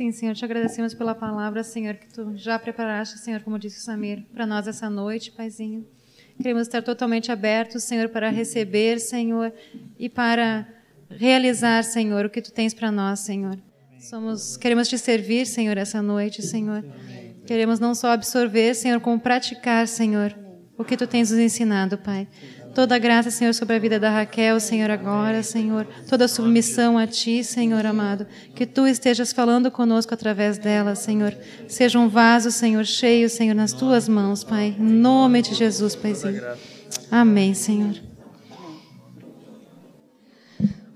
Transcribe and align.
Sim, 0.00 0.12
Senhor, 0.12 0.34
te 0.34 0.42
agradecemos 0.46 0.94
pela 0.94 1.14
palavra, 1.14 1.62
Senhor, 1.62 1.94
que 1.94 2.06
tu 2.08 2.34
já 2.34 2.58
preparaste, 2.58 3.18
Senhor, 3.18 3.42
como 3.42 3.58
disse 3.58 3.80
o 3.80 3.82
Samir, 3.82 4.24
para 4.32 4.46
nós 4.46 4.66
essa 4.66 4.88
noite, 4.88 5.30
Paizinho. 5.30 5.86
Queremos 6.38 6.62
estar 6.62 6.80
totalmente 6.80 7.30
abertos, 7.30 7.84
Senhor, 7.84 8.08
para 8.08 8.30
receber, 8.30 8.98
Senhor, 8.98 9.52
e 9.98 10.08
para 10.08 10.66
realizar, 11.10 11.84
Senhor, 11.84 12.24
o 12.24 12.30
que 12.30 12.40
tu 12.40 12.50
tens 12.50 12.72
para 12.72 12.90
nós, 12.90 13.20
Senhor. 13.20 13.58
Somos, 13.98 14.56
queremos 14.56 14.88
te 14.88 14.96
servir, 14.96 15.44
Senhor, 15.44 15.76
essa 15.76 16.00
noite, 16.00 16.40
Senhor. 16.40 16.82
Queremos 17.46 17.78
não 17.78 17.94
só 17.94 18.12
absorver, 18.12 18.72
Senhor, 18.72 19.00
como 19.00 19.20
praticar, 19.20 19.86
Senhor, 19.86 20.34
o 20.78 20.82
que 20.82 20.96
tu 20.96 21.06
tens 21.06 21.30
nos 21.30 21.38
ensinado, 21.38 21.98
Pai. 21.98 22.26
Toda 22.74 22.98
graça, 22.98 23.30
Senhor, 23.30 23.52
sobre 23.52 23.74
a 23.74 23.78
vida 23.78 23.98
da 23.98 24.10
Raquel, 24.10 24.60
Senhor, 24.60 24.90
agora, 24.90 25.42
Senhor. 25.42 25.86
Toda 26.08 26.28
submissão 26.28 26.96
a 26.96 27.06
Ti, 27.06 27.42
Senhor 27.42 27.84
amado. 27.84 28.26
Que 28.54 28.64
Tu 28.64 28.86
estejas 28.86 29.32
falando 29.32 29.70
conosco 29.70 30.14
através 30.14 30.56
dela, 30.56 30.94
Senhor. 30.94 31.36
Seja 31.66 31.98
um 31.98 32.08
vaso, 32.08 32.50
Senhor, 32.52 32.84
cheio, 32.84 33.28
Senhor, 33.28 33.54
nas 33.54 33.72
Tuas 33.72 34.08
mãos, 34.08 34.44
Pai. 34.44 34.76
Em 34.78 34.82
nome 34.82 35.42
de 35.42 35.54
Jesus, 35.54 35.96
Paizinho. 35.96 36.42
Amém, 37.10 37.54
Senhor. 37.54 38.00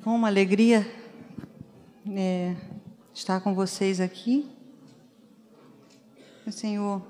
Com 0.04 0.14
uma 0.14 0.28
alegria 0.28 0.86
é, 2.14 2.54
estar 3.12 3.40
com 3.40 3.52
vocês 3.52 4.00
aqui. 4.00 4.46
O 6.46 6.52
Senhor 6.52 7.02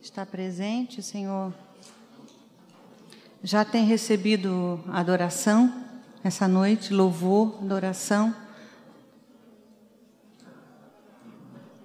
está 0.00 0.26
presente, 0.26 0.98
o 0.98 1.02
Senhor 1.02 1.52
já 3.42 3.64
tem 3.64 3.84
recebido 3.84 4.80
adoração 4.88 5.72
essa 6.24 6.48
noite, 6.48 6.92
louvor, 6.92 7.58
adoração. 7.62 8.34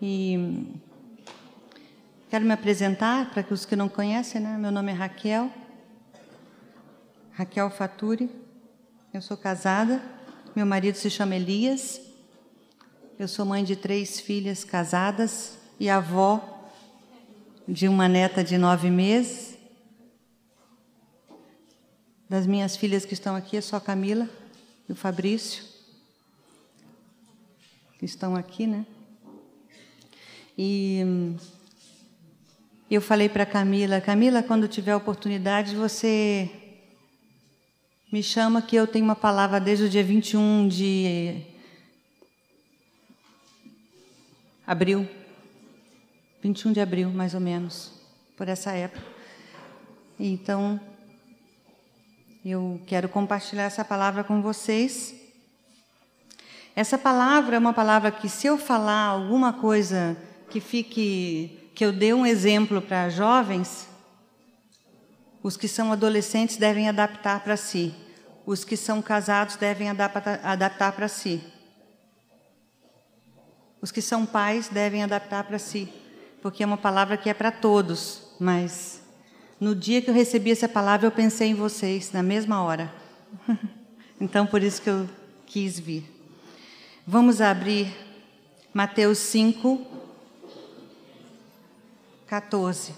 E 0.02 0.67
quero 2.29 2.43
me 2.43 2.54
apresentar 2.54 3.29
para 3.32 3.45
os 3.54 3.65
que 3.65 3.76
não 3.76 3.87
conhecem, 3.87 4.41
né? 4.41 4.57
Meu 4.57 4.71
nome 4.71 4.91
é 4.91 4.95
Raquel, 4.95 5.51
Raquel 7.32 7.70
Faturi. 7.70 8.29
Eu 9.13 9.21
sou 9.21 9.38
casada, 9.38 10.01
meu 10.55 10.65
marido 10.65 10.95
se 10.95 11.10
chama 11.10 11.35
Elias. 11.35 12.01
Eu 13.20 13.27
sou 13.27 13.45
mãe 13.45 13.63
de 13.63 13.76
três 13.76 14.20
filhas 14.20 14.63
casadas 14.63 15.57
e 15.79 15.88
avó 15.88 16.71
de 17.67 17.88
uma 17.88 18.10
neta 18.10 18.43
de 18.43 18.57
nove 18.57 18.90
meses. 18.90 19.52
Das 22.34 22.48
minhas 22.48 22.76
filhas 22.76 23.05
que 23.05 23.13
estão 23.13 23.35
aqui, 23.35 23.57
é 23.57 23.62
só 23.62 23.76
a 23.76 23.79
Camila 23.79 24.27
e 24.89 24.91
o 24.91 24.95
Fabrício, 24.95 25.63
que 27.99 28.05
estão 28.05 28.35
aqui, 28.35 28.65
né? 28.65 28.87
E 30.57 31.35
eu 32.89 32.99
falei 33.01 33.29
para 33.29 33.45
Camila, 33.45 34.01
Camila, 34.01 34.41
quando 34.41 34.67
tiver 34.67 34.95
oportunidade, 34.95 35.76
você 35.76 36.49
me 38.11 38.23
chama 38.23 38.63
que 38.63 38.76
eu 38.76 38.87
tenho 38.87 39.05
uma 39.05 39.15
palavra 39.15 39.59
desde 39.59 39.85
o 39.85 39.89
dia 39.89 40.04
21 40.04 40.67
de 40.67 41.39
abril. 44.65 45.07
21 46.41 46.73
de 46.73 46.79
abril, 46.79 47.11
mais 47.11 47.35
ou 47.35 47.39
menos, 47.39 47.91
por 48.35 48.49
essa 48.49 48.71
época. 48.71 49.05
Então, 50.20 50.81
eu 52.46 52.82
quero 52.86 53.08
compartilhar 53.08 53.63
essa 53.63 53.86
palavra 53.86 54.24
com 54.24 54.41
vocês. 54.41 55.16
Essa 56.76 56.98
palavra 56.98 57.55
é 57.55 57.60
uma 57.60 57.74
palavra 57.74 58.12
que, 58.12 58.27
se 58.27 58.48
eu 58.48 58.58
falar 58.58 59.05
alguma 59.05 59.54
coisa 59.54 60.18
que 60.50 60.60
fique, 60.60 61.72
que 61.74 61.85
eu 61.85 61.94
dê 61.94 62.13
um 62.13 62.26
exemplo 62.26 62.82
para 62.82 63.10
jovens, 63.10 63.88
os 65.41 65.56
que 65.56 65.67
são 65.67 65.91
adolescentes 65.91 66.57
devem 66.57 66.90
adaptar 66.90 67.41
para 67.44 67.56
si, 67.56 67.94
os 68.46 68.66
que 68.66 68.75
são 68.75 69.01
casados 69.01 69.56
devem 69.56 69.90
adaptar, 69.90 70.91
para 70.91 71.07
si, 71.07 71.41
os 73.81 73.91
que 73.91 74.01
são 74.01 74.25
pais 74.25 74.67
devem 74.67 75.03
adaptar 75.03 75.44
para 75.44 75.59
si, 75.59 75.88
porque 76.41 76.63
é 76.63 76.66
uma 76.66 76.78
palavra 76.78 77.16
que 77.16 77.29
é 77.29 77.34
para 77.34 77.51
todos, 77.51 78.22
mas 78.40 79.03
no 79.63 79.74
dia 79.74 80.01
que 80.01 80.09
eu 80.09 80.13
recebi 80.13 80.51
essa 80.51 80.68
palavra, 80.68 81.07
eu 81.07 81.12
pensei 81.12 81.47
em 81.47 81.53
vocês, 81.53 82.12
na 82.12 82.22
mesma 82.22 82.62
hora. 82.62 82.94
então, 84.19 84.46
por 84.46 84.62
isso 84.62 84.81
que 84.81 84.90
eu 84.90 85.09
quis 85.46 85.79
vir. 85.79 86.03
Vamos 87.07 87.40
abrir 87.40 87.88
Mateus 88.73 89.19
5, 89.19 89.88
14. 92.28 92.94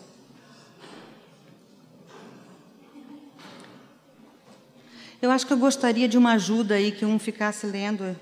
Eu 5.22 5.30
acho 5.30 5.46
que 5.46 5.54
eu 5.54 5.60
gostaria 5.60 6.08
de 6.08 6.18
uma 6.18 6.34
ajuda 6.34 6.74
aí, 6.74 6.92
que 6.92 7.06
um 7.06 7.20
ficasse 7.20 7.68
lendo. 7.68 8.20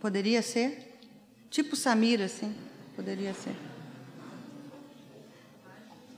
Poderia 0.00 0.40
ser? 0.40 0.98
Tipo 1.50 1.76
Samir, 1.76 2.22
assim. 2.22 2.54
Poderia 2.96 3.34
ser. 3.34 3.71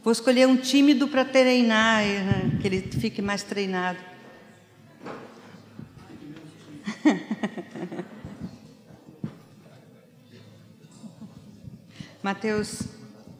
Vou 0.05 0.13
escolher 0.13 0.47
um 0.47 0.55
tímido 0.55 1.09
para 1.09 1.25
treinar, 1.25 2.05
né, 2.05 2.59
que 2.61 2.67
ele 2.69 2.83
fique 2.83 3.23
mais 3.23 3.43
treinado. 3.43 3.99
Mateus 12.23 12.83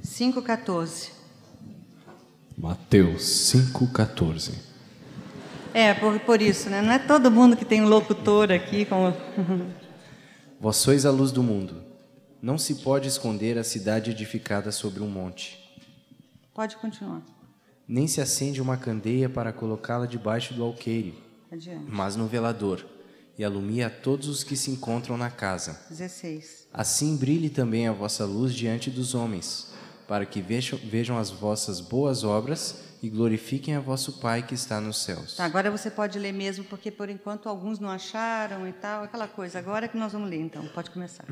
5,14. 0.03 1.11
Mateus 2.57 3.23
5,14. 3.23 4.55
É, 5.75 5.93
por, 5.93 6.19
por 6.21 6.41
isso, 6.41 6.71
né? 6.71 6.81
Não 6.81 6.93
é 6.93 6.99
todo 6.99 7.31
mundo 7.31 7.59
que 7.59 7.67
tem 7.67 7.83
um 7.83 7.89
locutor 7.89 8.51
aqui. 8.51 8.87
Como... 8.87 9.15
Vós 10.59 10.77
sois 10.77 11.05
a 11.05 11.11
luz 11.11 11.31
do 11.31 11.43
mundo. 11.43 11.83
Não 12.41 12.57
se 12.57 12.77
pode 12.77 13.07
esconder 13.07 13.59
a 13.59 13.65
cidade 13.65 14.13
edificada 14.13 14.73
sobre 14.73 15.03
um 15.03 15.11
monte. 15.11 15.64
Pode 16.55 16.77
continuar. 16.77 17.21
Nem 17.87 18.07
se 18.07 18.21
acende 18.21 18.63
uma 18.63 18.77
candeia 18.77 19.29
para 19.29 19.53
colocá-la 19.53 20.07
debaixo 20.07 20.55
do 20.55 20.63
alqueire, 20.63 21.21
Adiante. 21.51 21.85
mas 21.89 22.15
no 22.15 22.29
velador, 22.29 22.87
e 23.37 23.45
alumia 23.45 23.89
a 23.89 23.91
todos 23.91 24.29
os 24.29 24.45
que 24.45 24.57
se 24.57 24.71
encontram 24.71 25.17
na 25.17 25.29
casa. 25.31 25.81
16. 25.91 26.69
Assim 26.73 27.17
brilhe 27.17 27.51
também 27.51 27.89
a 27.89 27.93
vossa 27.93 28.25
luz 28.25 28.55
diante 28.55 28.89
dos 28.89 29.15
homens, 29.17 29.75
para 30.07 30.25
que 30.25 30.41
vejam, 30.41 30.79
vejam 30.79 31.19
as 31.19 31.31
vossas 31.31 31.81
boas 31.81 32.23
obras 32.23 32.85
e 33.03 33.11
glorifiquem 33.11 33.75
a 33.75 33.81
vosso 33.81 34.21
Pai 34.21 34.47
que 34.47 34.55
está 34.55 34.81
nos 34.81 35.03
céus. 35.03 35.37
Tá, 35.37 35.45
agora 35.45 35.71
você 35.71 35.91
pode 35.91 36.19
ler 36.19 36.33
mesmo, 36.33 36.65
porque 36.65 36.91
por 36.91 37.11
enquanto 37.11 37.49
alguns 37.49 37.79
não 37.81 37.91
acharam 37.91 38.67
e 38.69 38.73
tal, 38.73 39.03
aquela 39.03 39.27
coisa. 39.27 39.59
Agora 39.59 39.87
é 39.87 39.89
que 39.89 39.97
nós 39.99 40.13
vamos 40.13 40.31
ler, 40.31 40.41
então, 40.41 40.65
pode 40.69 40.91
começar. 40.91 41.27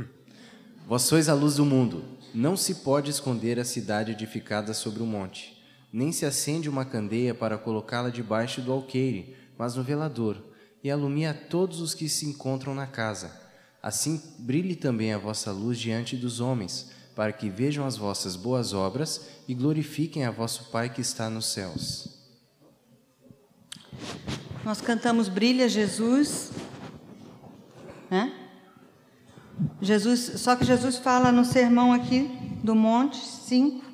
Vós 0.87 1.03
sois 1.03 1.29
a 1.29 1.35
luz 1.35 1.57
do 1.57 1.65
mundo. 1.65 2.05
Não 2.35 2.57
se 2.57 2.77
pode 2.77 3.11
esconder 3.11 3.59
a 3.59 3.65
cidade 3.65 4.13
edificada 4.13 4.73
sobre 4.75 5.03
um 5.03 5.07
monte, 5.07 5.63
nem 5.93 6.11
se 6.13 6.25
acende 6.25 6.69
uma 6.69 6.85
candeia 6.85 7.35
para 7.35 7.59
colocá-la 7.59 8.09
debaixo 8.09 8.63
do 8.63 8.73
alqueire, 8.73 9.37
mas 9.59 9.75
no 9.75 9.83
velador, 9.83 10.43
e 10.83 10.91
alumia 10.91 11.35
todos 11.35 11.81
os 11.81 11.95
que 11.95 12.09
se 12.09 12.27
encontram 12.27 12.75
na 12.75 12.87
casa. 12.87 13.31
Assim 13.83 14.21
brilhe 14.39 14.75
também 14.75 15.13
a 15.13 15.19
vossa 15.19 15.53
luz 15.53 15.79
diante 15.79 16.17
dos 16.17 16.41
homens, 16.41 16.91
para 17.15 17.33
que 17.33 17.51
vejam 17.51 17.85
as 17.85 17.97
vossas 17.97 18.35
boas 18.35 18.73
obras 18.73 19.29
e 19.47 19.55
glorifiquem 19.55 20.25
a 20.25 20.31
vosso 20.31 20.71
Pai 20.71 20.89
que 20.89 21.03
está 21.03 21.29
nos 21.29 21.47
céus. 21.53 22.19
Nós 24.65 24.81
cantamos 24.81 25.29
Brilha 25.29 25.69
Jesus, 25.69 26.51
né? 28.11 28.42
Jesus, 29.81 30.41
só 30.41 30.57
que 30.57 30.65
Jesus 30.65 30.97
fala 30.99 31.31
no 31.33 31.45
sermão 31.45 31.93
aqui 31.93 32.31
do 32.63 32.75
Monte 32.75 33.17
5 33.17 33.85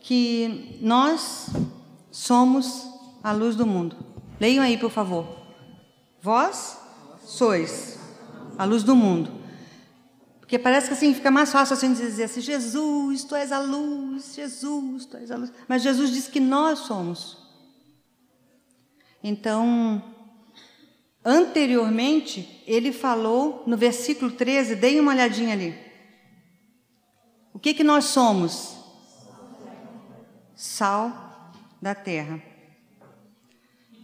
que 0.00 0.78
nós 0.82 1.48
somos 2.10 2.86
a 3.22 3.32
luz 3.32 3.56
do 3.56 3.66
mundo. 3.66 3.96
Leiam 4.38 4.62
aí, 4.62 4.76
por 4.76 4.90
favor. 4.90 5.26
Vós 6.20 6.78
sois 7.24 7.98
a 8.58 8.64
luz 8.64 8.82
do 8.82 8.94
mundo. 8.94 9.30
Porque 10.40 10.58
parece 10.58 10.88
que 10.88 10.92
assim 10.92 11.14
fica 11.14 11.30
mais 11.30 11.50
fácil 11.50 11.74
assim 11.74 11.92
dizer 11.94 12.24
assim: 12.24 12.40
Jesus, 12.40 13.24
tu 13.24 13.34
és 13.34 13.50
a 13.50 13.58
luz, 13.58 14.34
Jesus, 14.34 15.06
tu 15.06 15.16
és 15.16 15.30
a 15.30 15.36
luz. 15.36 15.50
Mas 15.66 15.82
Jesus 15.82 16.10
diz 16.10 16.28
que 16.28 16.38
nós 16.38 16.80
somos. 16.80 17.38
Então, 19.22 20.02
Anteriormente, 21.24 22.62
ele 22.66 22.92
falou 22.92 23.62
no 23.66 23.78
versículo 23.78 24.30
13, 24.30 24.76
deem 24.76 25.00
uma 25.00 25.12
olhadinha 25.12 25.54
ali. 25.54 25.74
O 27.54 27.58
que, 27.58 27.72
que 27.72 27.82
nós 27.82 28.04
somos? 28.04 28.76
Sal 30.54 31.52
da 31.80 31.94
terra. 31.94 32.42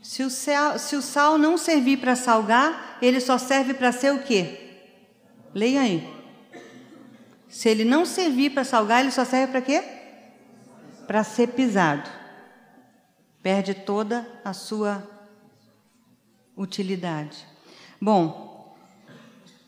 Se 0.03 0.23
o, 0.23 0.31
sal, 0.31 0.79
se 0.79 0.97
o 0.97 1.03
sal 1.03 1.37
não 1.37 1.59
servir 1.59 1.99
para 1.99 2.17
salgar, 2.17 2.99
ele 3.03 3.21
só 3.21 3.37
serve 3.37 3.75
para 3.75 3.93
ser 3.93 4.15
o 4.15 4.23
quê? 4.23 4.59
Leia 5.55 5.83
aí. 5.83 6.09
se 7.49 7.69
ele 7.69 7.85
não 7.85 8.07
servir 8.07 8.51
para 8.51 8.65
salgar, 8.65 9.01
ele 9.01 9.11
só 9.11 9.27
serve 9.27 9.53
para 9.53 9.61
quê? 9.61 9.85
Para 11.07 11.23
ser 11.23 11.49
pisado. 11.49 12.09
Perde 13.43 13.75
toda 13.75 14.27
a 14.43 14.55
sua 14.55 15.20
utilidade. 16.63 17.47
Bom, 18.01 18.77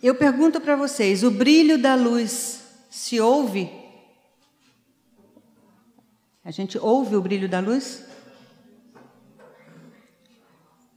eu 0.02 0.14
pergunto 0.14 0.60
para 0.60 0.76
vocês: 0.76 1.22
o 1.22 1.30
brilho 1.30 1.80
da 1.80 1.94
luz 1.94 2.64
se 2.90 3.18
ouve? 3.18 3.70
A 6.44 6.50
gente 6.50 6.78
ouve 6.78 7.16
o 7.16 7.22
brilho 7.22 7.48
da 7.48 7.60
luz? 7.60 8.04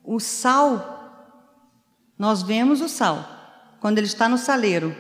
O 0.04 0.20
sal, 0.20 1.32
nós 2.18 2.44
vemos 2.44 2.82
o 2.82 2.90
sal 2.90 3.26
quando 3.80 3.98
ele 3.98 4.08
está 4.08 4.28
no 4.28 4.38
saleiro. 4.38 4.96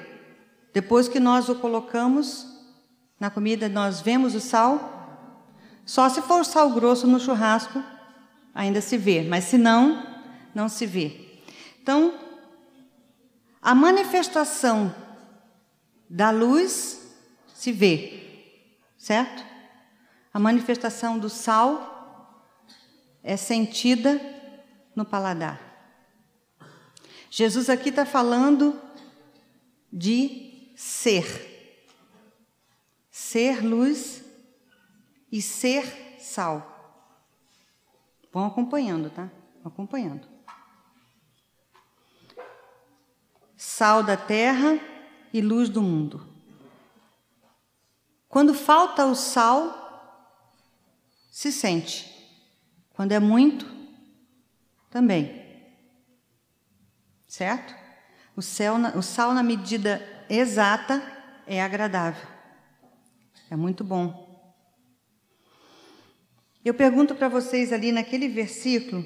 Depois 0.73 1.07
que 1.07 1.19
nós 1.19 1.49
o 1.49 1.55
colocamos 1.55 2.47
na 3.19 3.29
comida, 3.29 3.67
nós 3.67 4.01
vemos 4.01 4.35
o 4.35 4.39
sal. 4.39 4.91
Só 5.85 6.09
se 6.09 6.21
for 6.21 6.43
sal 6.45 6.71
grosso 6.71 7.07
no 7.07 7.19
churrasco, 7.19 7.83
ainda 8.53 8.81
se 8.81 8.97
vê, 8.97 9.23
mas 9.23 9.45
se 9.45 9.57
não, 9.57 10.14
não 10.55 10.69
se 10.69 10.85
vê. 10.85 11.41
Então, 11.81 12.17
a 13.61 13.75
manifestação 13.75 14.95
da 16.09 16.31
luz 16.31 17.13
se 17.53 17.71
vê, 17.71 18.57
certo? 18.97 19.43
A 20.33 20.39
manifestação 20.39 21.19
do 21.19 21.29
sal 21.29 22.47
é 23.21 23.35
sentida 23.35 24.19
no 24.95 25.03
paladar. 25.03 25.59
Jesus 27.29 27.69
aqui 27.69 27.89
está 27.89 28.05
falando 28.05 28.79
de 29.91 30.71
ser. 30.75 31.53
Ser 33.11 33.65
luz 33.65 34.23
e 35.31 35.41
ser 35.41 36.17
sal. 36.19 36.71
Vão 38.31 38.45
acompanhando, 38.45 39.09
tá? 39.09 39.29
Acompanhando. 39.63 40.34
Sal 43.65 44.03
da 44.03 44.15
terra 44.15 44.79
e 45.33 45.41
luz 45.41 45.69
do 45.69 45.81
mundo. 45.81 46.27
Quando 48.27 48.53
falta 48.53 49.05
o 49.05 49.15
sal, 49.15 50.39
se 51.31 51.51
sente. 51.51 52.13
Quando 52.93 53.11
é 53.11 53.19
muito, 53.19 53.65
também 54.89 55.45
certo? 57.35 57.75
O, 58.33 58.41
céu, 58.41 58.75
o 58.95 59.01
sal, 59.01 59.33
na 59.33 59.43
medida 59.43 60.01
exata, 60.29 61.03
é 61.45 61.61
agradável. 61.61 62.25
É 63.49 63.57
muito 63.57 63.83
bom. 63.83 64.23
Eu 66.63 66.73
pergunto 66.73 67.13
para 67.13 67.27
vocês 67.27 67.73
ali 67.73 67.91
naquele 67.91 68.29
versículo, 68.29 69.03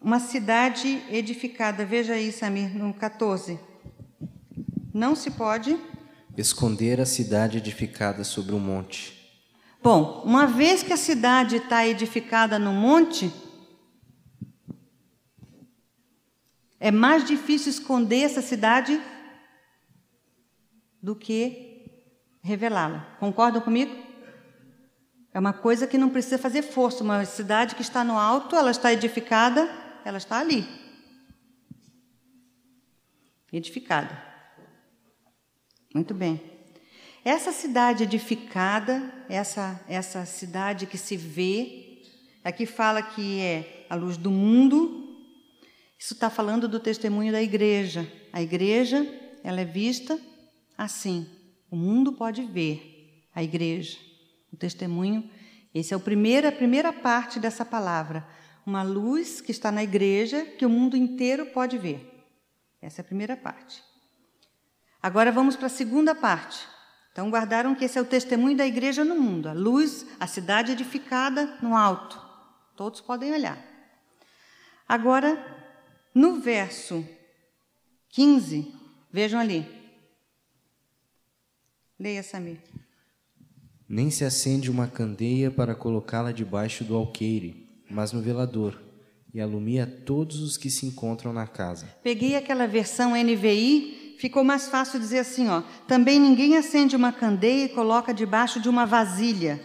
uma 0.00 0.20
cidade 0.20 1.02
edificada, 1.10 1.84
veja 1.84 2.14
aí, 2.14 2.30
Samir, 2.32 2.76
no 2.76 2.92
14. 2.94 3.58
Não 4.92 5.14
se 5.14 5.30
pode 5.30 5.78
esconder 6.36 7.00
a 7.00 7.06
cidade 7.06 7.58
edificada 7.58 8.24
sobre 8.24 8.54
um 8.54 8.60
monte. 8.60 9.16
Bom, 9.82 10.22
uma 10.24 10.46
vez 10.46 10.82
que 10.82 10.92
a 10.92 10.96
cidade 10.96 11.56
está 11.56 11.86
edificada 11.86 12.58
no 12.58 12.72
monte, 12.72 13.32
É 16.80 16.92
mais 16.92 17.24
difícil 17.24 17.70
esconder 17.70 18.20
essa 18.20 18.40
cidade 18.40 19.00
do 21.02 21.16
que 21.16 22.06
revelá-la. 22.40 23.16
Concordam 23.18 23.60
comigo? 23.60 23.96
É 25.34 25.40
uma 25.40 25.52
coisa 25.52 25.88
que 25.88 25.98
não 25.98 26.08
precisa 26.08 26.38
fazer 26.38 26.62
força. 26.62 27.02
Uma 27.02 27.24
cidade 27.24 27.74
que 27.74 27.82
está 27.82 28.04
no 28.04 28.16
alto, 28.16 28.54
ela 28.54 28.70
está 28.70 28.92
edificada, 28.92 29.68
ela 30.04 30.18
está 30.18 30.38
ali. 30.38 30.66
Edificada. 33.52 34.22
Muito 35.94 36.12
bem. 36.14 36.40
Essa 37.24 37.52
cidade 37.52 38.04
edificada, 38.04 39.12
essa, 39.28 39.84
essa 39.88 40.24
cidade 40.24 40.86
que 40.86 40.96
se 40.96 41.16
vê, 41.16 42.02
aqui 42.44 42.66
fala 42.66 43.02
que 43.02 43.40
é 43.40 43.86
a 43.90 43.94
luz 43.94 44.16
do 44.16 44.30
mundo, 44.30 45.08
isso 45.98 46.14
está 46.14 46.30
falando 46.30 46.68
do 46.68 46.78
testemunho 46.78 47.32
da 47.32 47.42
igreja. 47.42 48.10
A 48.32 48.40
igreja, 48.40 49.06
ela 49.42 49.60
é 49.60 49.64
vista 49.64 50.18
assim. 50.76 51.26
O 51.70 51.76
mundo 51.76 52.12
pode 52.12 52.42
ver 52.44 53.24
a 53.34 53.42
igreja. 53.42 53.98
O 54.52 54.56
testemunho, 54.56 55.28
esse 55.74 55.92
é 55.92 55.96
o 55.96 56.00
primeiro, 56.00 56.48
a 56.48 56.52
primeira 56.52 56.92
parte 56.92 57.40
dessa 57.40 57.64
palavra. 57.64 58.26
Uma 58.68 58.82
luz 58.82 59.40
que 59.40 59.50
está 59.50 59.72
na 59.72 59.82
igreja 59.82 60.44
que 60.44 60.66
o 60.66 60.68
mundo 60.68 60.94
inteiro 60.94 61.46
pode 61.46 61.78
ver. 61.78 62.06
Essa 62.82 63.00
é 63.00 63.02
a 63.02 63.04
primeira 63.04 63.34
parte. 63.34 63.82
Agora 65.02 65.32
vamos 65.32 65.56
para 65.56 65.68
a 65.68 65.70
segunda 65.70 66.14
parte. 66.14 66.68
Então 67.10 67.30
guardaram 67.30 67.74
que 67.74 67.86
esse 67.86 67.98
é 67.98 68.02
o 68.02 68.04
testemunho 68.04 68.54
da 68.54 68.66
igreja 68.66 69.06
no 69.06 69.14
mundo. 69.14 69.48
A 69.48 69.54
luz, 69.54 70.04
a 70.20 70.26
cidade 70.26 70.72
edificada 70.72 71.56
no 71.62 71.74
alto. 71.74 72.20
Todos 72.76 73.00
podem 73.00 73.32
olhar. 73.32 73.58
Agora 74.86 75.42
no 76.14 76.38
verso 76.38 77.08
15, 78.10 78.70
vejam 79.10 79.40
ali. 79.40 79.66
Leia, 81.98 82.22
Samir. 82.22 82.60
Nem 83.88 84.10
se 84.10 84.26
acende 84.26 84.70
uma 84.70 84.86
candeia 84.86 85.50
para 85.50 85.74
colocá-la 85.74 86.32
debaixo 86.32 86.84
do 86.84 86.94
alqueire, 86.94 87.67
mas 87.90 88.12
no 88.12 88.20
velador, 88.20 88.80
e 89.32 89.40
alumia 89.40 89.86
todos 89.86 90.40
os 90.40 90.56
que 90.56 90.70
se 90.70 90.86
encontram 90.86 91.32
na 91.32 91.46
casa. 91.46 91.86
Peguei 92.02 92.36
aquela 92.36 92.66
versão 92.66 93.12
NVI, 93.12 94.16
ficou 94.18 94.42
mais 94.42 94.68
fácil 94.68 94.98
dizer 94.98 95.20
assim, 95.20 95.48
ó. 95.48 95.62
Também 95.86 96.18
ninguém 96.18 96.56
acende 96.56 96.96
uma 96.96 97.12
candeia 97.12 97.66
e 97.66 97.68
coloca 97.68 98.14
debaixo 98.14 98.60
de 98.60 98.68
uma 98.68 98.86
vasilha 98.86 99.60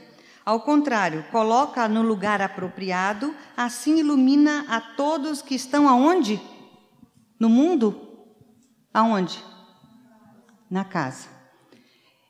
ao 0.46 0.60
contrário, 0.60 1.24
coloca 1.32 1.88
no 1.88 2.02
lugar 2.02 2.42
apropriado, 2.42 3.34
assim 3.56 4.00
ilumina 4.00 4.66
a 4.68 4.82
todos 4.82 5.42
que 5.42 5.56
estão 5.56 5.88
aonde? 5.88 6.42
No 7.40 7.48
mundo? 7.48 8.26
Aonde? 8.94 9.42
Na 10.70 10.84
casa. 10.84 11.30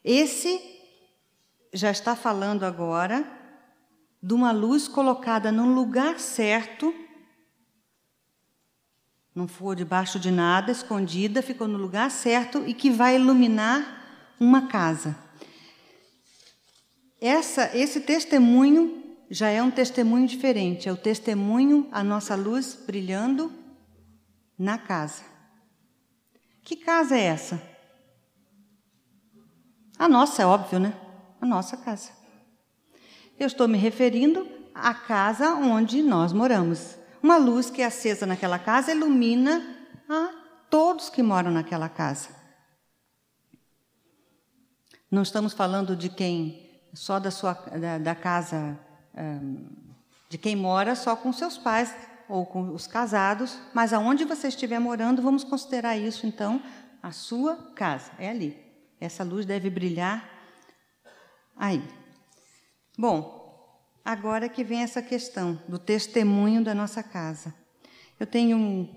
Esse 0.03 0.61
já 1.73 1.89
está 1.89 2.15
falando 2.15 2.63
agora 2.63 3.25
de 4.23 4.33
uma 4.33 4.53
luz 4.53 4.87
colocada 4.87 5.51
no 5.51 5.65
lugar 5.65 6.17
certo, 6.17 6.95
não 9.35 9.49
for 9.49 9.75
debaixo 9.75 10.17
de 10.17 10.31
nada, 10.31 10.71
escondida, 10.71 11.41
ficou 11.41 11.67
no 11.67 11.77
lugar 11.77 12.09
certo 12.09 12.63
e 12.65 12.73
que 12.73 12.89
vai 12.89 13.15
iluminar 13.15 14.33
uma 14.39 14.67
casa. 14.67 15.17
Essa, 17.19 17.75
esse 17.75 17.99
testemunho 17.99 19.03
já 19.29 19.49
é 19.49 19.61
um 19.61 19.71
testemunho 19.71 20.25
diferente, 20.25 20.87
é 20.87 20.91
o 20.93 20.97
testemunho, 20.97 21.89
a 21.91 22.01
nossa 22.01 22.33
luz 22.33 22.79
brilhando 22.85 23.51
na 24.57 24.77
casa. 24.77 25.23
Que 26.63 26.77
casa 26.77 27.17
é 27.17 27.23
essa? 27.23 27.61
A 29.99 30.07
nossa, 30.07 30.43
é 30.43 30.45
óbvio, 30.45 30.79
né? 30.79 30.93
A 31.41 31.45
nossa 31.45 31.75
casa. 31.75 32.22
Eu 33.39 33.47
estou 33.47 33.67
me 33.67 33.77
referindo 33.77 34.47
à 34.73 34.93
casa 34.93 35.53
onde 35.55 36.01
nós 36.01 36.31
moramos. 36.31 36.97
Uma 37.21 37.37
luz 37.37 37.69
que 37.69 37.81
é 37.81 37.85
acesa 37.85 38.25
naquela 38.25 38.59
casa 38.59 38.91
ilumina 38.91 39.61
a 40.09 40.29
todos 40.69 41.09
que 41.09 41.23
moram 41.23 41.51
naquela 41.51 41.89
casa. 41.89 42.29
Não 45.09 45.21
estamos 45.21 45.53
falando 45.53 45.95
de 45.95 46.09
quem 46.09 46.69
só 46.93 47.19
da 47.19 47.31
sua 47.31 47.53
da, 47.53 47.97
da 47.97 48.15
casa 48.15 48.79
de 50.29 50.37
quem 50.37 50.55
mora 50.55 50.95
só 50.95 51.15
com 51.15 51.31
seus 51.31 51.57
pais 51.57 51.93
ou 52.27 52.45
com 52.45 52.73
os 52.73 52.87
casados, 52.87 53.59
mas 53.73 53.93
aonde 53.93 54.25
você 54.25 54.47
estiver 54.47 54.79
morando, 54.79 55.21
vamos 55.21 55.43
considerar 55.43 55.95
isso 55.95 56.25
então 56.25 56.61
a 57.01 57.11
sua 57.11 57.55
casa, 57.75 58.11
é 58.17 58.29
ali. 58.29 58.57
Essa 58.99 59.23
luz 59.23 59.45
deve 59.45 59.69
brilhar 59.69 60.27
aí. 61.55 61.83
Bom, 62.97 63.79
agora 64.03 64.49
que 64.49 64.63
vem 64.63 64.81
essa 64.81 65.01
questão 65.01 65.61
do 65.67 65.79
testemunho 65.79 66.63
da 66.63 66.75
nossa 66.75 67.01
casa. 67.01 67.53
Eu 68.19 68.27
tenho 68.27 68.89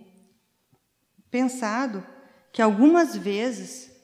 pensado 1.31 2.07
que 2.53 2.63
algumas 2.63 3.17
vezes 3.17 3.97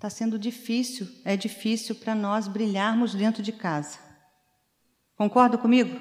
Está 0.00 0.08
sendo 0.08 0.38
difícil, 0.38 1.06
é 1.26 1.36
difícil 1.36 1.94
para 1.94 2.14
nós 2.14 2.48
brilharmos 2.48 3.14
dentro 3.14 3.42
de 3.42 3.52
casa. 3.52 3.98
Concorda 5.14 5.58
comigo? 5.58 5.94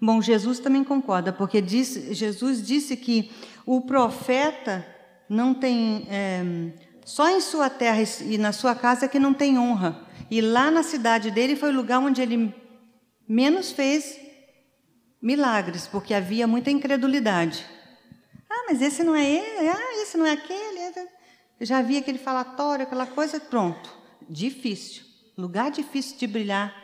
Bom, 0.00 0.22
Jesus 0.22 0.60
também 0.60 0.84
concorda, 0.84 1.32
porque 1.32 1.60
diz, 1.60 2.16
Jesus 2.16 2.64
disse 2.64 2.96
que 2.96 3.32
o 3.66 3.80
profeta 3.80 4.86
não 5.28 5.52
tem, 5.52 6.06
é, 6.08 6.44
Só 7.04 7.28
em 7.28 7.40
sua 7.40 7.68
terra 7.68 8.00
e 8.24 8.38
na 8.38 8.52
sua 8.52 8.76
casa 8.76 9.08
que 9.08 9.18
não 9.18 9.34
tem 9.34 9.58
honra. 9.58 10.06
E 10.32 10.40
lá 10.40 10.70
na 10.70 10.82
cidade 10.82 11.30
dele 11.30 11.54
foi 11.54 11.68
o 11.68 11.76
lugar 11.76 11.98
onde 11.98 12.22
ele 12.22 12.54
menos 13.28 13.70
fez 13.70 14.18
milagres, 15.20 15.86
porque 15.86 16.14
havia 16.14 16.46
muita 16.46 16.70
incredulidade. 16.70 17.66
Ah, 18.48 18.64
mas 18.66 18.80
esse 18.80 19.04
não 19.04 19.14
é 19.14 19.30
ele, 19.30 19.68
ah, 19.68 20.02
esse 20.02 20.16
não 20.16 20.24
é 20.24 20.32
aquele. 20.32 21.06
já 21.60 21.80
havia 21.80 21.98
aquele 21.98 22.16
falatório, 22.16 22.84
aquela 22.84 23.04
coisa, 23.06 23.38
pronto. 23.38 23.94
Difícil. 24.26 25.04
Lugar 25.36 25.70
difícil 25.70 26.16
de 26.16 26.26
brilhar. 26.26 26.74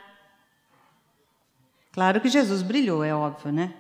Claro 1.91 2.21
que 2.21 2.29
Jesus 2.29 2.61
brilhou, 2.61 3.03
é 3.03 3.15
óbvio, 3.15 3.51
né? 3.51 3.75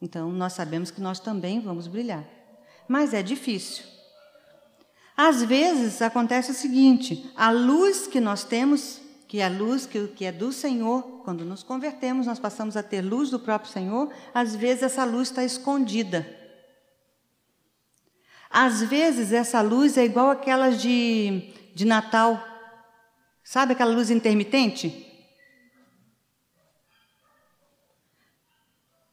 Então, 0.00 0.32
nós 0.32 0.54
sabemos 0.54 0.90
que 0.90 0.98
nós 1.02 1.20
também 1.20 1.60
vamos 1.60 1.86
brilhar. 1.86 2.24
Mas 2.88 3.12
é 3.12 3.22
difícil. 3.22 3.84
Às 5.16 5.42
vezes 5.42 6.02
acontece 6.02 6.50
o 6.50 6.54
seguinte: 6.54 7.30
a 7.36 7.50
luz 7.50 8.06
que 8.06 8.20
nós 8.20 8.44
temos, 8.44 9.00
que 9.28 9.40
é 9.40 9.46
a 9.46 9.48
luz 9.48 9.86
que, 9.86 10.08
que 10.08 10.24
é 10.24 10.32
do 10.32 10.52
Senhor, 10.52 11.02
quando 11.24 11.44
nos 11.44 11.62
convertemos, 11.62 12.26
nós 12.26 12.38
passamos 12.38 12.76
a 12.76 12.82
ter 12.82 13.00
luz 13.00 13.30
do 13.30 13.38
próprio 13.38 13.70
Senhor, 13.70 14.12
às 14.32 14.54
vezes 14.54 14.82
essa 14.82 15.04
luz 15.04 15.28
está 15.28 15.44
escondida. 15.44 16.26
Às 18.50 18.82
vezes 18.82 19.32
essa 19.32 19.60
luz 19.60 19.98
é 19.98 20.04
igual 20.04 20.30
aquelas 20.30 20.80
de, 20.80 21.52
de 21.74 21.84
Natal. 21.84 22.42
Sabe 23.42 23.72
aquela 23.72 23.92
luz 23.92 24.10
intermitente? 24.10 25.04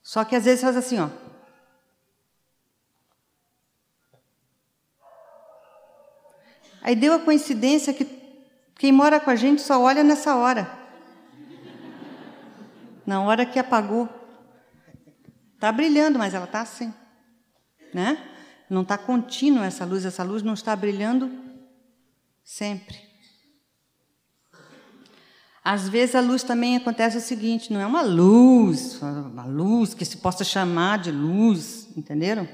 Só 0.04 0.24
que 0.24 0.36
às 0.36 0.46
vezes 0.46 0.62
faz 0.62 0.78
assim, 0.78 1.00
ó. 1.00 1.10
Aí 6.82 6.96
deu 6.96 7.14
a 7.14 7.20
coincidência 7.20 7.94
que 7.94 8.06
quem 8.76 8.92
mora 8.92 9.20
com 9.20 9.30
a 9.30 9.36
gente 9.36 9.62
só 9.62 9.80
olha 9.82 10.04
nessa 10.04 10.36
hora. 10.36 10.80
Na 13.06 13.22
hora 13.22 13.46
que 13.46 13.60
apagou. 13.60 14.10
Está 15.56 15.72
brilhando, 15.72 16.18
mas 16.18 16.34
ela 16.34 16.46
está 16.46 16.62
assim. 16.62 16.92
Né? 17.94 18.18
Não 18.70 18.82
está 18.82 18.98
contínua 18.98 19.66
essa 19.66 19.86
luz, 19.86 20.06
essa 20.06 20.24
luz 20.24 20.42
não 20.42 20.54
está 20.54 20.76
brilhando 20.76 21.30
sempre. 22.44 22.98
Às 25.64 25.88
vezes 25.88 26.16
a 26.16 26.22
luz 26.22 26.42
também 26.42 26.76
acontece 26.76 27.18
o 27.18 27.22
seguinte, 27.22 27.72
não 27.72 27.80
é 27.80 27.86
uma 27.86 28.02
luz, 28.02 29.00
uma 29.02 29.46
luz 29.46 29.94
que 29.94 30.04
se 30.04 30.18
possa 30.18 30.44
chamar 30.44 30.98
de 30.98 31.12
luz, 31.12 31.88
entenderam? 31.96 32.48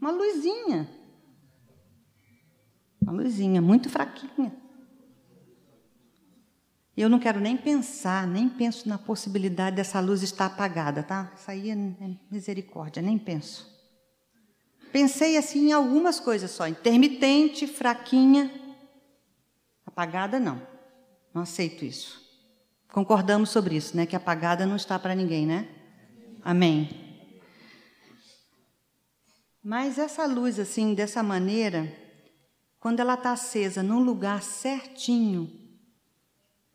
Uma 0.00 0.10
luzinha. 0.10 0.88
Uma 3.04 3.12
luzinha 3.12 3.60
muito 3.60 3.90
fraquinha. 3.90 4.50
Eu 6.96 7.08
não 7.08 7.18
quero 7.18 7.38
nem 7.38 7.56
pensar, 7.56 8.26
nem 8.26 8.48
penso 8.48 8.88
na 8.88 8.96
possibilidade 8.96 9.76
dessa 9.76 10.00
luz 10.00 10.22
estar 10.22 10.46
apagada, 10.46 11.02
tá? 11.02 11.30
Isso 11.36 11.50
aí 11.50 11.70
é 11.70 11.76
misericórdia, 12.30 13.02
nem 13.02 13.18
penso. 13.18 13.70
Pensei 14.90 15.36
assim 15.36 15.68
em 15.68 15.72
algumas 15.72 16.18
coisas 16.18 16.50
só, 16.50 16.66
intermitente, 16.66 17.66
fraquinha, 17.66 18.50
apagada 19.84 20.40
não. 20.40 20.62
Não 21.34 21.42
aceito 21.42 21.84
isso. 21.84 22.22
Concordamos 22.90 23.50
sobre 23.50 23.76
isso, 23.76 23.96
né? 23.96 24.06
Que 24.06 24.16
apagada 24.16 24.64
não 24.64 24.76
está 24.76 24.98
para 24.98 25.14
ninguém, 25.14 25.44
né? 25.44 25.68
Amém. 26.42 26.88
Mas 29.62 29.98
essa 29.98 30.26
luz 30.26 30.60
assim, 30.60 30.94
dessa 30.94 31.24
maneira, 31.24 31.92
quando 32.84 33.00
ela 33.00 33.14
está 33.14 33.32
acesa 33.32 33.82
num 33.82 34.00
lugar 34.00 34.42
certinho, 34.42 35.50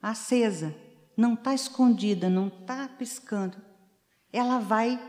acesa, 0.01 0.75
não 1.16 1.36
está 1.36 1.54
escondida, 1.54 2.28
não 2.28 2.48
está 2.48 2.88
piscando, 2.88 3.56
ela 4.34 4.58
vai 4.58 5.00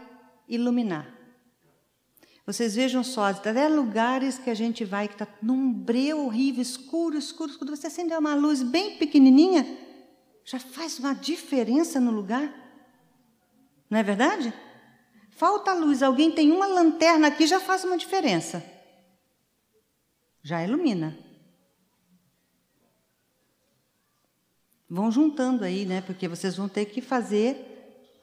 iluminar. 0.47 1.11
Vocês 2.45 2.75
vejam 2.75 3.03
só, 3.03 3.25
até 3.31 3.67
lugares 3.67 4.37
que 4.37 4.51
a 4.51 4.55
gente 4.55 4.85
vai 4.85 5.09
que 5.09 5.15
está 5.15 5.27
num 5.41 5.73
breu 5.73 6.27
horrível, 6.27 6.61
escuro, 6.61 7.17
escuro, 7.17 7.51
escuro, 7.51 7.75
você 7.75 7.87
acende 7.87 8.13
uma 8.13 8.35
luz 8.35 8.63
bem 8.63 8.99
pequenininha, 8.99 9.67
já 10.45 10.59
faz 10.59 10.99
uma 10.99 11.15
diferença 11.15 11.99
no 11.99 12.11
lugar. 12.11 12.53
Não 13.89 13.99
é 13.99 14.03
verdade? 14.03 14.53
Falta 15.31 15.73
luz, 15.73 16.03
alguém 16.03 16.31
tem 16.31 16.53
uma 16.53 16.67
lanterna 16.67 17.29
aqui, 17.29 17.47
já 17.47 17.59
faz 17.59 17.85
uma 17.85 17.97
diferença 17.97 18.70
já 20.43 20.65
ilumina. 20.65 21.17
Vão 24.89 25.11
juntando 25.11 25.65
aí, 25.65 25.85
né? 25.85 26.01
Porque 26.01 26.27
vocês 26.27 26.57
vão 26.57 26.69
ter 26.69 26.87
que 26.87 27.01
fazer 27.01 27.67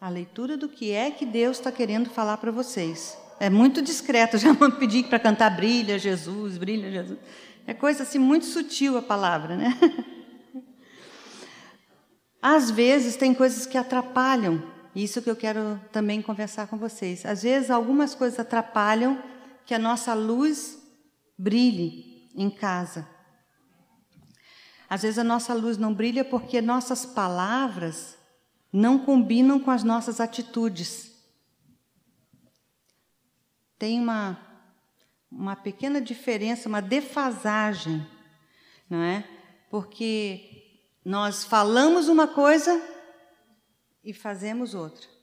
a 0.01 0.09
leitura 0.09 0.57
do 0.57 0.67
que 0.67 0.91
é 0.91 1.09
que 1.09 1.25
Deus 1.25 1.57
está 1.57 1.71
querendo 1.71 2.09
falar 2.09 2.37
para 2.37 2.51
vocês. 2.51 3.17
É 3.39 3.49
muito 3.49 3.81
discreto, 3.81 4.37
já 4.39 4.51
vão 4.51 4.69
pedir 4.71 5.05
para 5.05 5.19
cantar 5.19 5.49
brilha 5.49 5.97
Jesus, 5.97 6.57
brilha 6.57 6.91
Jesus. 6.91 7.19
É 7.65 7.73
coisa 7.73 8.03
assim 8.03 8.19
muito 8.19 8.45
sutil 8.45 8.97
a 8.97 9.01
palavra, 9.01 9.55
né? 9.55 9.77
Às 12.41 12.69
vezes 12.69 13.15
tem 13.15 13.33
coisas 13.33 13.65
que 13.65 13.77
atrapalham, 13.77 14.63
isso 14.95 15.21
que 15.21 15.29
eu 15.29 15.35
quero 15.35 15.79
também 15.91 16.21
conversar 16.21 16.67
com 16.67 16.77
vocês. 16.77 17.25
Às 17.25 17.43
vezes 17.43 17.69
algumas 17.69 18.15
coisas 18.15 18.39
atrapalham 18.39 19.21
que 19.65 19.73
a 19.73 19.79
nossa 19.79 20.13
luz 20.13 20.76
brilhe 21.37 22.29
em 22.35 22.49
casa. 22.49 23.07
Às 24.89 25.01
vezes 25.01 25.19
a 25.19 25.23
nossa 25.23 25.53
luz 25.53 25.77
não 25.77 25.93
brilha 25.93 26.23
porque 26.23 26.61
nossas 26.61 27.05
palavras 27.05 28.17
não 28.71 28.99
combinam 28.99 29.59
com 29.59 29.71
as 29.71 29.83
nossas 29.83 30.19
atitudes. 30.19 31.11
Tem 33.77 33.99
uma, 33.99 34.39
uma 35.31 35.55
pequena 35.55 36.01
diferença, 36.01 36.69
uma 36.69 36.81
defasagem, 36.81 38.05
não 38.89 39.01
é? 39.01 39.27
Porque 39.69 40.81
nós 41.03 41.43
falamos 41.43 42.07
uma 42.07 42.27
coisa 42.27 42.81
e 44.03 44.13
fazemos 44.13 44.73
outra. 44.73 45.16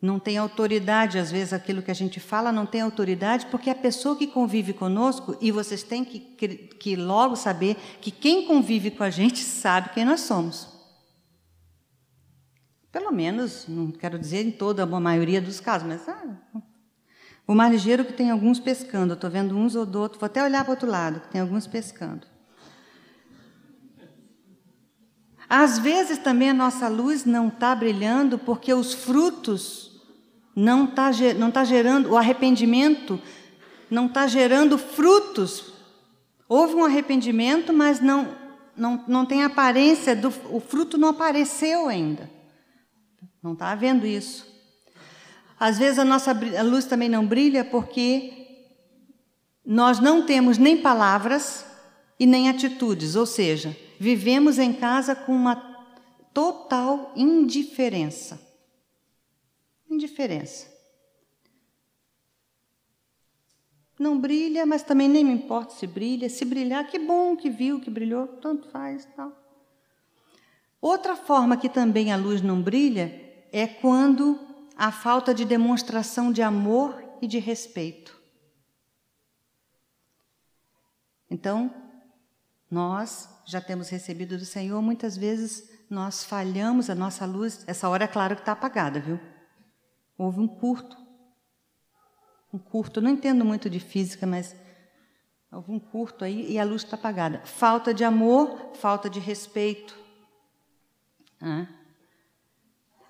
Não 0.00 0.18
tem 0.18 0.36
autoridade, 0.36 1.18
às 1.18 1.30
vezes 1.30 1.52
aquilo 1.54 1.80
que 1.80 1.90
a 1.90 1.94
gente 1.94 2.20
fala 2.20 2.52
não 2.52 2.66
tem 2.66 2.82
autoridade, 2.82 3.46
porque 3.46 3.70
a 3.70 3.74
pessoa 3.74 4.16
que 4.16 4.26
convive 4.26 4.74
conosco, 4.74 5.36
e 5.40 5.50
vocês 5.50 5.82
têm 5.82 6.04
que, 6.04 6.20
que 6.20 6.96
logo 6.96 7.34
saber 7.34 7.76
que 8.00 8.10
quem 8.10 8.46
convive 8.46 8.90
com 8.90 9.02
a 9.02 9.10
gente 9.10 9.38
sabe 9.44 9.90
quem 9.90 10.04
nós 10.04 10.20
somos. 10.20 10.68
Pelo 12.92 13.10
menos, 13.10 13.66
não 13.68 13.90
quero 13.90 14.18
dizer 14.18 14.46
em 14.46 14.50
toda 14.50 14.82
a 14.82 15.00
maioria 15.00 15.40
dos 15.40 15.60
casos, 15.60 15.88
mas 15.88 16.06
ah, 16.08 16.36
o 17.46 17.54
mar 17.54 17.70
ligeiro 17.70 18.04
que 18.04 18.12
tem 18.12 18.30
alguns 18.30 18.58
pescando, 18.58 19.14
estou 19.14 19.30
vendo 19.30 19.56
uns 19.56 19.74
ou 19.76 19.86
do 19.86 20.00
outro, 20.00 20.18
vou 20.18 20.26
até 20.26 20.42
olhar 20.42 20.64
para 20.64 20.72
o 20.72 20.74
outro 20.74 20.90
lado, 20.90 21.20
que 21.20 21.28
tem 21.28 21.40
alguns 21.40 21.66
pescando. 21.66 22.26
Às 25.48 25.78
vezes 25.78 26.18
também 26.18 26.50
a 26.50 26.54
nossa 26.54 26.88
luz 26.88 27.24
não 27.24 27.48
está 27.48 27.74
brilhando 27.74 28.38
porque 28.38 28.74
os 28.74 28.92
frutos 28.94 30.00
não 30.54 30.86
está 30.86 31.10
não 31.38 31.50
tá 31.50 31.64
gerando, 31.64 32.10
o 32.10 32.16
arrependimento 32.16 33.20
não 33.90 34.06
está 34.06 34.26
gerando 34.26 34.76
frutos. 34.76 35.72
Houve 36.48 36.74
um 36.74 36.84
arrependimento, 36.84 37.72
mas 37.72 38.00
não, 38.00 38.36
não, 38.76 39.04
não 39.06 39.26
tem 39.26 39.44
aparência, 39.44 40.14
do, 40.16 40.32
o 40.50 40.60
fruto 40.60 40.98
não 40.98 41.10
apareceu 41.10 41.88
ainda. 41.88 42.30
Não 43.42 43.52
está 43.52 43.70
havendo 43.70 44.06
isso. 44.06 44.46
Às 45.58 45.78
vezes 45.78 45.98
a 45.98 46.04
nossa 46.04 46.32
a 46.32 46.62
luz 46.62 46.84
também 46.84 47.08
não 47.08 47.26
brilha 47.26 47.64
porque 47.64 48.32
nós 49.64 50.00
não 50.00 50.26
temos 50.26 50.58
nem 50.58 50.76
palavras 50.76 51.64
e 52.18 52.26
nem 52.26 52.48
atitudes, 52.48 53.16
ou 53.16 53.26
seja, 53.26 53.76
vivemos 53.98 54.58
em 54.58 54.72
casa 54.72 55.14
com 55.14 55.32
uma 55.32 55.56
total 56.32 57.12
indiferença 57.16 58.46
indiferença. 59.90 60.74
Não 63.98 64.20
brilha, 64.20 64.66
mas 64.66 64.82
também 64.82 65.08
nem 65.08 65.24
me 65.24 65.32
importa 65.32 65.74
se 65.74 65.86
brilha. 65.86 66.28
Se 66.28 66.44
brilhar, 66.44 66.86
que 66.86 66.98
bom 66.98 67.34
que 67.34 67.48
viu, 67.48 67.80
que 67.80 67.88
brilhou, 67.88 68.26
tanto 68.26 68.68
faz. 68.68 69.06
Tal. 69.16 69.32
Outra 70.80 71.16
forma 71.16 71.56
que 71.56 71.68
também 71.68 72.12
a 72.12 72.16
luz 72.16 72.42
não 72.42 72.60
brilha 72.60 73.48
é 73.50 73.66
quando 73.66 74.38
há 74.76 74.92
falta 74.92 75.32
de 75.32 75.46
demonstração 75.46 76.30
de 76.30 76.42
amor 76.42 77.02
e 77.22 77.26
de 77.26 77.38
respeito. 77.38 78.14
Então, 81.30 81.74
nós 82.70 83.28
já 83.46 83.60
temos 83.60 83.88
recebido 83.88 84.36
do 84.36 84.44
Senhor, 84.44 84.82
muitas 84.82 85.16
vezes 85.16 85.70
nós 85.88 86.24
falhamos 86.24 86.90
a 86.90 86.94
nossa 86.94 87.24
luz. 87.24 87.64
Essa 87.66 87.88
hora 87.88 88.04
é 88.04 88.08
claro 88.08 88.34
que 88.34 88.42
está 88.42 88.52
apagada, 88.52 88.98
viu? 88.98 89.20
Houve 90.18 90.40
um 90.40 90.48
curto. 90.48 90.96
Um 92.52 92.58
curto. 92.58 93.00
Não 93.00 93.10
entendo 93.10 93.44
muito 93.44 93.70
de 93.70 93.78
física, 93.78 94.26
mas 94.26 94.56
algum 95.50 95.78
curto 95.78 96.24
aí 96.24 96.50
e 96.50 96.58
a 96.58 96.64
luz 96.64 96.82
está 96.82 96.96
apagada. 96.96 97.40
Falta 97.44 97.94
de 97.94 98.02
amor, 98.02 98.72
falta 98.74 99.08
de 99.08 99.20
respeito. 99.20 99.96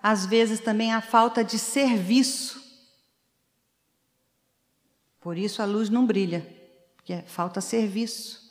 Às 0.02 0.26
vezes 0.26 0.60
também 0.60 0.92
a 0.92 1.00
falta 1.00 1.42
de 1.42 1.58
serviço. 1.58 2.62
Por 5.18 5.38
isso 5.38 5.62
a 5.62 5.64
luz 5.64 5.88
não 5.88 6.06
brilha, 6.06 6.46
porque 6.94 7.22
falta 7.22 7.60
serviço. 7.60 8.45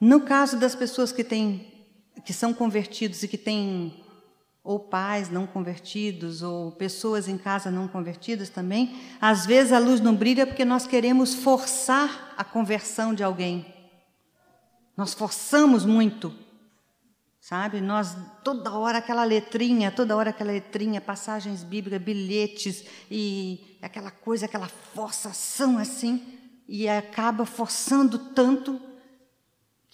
No 0.00 0.20
caso 0.20 0.58
das 0.58 0.74
pessoas 0.74 1.12
que 1.12 1.24
têm 1.24 1.72
que 2.24 2.32
são 2.32 2.52
convertidos 2.52 3.22
e 3.22 3.28
que 3.28 3.38
têm 3.38 4.02
ou 4.64 4.80
pais 4.80 5.30
não 5.30 5.46
convertidos, 5.46 6.42
ou 6.42 6.72
pessoas 6.72 7.28
em 7.28 7.38
casa 7.38 7.70
não 7.70 7.86
convertidas 7.86 8.48
também, 8.48 8.98
às 9.20 9.46
vezes 9.46 9.72
a 9.72 9.78
luz 9.78 10.00
não 10.00 10.14
brilha 10.14 10.44
porque 10.44 10.64
nós 10.64 10.88
queremos 10.88 11.34
forçar 11.34 12.34
a 12.36 12.42
conversão 12.42 13.14
de 13.14 13.22
alguém. 13.22 13.64
Nós 14.96 15.14
forçamos 15.14 15.84
muito, 15.84 16.34
sabe? 17.40 17.80
Nós, 17.80 18.16
toda 18.42 18.72
hora 18.72 18.98
aquela 18.98 19.22
letrinha, 19.22 19.92
toda 19.92 20.16
hora 20.16 20.30
aquela 20.30 20.50
letrinha, 20.50 21.00
passagens 21.00 21.62
bíblicas, 21.62 22.02
bilhetes, 22.02 22.84
e 23.08 23.78
aquela 23.80 24.10
coisa, 24.10 24.46
aquela 24.46 24.66
forçação 24.66 25.78
assim, 25.78 26.26
e 26.68 26.88
acaba 26.88 27.46
forçando 27.46 28.18
tanto 28.18 28.80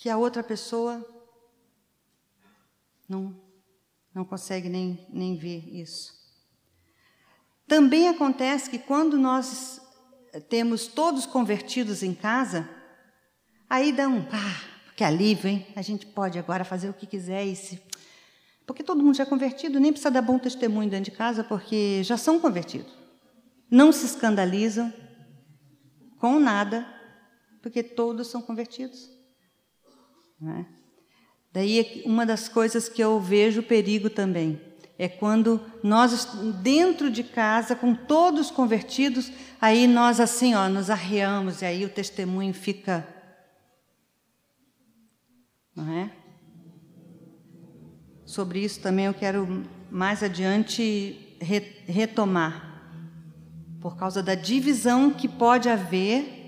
que 0.03 0.11
a 0.11 0.19
outra 0.19 0.43
pessoa 0.43 1.07
não 3.09 3.41
não 4.13 4.25
consegue 4.25 4.69
nem, 4.69 5.07
nem 5.09 5.37
ver 5.37 5.65
isso. 5.73 6.13
Também 7.69 8.09
acontece 8.09 8.69
que 8.69 8.81
quando 8.81 9.17
nós 9.17 9.81
temos 10.49 10.89
todos 10.89 11.25
convertidos 11.25 12.03
em 12.03 12.13
casa, 12.15 12.69
aí 13.71 13.93
dá 13.93 14.09
um, 14.09 14.27
ah, 14.33 14.93
que 14.97 15.05
alívio, 15.05 15.49
hein? 15.49 15.67
A 15.77 15.83
gente 15.83 16.05
pode 16.05 16.37
agora 16.37 16.65
fazer 16.65 16.91
o 16.91 16.95
que 16.95 17.07
quiser 17.07 17.47
e 17.47 17.55
se... 17.55 17.81
Porque 18.67 18.83
todo 18.83 19.05
mundo 19.05 19.15
já 19.15 19.23
é 19.23 19.27
convertido, 19.27 19.79
nem 19.79 19.93
precisa 19.93 20.11
dar 20.11 20.23
bom 20.23 20.37
testemunho 20.37 20.91
dentro 20.91 21.13
de 21.13 21.17
casa, 21.17 21.45
porque 21.45 22.03
já 22.03 22.17
são 22.17 22.41
convertidos. 22.41 22.93
Não 23.71 23.93
se 23.93 24.05
escandalizam 24.05 24.93
com 26.19 26.41
nada, 26.41 26.85
porque 27.63 27.85
todos 27.85 28.27
são 28.27 28.43
convertidos. 28.43 29.12
Não 30.43 30.57
é? 30.57 30.67
Daí 31.53 32.03
uma 32.05 32.27
das 32.27 32.49
coisas 32.49 32.89
que 32.89 33.03
eu 33.03 33.21
vejo 33.21 33.63
perigo 33.63 34.11
também 34.11 34.61
é 34.99 35.09
quando 35.09 35.61
nós 35.83 36.25
dentro 36.63 37.11
de 37.11 37.23
casa 37.23 37.77
com 37.77 37.95
todos 37.95 38.51
convertidos, 38.51 39.31
aí 39.61 39.87
nós 39.87 40.19
assim, 40.19 40.55
ó, 40.55 40.69
nos 40.69 40.91
arreamos 40.91 41.63
e 41.63 41.65
aí 41.65 41.85
o 41.85 41.89
testemunho 41.89 42.53
fica 42.53 43.07
não 45.75 45.91
é? 45.91 46.11
Sobre 48.27 48.61
isso 48.61 48.81
também 48.81 49.07
eu 49.07 49.15
quero 49.15 49.65
mais 49.91 50.23
adiante 50.23 51.37
retomar. 51.87 52.83
Por 53.81 53.97
causa 53.97 54.23
da 54.23 54.35
divisão 54.35 55.11
que 55.11 55.29
pode 55.29 55.69
haver 55.69 56.41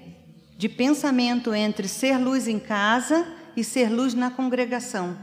de 0.56 0.68
pensamento 0.68 1.54
entre 1.54 1.88
ser 1.88 2.18
luz 2.18 2.46
em 2.46 2.58
casa 2.58 3.26
e 3.56 3.62
ser 3.62 3.88
luz 3.90 4.14
na 4.14 4.30
congregação. 4.30 5.16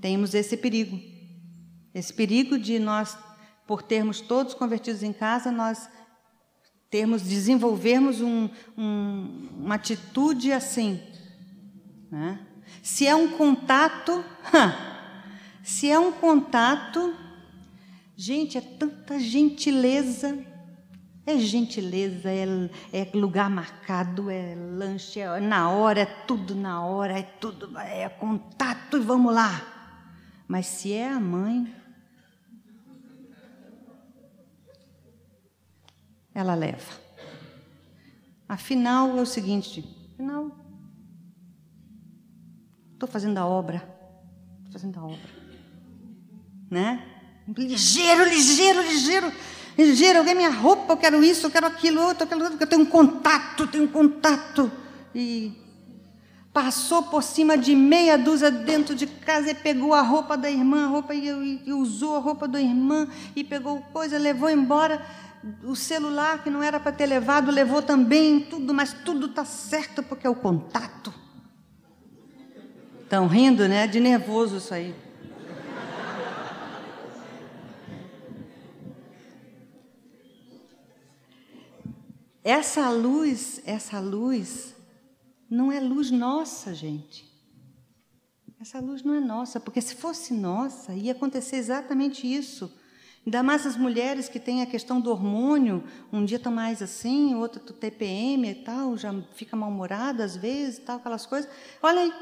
Temos 0.00 0.34
esse 0.34 0.56
perigo. 0.56 1.00
Esse 1.94 2.12
perigo 2.12 2.58
de 2.58 2.78
nós, 2.78 3.18
por 3.66 3.82
termos 3.82 4.20
todos 4.20 4.54
convertidos 4.54 5.02
em 5.02 5.12
casa, 5.12 5.50
nós 5.50 5.88
termos, 6.90 7.22
desenvolvermos 7.22 8.20
um, 8.20 8.48
um, 8.76 9.48
uma 9.58 9.74
atitude 9.74 10.52
assim. 10.52 11.00
Né? 12.10 12.40
Se 12.82 13.06
é 13.06 13.14
um 13.14 13.28
contato, 13.28 14.24
se 15.62 15.90
é 15.90 15.98
um 15.98 16.12
contato, 16.12 17.14
gente, 18.16 18.56
é 18.56 18.60
tanta 18.60 19.18
gentileza 19.18 20.44
é 21.28 21.38
gentileza, 21.38 22.30
é, 22.30 22.46
é, 22.90 23.10
lugar 23.12 23.50
marcado, 23.50 24.30
é 24.30 24.54
lanche, 24.54 25.20
é 25.20 25.38
na 25.40 25.70
hora, 25.70 26.00
é 26.00 26.06
tudo 26.06 26.54
na 26.54 26.82
hora, 26.82 27.18
é 27.18 27.22
tudo, 27.22 27.76
é 27.78 28.08
contato 28.08 28.96
e 28.96 29.00
vamos 29.00 29.34
lá. 29.34 29.60
Mas 30.48 30.66
se 30.66 30.94
é 30.94 31.12
a 31.12 31.20
mãe, 31.20 31.70
ela 36.34 36.54
leva. 36.54 36.98
Afinal, 38.48 39.18
é 39.18 39.20
o 39.20 39.26
seguinte: 39.26 39.84
afinal, 40.14 40.50
estou 42.94 43.06
fazendo 43.06 43.36
a 43.36 43.44
obra, 43.44 43.86
estou 44.60 44.72
fazendo 44.72 44.98
a 44.98 45.04
obra, 45.04 45.30
né? 46.70 47.04
Ligeiro, 47.46 48.24
ligeiro, 48.24 48.82
ligeiro 48.82 49.32
gira 49.94 50.18
alguém 50.18 50.34
minha 50.34 50.50
roupa, 50.50 50.92
eu 50.92 50.96
quero 50.96 51.22
isso, 51.22 51.46
eu 51.46 51.50
quero 51.50 51.66
aquilo, 51.66 52.02
outro, 52.02 52.24
eu 52.24 52.26
quero 52.26 52.42
outro, 52.42 52.58
eu 52.60 52.66
tenho 52.66 52.82
um 52.82 52.86
contato, 52.86 53.66
tenho 53.66 53.84
um 53.84 53.88
contato. 53.88 54.70
E 55.14 55.52
passou 56.52 57.04
por 57.04 57.22
cima 57.22 57.56
de 57.56 57.76
meia 57.76 58.18
dúzia 58.18 58.50
dentro 58.50 58.94
de 58.94 59.06
casa 59.06 59.50
e 59.50 59.54
pegou 59.54 59.94
a 59.94 60.02
roupa 60.02 60.36
da 60.36 60.50
irmã, 60.50 60.86
a 60.86 60.88
roupa 60.88 61.14
e, 61.14 61.62
e, 61.64 61.72
usou 61.72 62.16
a 62.16 62.18
roupa 62.18 62.48
da 62.48 62.60
irmã 62.60 63.06
e 63.36 63.44
pegou 63.44 63.80
coisa, 63.92 64.18
levou 64.18 64.50
embora 64.50 65.00
o 65.62 65.76
celular 65.76 66.42
que 66.42 66.50
não 66.50 66.60
era 66.60 66.80
para 66.80 66.90
ter 66.90 67.06
levado, 67.06 67.52
levou 67.52 67.80
também 67.80 68.40
tudo, 68.40 68.74
mas 68.74 68.92
tudo 68.92 69.26
está 69.26 69.44
certo 69.44 70.02
porque 70.02 70.26
é 70.26 70.30
o 70.30 70.34
contato. 70.34 71.14
Estão 73.04 73.26
rindo, 73.26 73.68
né? 73.68 73.86
De 73.86 74.00
nervoso 74.00 74.56
isso 74.56 74.74
aí. 74.74 74.94
Essa 82.48 82.88
luz, 82.88 83.60
essa 83.66 84.00
luz 84.00 84.74
não 85.50 85.70
é 85.70 85.78
luz 85.80 86.10
nossa, 86.10 86.72
gente. 86.72 87.30
Essa 88.58 88.80
luz 88.80 89.02
não 89.02 89.12
é 89.12 89.20
nossa, 89.20 89.60
porque 89.60 89.82
se 89.82 89.94
fosse 89.94 90.32
nossa, 90.32 90.94
ia 90.94 91.12
acontecer 91.12 91.56
exatamente 91.56 92.26
isso. 92.26 92.72
Ainda 93.26 93.42
mais 93.42 93.66
as 93.66 93.76
mulheres 93.76 94.30
que 94.30 94.40
têm 94.40 94.62
a 94.62 94.66
questão 94.66 94.98
do 94.98 95.10
hormônio, 95.10 95.84
um 96.10 96.24
dia 96.24 96.38
estão 96.38 96.50
mais 96.50 96.80
assim, 96.80 97.34
outro 97.34 97.60
TPM 97.60 98.48
e 98.48 98.54
tal, 98.54 98.96
já 98.96 99.12
fica 99.34 99.54
mal-humorada 99.54 100.24
às 100.24 100.34
vezes, 100.34 100.78
tal, 100.78 100.96
aquelas 100.96 101.26
coisas. 101.26 101.50
Olha 101.82 102.00
aí, 102.00 102.12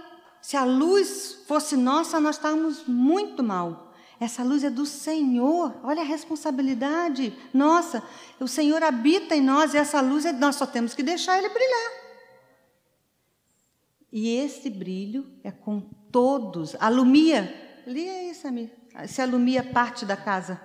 se 0.42 0.56
a 0.56 0.64
luz 0.64 1.44
fosse 1.46 1.76
nossa, 1.76 2.18
nós 2.18 2.34
estávamos 2.34 2.84
muito 2.88 3.44
mal. 3.44 3.85
Essa 4.18 4.42
luz 4.42 4.64
é 4.64 4.70
do 4.70 4.86
Senhor. 4.86 5.74
Olha 5.82 6.02
a 6.02 6.04
responsabilidade. 6.04 7.36
Nossa, 7.52 8.02
o 8.40 8.48
Senhor 8.48 8.82
habita 8.82 9.36
em 9.36 9.42
nós 9.42 9.74
e 9.74 9.76
essa 9.76 10.00
luz 10.00 10.24
é 10.24 10.32
nós 10.32 10.56
só 10.56 10.66
temos 10.66 10.94
que 10.94 11.02
deixar 11.02 11.38
ele 11.38 11.48
brilhar. 11.48 11.92
E 14.10 14.28
esse 14.28 14.70
brilho 14.70 15.26
é 15.44 15.50
com 15.50 15.80
todos. 16.10 16.74
Alumia, 16.80 17.82
lia 17.86 18.30
isso, 18.30 18.42
Samir. 18.42 18.70
Se 19.06 19.20
alumia 19.20 19.62
parte 19.62 20.06
da 20.06 20.16
casa, 20.16 20.58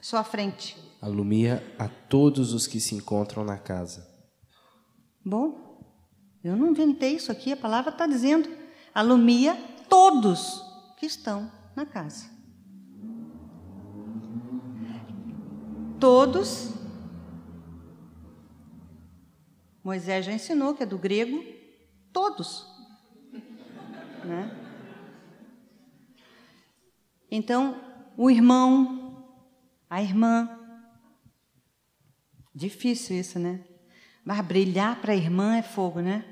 só 0.00 0.18
à 0.18 0.24
frente. 0.24 0.76
Alumia 1.00 1.64
a 1.78 1.88
todos 1.88 2.52
os 2.52 2.66
que 2.66 2.78
se 2.78 2.94
encontram 2.94 3.44
na 3.44 3.56
casa. 3.56 4.06
Bom, 5.24 5.80
eu 6.44 6.54
não 6.56 6.68
inventei 6.70 7.14
isso 7.14 7.32
aqui, 7.32 7.52
a 7.52 7.56
palavra 7.56 7.90
está 7.90 8.06
dizendo. 8.06 8.48
Alumia 8.94 9.56
todos 9.88 10.62
que 10.98 11.06
estão 11.06 11.50
na 11.74 11.86
casa. 11.86 12.37
Todos. 16.00 16.72
Moisés 19.82 20.26
já 20.26 20.32
ensinou 20.32 20.74
que 20.74 20.82
é 20.82 20.86
do 20.86 20.98
grego, 20.98 21.42
todos. 22.12 22.66
Né? 24.24 24.50
Então, 27.30 27.80
o 28.16 28.30
irmão, 28.30 29.24
a 29.88 30.02
irmã. 30.02 30.58
Difícil 32.54 33.18
isso, 33.18 33.38
né? 33.38 33.64
Mas 34.24 34.44
brilhar 34.44 35.00
para 35.00 35.12
a 35.12 35.16
irmã 35.16 35.56
é 35.56 35.62
fogo, 35.62 36.00
né? 36.00 36.24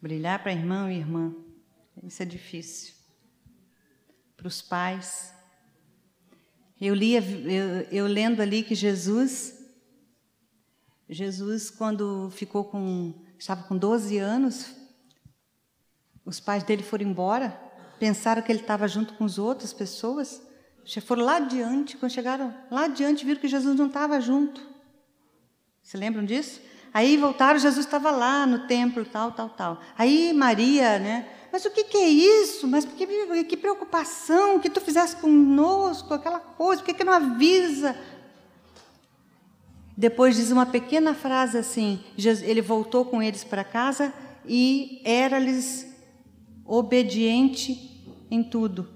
Brilhar 0.00 0.42
para 0.42 0.52
irmão 0.52 0.90
e 0.90 0.96
irmã. 0.96 1.34
Isso 2.02 2.22
é 2.22 2.26
difícil. 2.26 2.94
Para 4.36 4.46
os 4.46 4.62
pais. 4.62 5.34
Eu 6.80 6.94
lia, 6.94 7.20
eu, 7.20 7.86
eu 7.92 8.06
lendo 8.06 8.40
ali 8.40 8.62
que 8.62 8.74
Jesus, 8.74 9.54
Jesus 11.08 11.68
quando 11.68 12.30
ficou 12.30 12.64
com, 12.64 13.12
estava 13.38 13.64
com 13.64 13.76
12 13.76 14.16
anos, 14.16 14.74
os 16.24 16.40
pais 16.40 16.62
dele 16.62 16.82
foram 16.82 17.04
embora, 17.04 17.50
pensaram 17.98 18.40
que 18.40 18.50
ele 18.50 18.60
estava 18.60 18.88
junto 18.88 19.12
com 19.14 19.24
as 19.24 19.36
outras 19.36 19.74
pessoas, 19.74 20.40
foram 21.02 21.24
lá 21.24 21.36
adiante, 21.36 21.96
quando 21.98 22.12
chegaram 22.12 22.54
lá 22.70 22.86
adiante, 22.86 23.26
viram 23.26 23.40
que 23.40 23.46
Jesus 23.46 23.76
não 23.76 23.88
estava 23.88 24.20
junto. 24.20 24.60
Se 25.82 25.96
lembram 25.96 26.24
disso? 26.24 26.60
Aí 26.92 27.16
voltaram, 27.16 27.58
Jesus 27.58 27.84
estava 27.84 28.10
lá 28.10 28.46
no 28.46 28.66
templo, 28.66 29.04
tal, 29.04 29.32
tal, 29.32 29.50
tal. 29.50 29.80
Aí 29.96 30.32
Maria, 30.32 30.98
né? 30.98 31.28
Mas 31.52 31.64
o 31.64 31.70
que, 31.70 31.84
que 31.84 31.96
é 31.96 32.08
isso? 32.08 32.68
Mas 32.68 32.84
que, 32.84 33.44
que 33.44 33.56
preocupação 33.56 34.60
que 34.60 34.70
tu 34.70 34.80
fizesse 34.80 35.16
conosco, 35.16 36.14
aquela 36.14 36.38
coisa, 36.38 36.80
por 36.80 36.86
que, 36.86 36.94
que 36.94 37.04
não 37.04 37.12
avisa? 37.12 37.96
Depois 39.96 40.36
diz 40.36 40.50
uma 40.50 40.64
pequena 40.64 41.14
frase 41.14 41.58
assim: 41.58 42.02
ele 42.42 42.62
voltou 42.62 43.04
com 43.04 43.22
eles 43.22 43.44
para 43.44 43.64
casa 43.64 44.14
e 44.46 45.02
era-lhes 45.04 45.86
obediente 46.64 48.00
em 48.30 48.42
tudo. 48.42 48.88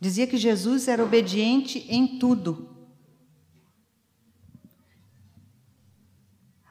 Dizia 0.00 0.26
que 0.26 0.36
Jesus 0.36 0.88
era 0.88 1.04
obediente 1.04 1.86
em 1.88 2.18
tudo. 2.18 2.68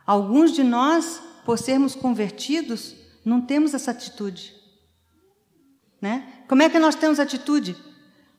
Alguns 0.05 0.53
de 0.53 0.63
nós, 0.63 1.21
por 1.45 1.57
sermos 1.57 1.95
convertidos, 1.95 2.95
não 3.23 3.41
temos 3.41 3.73
essa 3.73 3.91
atitude. 3.91 4.53
Né? 6.01 6.43
Como 6.47 6.63
é 6.63 6.69
que 6.69 6.79
nós 6.79 6.95
temos 6.95 7.19
atitude? 7.19 7.77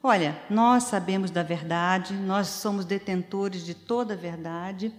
Olha, 0.03 0.37
nós 0.51 0.85
sabemos 0.85 1.31
da 1.31 1.45
verdade, 1.45 2.13
nós 2.15 2.49
somos 2.49 2.85
detentores 2.85 3.65
de 3.65 3.73
toda 3.73 4.15
a 4.15 4.17
verdade. 4.17 4.93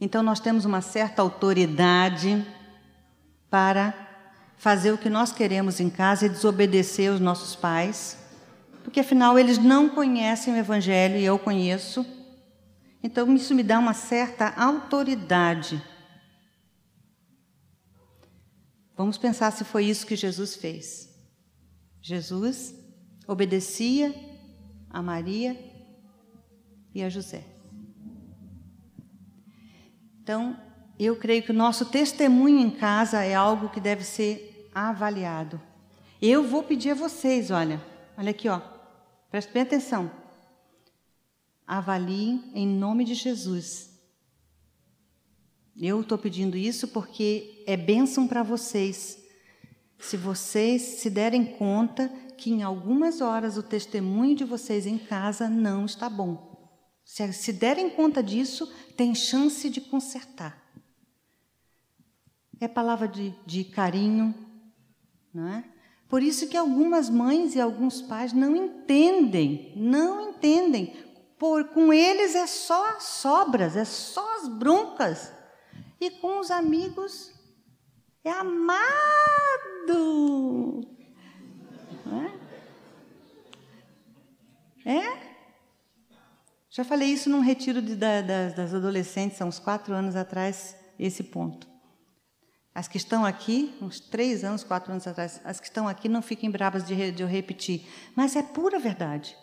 Então 0.00 0.22
nós 0.22 0.40
temos 0.40 0.64
uma 0.64 0.80
certa 0.80 1.22
autoridade 1.22 2.44
para 3.48 3.94
fazer 4.56 4.90
o 4.90 4.98
que 4.98 5.08
nós 5.08 5.30
queremos 5.30 5.78
em 5.78 5.88
casa 5.88 6.26
e 6.26 6.28
desobedecer 6.28 7.12
os 7.12 7.20
nossos 7.20 7.54
pais, 7.54 8.18
porque 8.82 9.00
afinal 9.00 9.38
eles 9.38 9.58
não 9.58 9.88
conhecem 9.88 10.52
o 10.52 10.56
evangelho 10.56 11.16
e 11.16 11.24
eu 11.24 11.38
conheço. 11.38 12.04
Então 13.02 13.32
isso 13.34 13.54
me 13.54 13.62
dá 13.62 13.78
uma 13.78 13.94
certa 13.94 14.52
autoridade. 14.56 15.80
Vamos 18.96 19.18
pensar 19.18 19.50
se 19.50 19.64
foi 19.64 19.86
isso 19.86 20.06
que 20.06 20.16
Jesus 20.16 20.54
fez. 20.54 21.12
Jesus 22.00 22.74
obedecia 23.26 24.14
a 24.90 25.02
Maria 25.02 25.58
e 26.94 27.02
a 27.02 27.08
José. 27.08 27.44
Então, 30.22 30.56
eu 30.98 31.16
creio 31.16 31.42
que 31.42 31.50
o 31.50 31.54
nosso 31.54 31.86
testemunho 31.86 32.58
em 32.58 32.70
casa 32.70 33.24
é 33.24 33.34
algo 33.34 33.68
que 33.68 33.80
deve 33.80 34.04
ser 34.04 34.70
avaliado. 34.74 35.60
Eu 36.22 36.46
vou 36.46 36.62
pedir 36.62 36.90
a 36.90 36.94
vocês, 36.94 37.50
olha, 37.50 37.82
olha 38.16 38.30
aqui, 38.30 38.48
ó, 38.48 38.60
preste 39.30 39.52
bem 39.52 39.62
atenção. 39.62 40.10
Avaliem 41.66 42.50
em 42.54 42.66
nome 42.66 43.04
de 43.04 43.14
Jesus. 43.14 43.93
Eu 45.80 46.00
estou 46.02 46.16
pedindo 46.16 46.56
isso 46.56 46.88
porque 46.88 47.64
é 47.66 47.76
bênção 47.76 48.28
para 48.28 48.42
vocês. 48.42 49.18
Se 49.98 50.16
vocês 50.16 50.82
se 50.82 51.10
derem 51.10 51.44
conta 51.44 52.08
que 52.36 52.50
em 52.50 52.62
algumas 52.62 53.20
horas 53.20 53.56
o 53.56 53.62
testemunho 53.62 54.36
de 54.36 54.44
vocês 54.44 54.86
em 54.86 54.98
casa 54.98 55.48
não 55.48 55.84
está 55.84 56.08
bom. 56.08 56.54
Se, 57.04 57.32
se 57.32 57.52
derem 57.52 57.90
conta 57.90 58.22
disso, 58.22 58.72
tem 58.96 59.14
chance 59.14 59.68
de 59.68 59.80
consertar. 59.80 60.62
É 62.60 62.68
palavra 62.68 63.08
de, 63.08 63.34
de 63.44 63.64
carinho, 63.64 64.34
não 65.32 65.48
é? 65.48 65.64
Por 66.08 66.22
isso 66.22 66.48
que 66.48 66.56
algumas 66.56 67.10
mães 67.10 67.54
e 67.54 67.60
alguns 67.60 68.00
pais 68.00 68.32
não 68.32 68.54
entendem, 68.54 69.72
não 69.76 70.30
entendem. 70.30 70.94
Por, 71.38 71.64
com 71.70 71.92
eles 71.92 72.34
é 72.34 72.46
só 72.46 73.00
sobras, 73.00 73.76
é 73.76 73.84
só 73.84 74.36
as 74.36 74.48
broncas. 74.48 75.32
E 76.04 76.10
com 76.10 76.38
os 76.38 76.50
amigos 76.50 77.32
é 78.22 78.30
amado. 78.30 78.76
É? 84.84 84.90
é? 84.92 85.36
Já 86.68 86.84
falei 86.84 87.08
isso 87.08 87.30
num 87.30 87.40
retiro 87.40 87.80
de, 87.80 87.96
da, 87.96 88.20
das, 88.20 88.52
das 88.52 88.74
adolescentes, 88.74 89.40
há 89.40 89.46
uns 89.46 89.58
quatro 89.58 89.94
anos 89.94 90.14
atrás, 90.14 90.76
esse 90.98 91.22
ponto. 91.22 91.66
As 92.74 92.86
que 92.86 92.98
estão 92.98 93.24
aqui, 93.24 93.74
uns 93.80 93.98
três 93.98 94.44
anos, 94.44 94.62
quatro 94.62 94.92
anos 94.92 95.06
atrás, 95.06 95.40
as 95.42 95.58
que 95.58 95.68
estão 95.68 95.88
aqui 95.88 96.06
não 96.06 96.20
fiquem 96.20 96.50
bravas 96.50 96.86
de, 96.86 97.12
de 97.12 97.22
eu 97.22 97.26
repetir, 97.26 97.88
mas 98.14 98.36
é 98.36 98.42
pura 98.42 98.78
verdade. 98.78 99.34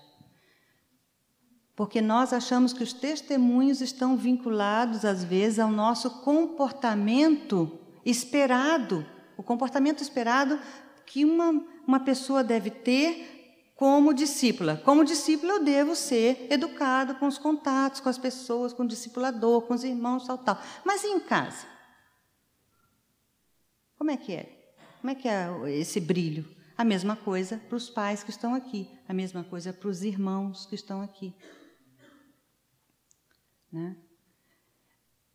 Porque 1.75 2.01
nós 2.01 2.33
achamos 2.33 2.73
que 2.73 2.83
os 2.83 2.93
testemunhos 2.93 3.81
estão 3.81 4.15
vinculados, 4.17 5.05
às 5.05 5.23
vezes, 5.23 5.59
ao 5.59 5.71
nosso 5.71 6.09
comportamento 6.21 7.79
esperado, 8.05 9.05
o 9.37 9.43
comportamento 9.43 10.01
esperado 10.01 10.59
que 11.05 11.25
uma, 11.25 11.65
uma 11.87 11.99
pessoa 11.99 12.43
deve 12.43 12.69
ter 12.69 13.73
como 13.75 14.13
discípula. 14.13 14.79
Como 14.85 15.03
discípula, 15.03 15.53
eu 15.53 15.63
devo 15.63 15.95
ser 15.95 16.45
educado 16.51 17.15
com 17.15 17.25
os 17.25 17.39
contatos, 17.39 17.99
com 17.99 18.09
as 18.09 18.17
pessoas, 18.17 18.73
com 18.73 18.83
o 18.83 18.87
discipulador, 18.87 19.63
com 19.63 19.73
os 19.73 19.83
irmãos, 19.83 20.27
tal, 20.27 20.37
tal. 20.37 20.61
Mas 20.85 21.03
e 21.03 21.07
em 21.07 21.19
casa? 21.19 21.65
Como 23.97 24.11
é 24.11 24.17
que 24.17 24.33
é? 24.33 24.73
Como 24.99 25.11
é 25.11 25.15
que 25.15 25.27
é 25.27 25.49
esse 25.79 25.99
brilho? 25.99 26.45
A 26.77 26.83
mesma 26.83 27.15
coisa 27.15 27.57
para 27.67 27.75
os 27.75 27.89
pais 27.89 28.23
que 28.23 28.29
estão 28.29 28.53
aqui, 28.53 28.87
a 29.07 29.13
mesma 29.13 29.43
coisa 29.43 29.73
para 29.73 29.89
os 29.89 30.03
irmãos 30.03 30.65
que 30.67 30.75
estão 30.75 31.01
aqui. 31.01 31.33
Né? 33.71 33.95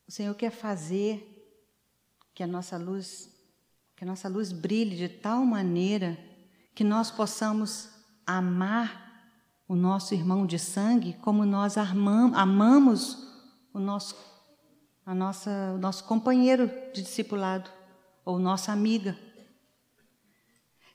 O 0.06 0.12
Senhor 0.12 0.34
quer 0.34 0.50
fazer 0.50 1.32
que 2.34 2.42
a 2.42 2.46
nossa 2.46 2.76
luz, 2.76 3.30
que 3.96 4.04
a 4.04 4.06
nossa 4.06 4.28
luz 4.28 4.52
brilhe 4.52 4.96
de 4.96 5.08
tal 5.08 5.44
maneira 5.44 6.18
que 6.74 6.84
nós 6.84 7.10
possamos 7.10 7.88
amar 8.26 9.06
o 9.66 9.74
nosso 9.74 10.14
irmão 10.14 10.46
de 10.46 10.58
sangue 10.58 11.14
como 11.14 11.44
nós 11.44 11.76
amamos 11.78 13.26
o 13.72 13.78
nosso, 13.78 14.16
a 15.04 15.14
nossa, 15.14 15.72
o 15.74 15.78
nosso 15.78 16.04
companheiro 16.04 16.70
de 16.92 17.02
discipulado 17.02 17.70
ou 18.24 18.38
nossa 18.38 18.72
amiga. 18.72 19.18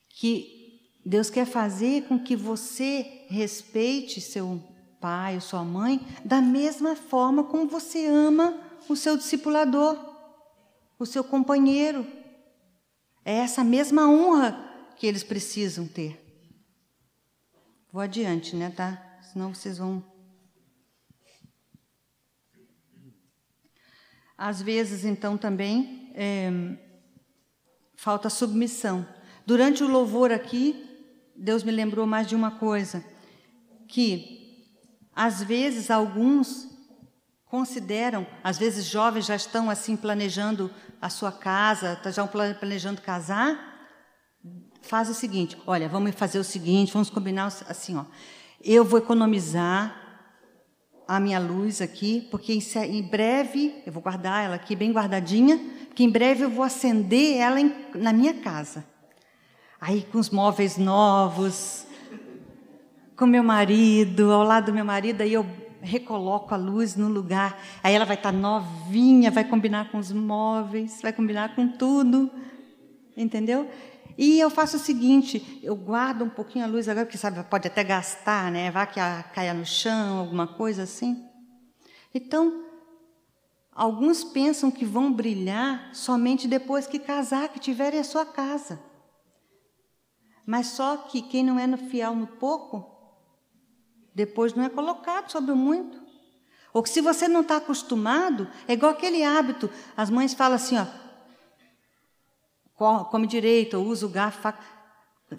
Que 0.10 0.62
Deus 1.06 1.30
quer 1.30 1.46
fazer 1.46 2.08
com 2.08 2.20
que 2.20 2.36
você 2.36 3.26
respeite 3.28 4.22
seu 4.22 4.71
pai 5.02 5.36
ou 5.36 5.42
sua 5.42 5.64
mãe 5.64 6.00
da 6.24 6.40
mesma 6.40 6.96
forma 6.96 7.44
como 7.44 7.68
você 7.68 8.06
ama 8.06 8.58
o 8.88 8.96
seu 8.96 9.18
discipulador, 9.18 9.98
o 10.98 11.06
seu 11.06 11.24
companheiro. 11.24 12.08
É 13.26 13.34
essa 13.34 13.64
mesma 13.64 14.08
honra 14.08 14.94
que 14.96 15.06
eles 15.06 15.24
precisam 15.24 15.88
ter. 15.88 16.18
Vou 17.92 18.02
adiante, 18.02 18.56
né, 18.56 18.70
tá? 18.70 19.20
Senão 19.34 19.54
vocês 19.54 19.78
vão. 19.78 20.04
Às 24.38 24.62
vezes, 24.62 25.04
então, 25.04 25.38
também. 25.38 26.12
É 26.14 26.50
falta 28.02 28.32
submissão. 28.32 29.08
Durante 29.46 29.84
o 29.84 29.88
louvor 29.88 30.32
aqui, 30.32 30.90
Deus 31.36 31.64
me 31.64 31.72
lembrou 31.72 32.08
mais 32.08 32.26
de 32.26 32.36
uma 32.36 32.50
coisa, 32.50 33.06
que 33.88 34.41
às 35.16 35.44
vezes 35.44 35.92
alguns 35.92 36.70
consideram, 37.46 38.26
às 38.44 38.58
vezes 38.58 38.86
jovens 38.86 39.26
já 39.26 39.36
estão 39.36 39.70
assim 39.70 39.98
planejando 39.98 40.72
a 41.02 41.10
sua 41.10 41.32
casa, 41.32 41.98
tá 41.98 42.10
já 42.10 42.26
planejando 42.26 43.02
casar, 43.02 43.72
faz 44.82 45.10
o 45.10 45.14
seguinte, 45.14 45.58
olha, 45.68 45.90
vamos 45.90 46.16
fazer 46.16 46.40
o 46.40 46.44
seguinte, 46.44 46.94
vamos 46.94 47.10
combinar 47.10 47.48
assim, 47.68 47.98
ó. 47.98 48.06
Eu 48.64 48.86
vou 48.86 49.00
economizar 49.00 50.02
a 51.08 51.20
minha 51.20 51.40
luz 51.40 51.82
aqui, 51.82 52.28
porque 52.32 52.54
em 52.54 53.02
breve, 53.02 53.84
eu 53.86 53.92
vou 53.92 54.02
guardar 54.02 54.46
ela 54.46 54.56
aqui 54.56 54.76
bem 54.76 54.94
guardadinha, 54.94 55.60
que 55.94 56.06
em 56.06 56.10
breve 56.10 56.46
eu 56.46 56.50
vou 56.50 56.64
acender 56.64 57.38
ela 57.38 57.60
em, 57.60 57.76
na 57.96 58.14
minha 58.14 58.36
casa. 58.36 58.86
Aí 59.80 60.04
com 60.04 60.20
os 60.20 60.30
móveis 60.30 60.78
novos, 60.78 61.86
com 63.22 63.28
meu 63.28 63.44
marido, 63.44 64.32
ao 64.32 64.44
lado 64.44 64.66
do 64.66 64.74
meu 64.74 64.84
marido, 64.84 65.22
aí 65.22 65.32
eu 65.32 65.46
recoloco 65.80 66.56
a 66.56 66.58
luz 66.58 66.96
no 66.96 67.08
lugar. 67.08 67.56
Aí 67.84 67.94
ela 67.94 68.04
vai 68.04 68.16
estar 68.16 68.32
novinha, 68.32 69.30
vai 69.30 69.44
combinar 69.44 69.92
com 69.92 70.00
os 70.00 70.12
móveis, 70.12 71.04
vai 71.04 71.14
combinar 71.14 71.56
com 71.56 71.68
tudo. 71.68 72.32
Entendeu? 73.16 73.70
E 74.18 74.40
eu 74.40 74.50
faço 74.50 74.78
o 74.78 74.80
seguinte, 74.80 75.60
eu 75.62 75.76
guardo 75.76 76.24
um 76.24 76.30
pouquinho 76.32 76.66
a 76.66 76.68
luz 76.68 76.90
agora, 76.90 77.06
porque 77.06 77.18
sabe, 77.20 77.44
pode 77.44 77.68
até 77.68 77.84
gastar, 77.84 78.52
né? 78.52 78.72
Vá 78.72 78.88
que 78.88 79.00
a, 79.00 79.22
caia 79.22 79.54
no 79.54 79.68
chão, 79.68 80.18
alguma 80.18 80.48
coisa 80.48 80.82
assim. 80.82 81.24
Então, 82.16 82.66
Alguns 83.74 84.22
pensam 84.22 84.70
que 84.70 84.84
vão 84.84 85.14
brilhar 85.14 85.96
somente 85.96 86.46
depois 86.46 86.86
que 86.88 87.00
casar, 87.00 87.48
que 87.48 87.58
tiverem 87.58 88.02
a 88.02 88.04
sua 88.04 88.26
casa. 88.26 88.82
Mas 90.46 90.68
só 90.68 90.98
que 90.98 91.22
quem 91.22 91.42
não 91.42 91.58
é 91.58 91.66
no 91.66 91.78
fiel 91.78 92.14
no 92.14 92.28
pouco, 92.28 92.92
depois 94.14 94.54
não 94.54 94.64
é 94.64 94.70
colocado 94.70 95.32
sobre 95.32 95.52
o 95.52 95.56
muito. 95.56 96.02
Ou 96.74 96.82
que 96.82 96.90
se 96.90 97.02
você 97.02 97.28
não 97.28 97.42
está 97.42 97.58
acostumado, 97.58 98.48
é 98.68 98.74
igual 98.74 98.92
aquele 98.92 99.24
hábito. 99.24 99.70
As 99.96 100.10
mães 100.10 100.34
falam 100.34 100.56
assim, 100.56 100.78
ó, 102.78 103.04
come 103.06 103.28
direito, 103.28 103.78
ou 103.78 103.86
usa 103.86 104.06
o 104.06 104.10
garfo, 104.10 104.42
faca. 104.42 104.60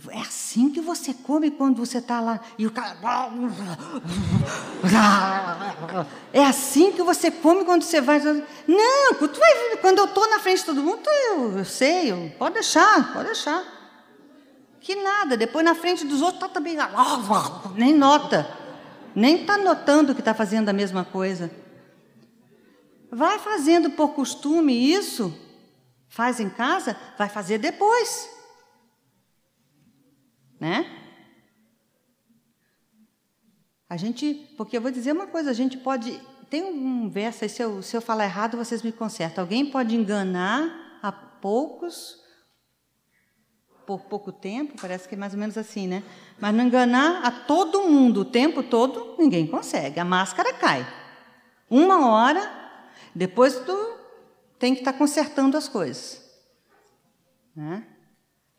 É 0.08 0.20
assim 0.20 0.70
que 0.70 0.80
você 0.80 1.12
come 1.12 1.50
quando 1.50 1.76
você 1.76 1.98
está 1.98 2.18
lá. 2.18 2.40
E 2.58 2.66
o 2.66 2.70
cara. 2.70 2.96
É 6.32 6.44
assim 6.44 6.92
que 6.92 7.02
você 7.02 7.30
come 7.30 7.64
quando 7.64 7.82
você 7.82 8.00
vai. 8.00 8.18
Não, 8.66 9.12
vai, 9.12 9.76
quando 9.80 9.98
eu 9.98 10.06
estou 10.06 10.28
na 10.30 10.38
frente 10.38 10.60
de 10.60 10.64
todo 10.64 10.82
mundo, 10.82 11.02
eu, 11.06 11.58
eu 11.58 11.64
sei, 11.64 12.10
eu, 12.10 12.32
pode 12.38 12.54
deixar, 12.54 13.12
pode 13.12 13.26
deixar. 13.26 13.62
Que 14.80 14.96
nada, 14.96 15.36
depois 15.36 15.64
na 15.64 15.74
frente 15.74 16.06
dos 16.06 16.22
outros 16.22 16.42
está 16.42 16.48
também. 16.48 16.76
Nem 17.76 17.94
nota. 17.94 18.61
Nem 19.14 19.42
está 19.42 19.58
notando 19.58 20.14
que 20.14 20.20
está 20.20 20.34
fazendo 20.34 20.68
a 20.68 20.72
mesma 20.72 21.04
coisa. 21.04 21.50
Vai 23.10 23.38
fazendo 23.38 23.90
por 23.90 24.14
costume 24.14 24.72
isso. 24.72 25.36
Faz 26.08 26.40
em 26.40 26.50
casa, 26.50 26.96
vai 27.16 27.28
fazer 27.28 27.58
depois 27.58 28.32
né? 30.62 30.86
A 33.90 33.96
gente, 33.96 34.32
porque 34.56 34.76
eu 34.76 34.80
vou 34.80 34.92
dizer 34.92 35.10
uma 35.10 35.26
coisa, 35.26 35.50
a 35.50 35.52
gente 35.52 35.76
pode, 35.76 36.20
tem 36.48 36.62
um 36.62 37.10
verso 37.10 37.42
aí, 37.42 37.50
se 37.50 37.60
eu, 37.60 37.82
se 37.82 37.96
eu 37.96 38.00
falar 38.00 38.26
errado, 38.26 38.56
vocês 38.56 38.80
me 38.80 38.92
consertam. 38.92 39.42
Alguém 39.42 39.68
pode 39.68 39.96
enganar 39.96 41.00
a 41.02 41.10
poucos, 41.10 42.21
por 43.86 44.02
pouco 44.02 44.30
tempo, 44.30 44.74
parece 44.80 45.08
que 45.08 45.14
é 45.14 45.18
mais 45.18 45.32
ou 45.32 45.38
menos 45.38 45.58
assim, 45.58 45.86
né? 45.86 46.02
Mas 46.40 46.54
não 46.54 46.64
enganar 46.64 47.24
a 47.24 47.30
todo 47.30 47.82
mundo 47.82 48.20
o 48.20 48.24
tempo 48.24 48.62
todo, 48.62 49.16
ninguém 49.18 49.46
consegue. 49.46 49.98
A 49.98 50.04
máscara 50.04 50.52
cai. 50.52 50.86
Uma 51.68 52.06
hora, 52.08 52.50
depois 53.14 53.56
tu 53.60 53.94
tem 54.58 54.74
que 54.74 54.80
estar 54.80 54.92
tá 54.92 54.98
consertando 54.98 55.56
as 55.56 55.68
coisas. 55.68 56.22
Né? 57.54 57.84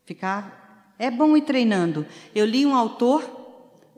Ficar 0.04 0.94
é 0.98 1.10
bom 1.10 1.36
ir 1.36 1.42
treinando. 1.42 2.06
Eu 2.34 2.46
li 2.46 2.64
um 2.64 2.74
autor, 2.74 3.24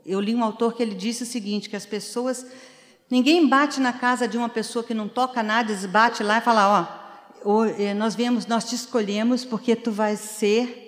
eu 0.05 0.19
li 0.19 0.33
um 0.33 0.43
autor 0.43 0.73
que 0.73 0.81
ele 0.81 0.95
disse 0.95 1.23
o 1.23 1.25
seguinte, 1.25 1.69
que 1.69 1.75
as 1.75 1.85
pessoas 1.85 2.45
ninguém 3.09 3.47
bate 3.47 3.79
na 3.79 3.93
casa 3.93 4.27
de 4.27 4.37
uma 4.37 4.49
pessoa 4.49 4.83
que 4.83 4.93
não 4.93 5.07
toca 5.07 5.43
nada, 5.43 5.73
bate 5.87 6.23
lá 6.23 6.39
e 6.39 6.41
fala, 6.41 6.97
ó, 7.43 7.65
eh, 7.77 7.93
nós 7.93 8.15
viemos, 8.15 8.45
nós 8.45 8.65
te 8.65 8.75
escolhemos 8.75 9.45
porque 9.45 9.75
tu 9.75 9.91
vais 9.91 10.19
ser 10.19 10.86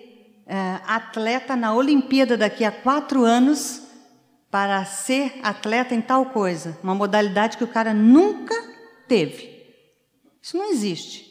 atleta 0.85 1.55
na 1.55 1.73
Olimpíada 1.73 2.35
daqui 2.35 2.63
a 2.63 2.71
quatro 2.71 3.23
anos 3.23 3.83
para 4.49 4.83
ser 4.83 5.39
atleta 5.43 5.93
em 5.93 6.01
tal 6.01 6.27
coisa, 6.27 6.77
uma 6.81 6.95
modalidade 6.95 7.57
que 7.57 7.63
o 7.63 7.67
cara 7.67 7.93
nunca 7.93 8.55
teve. 9.07 9.59
Isso 10.41 10.57
não 10.57 10.71
existe. 10.71 11.29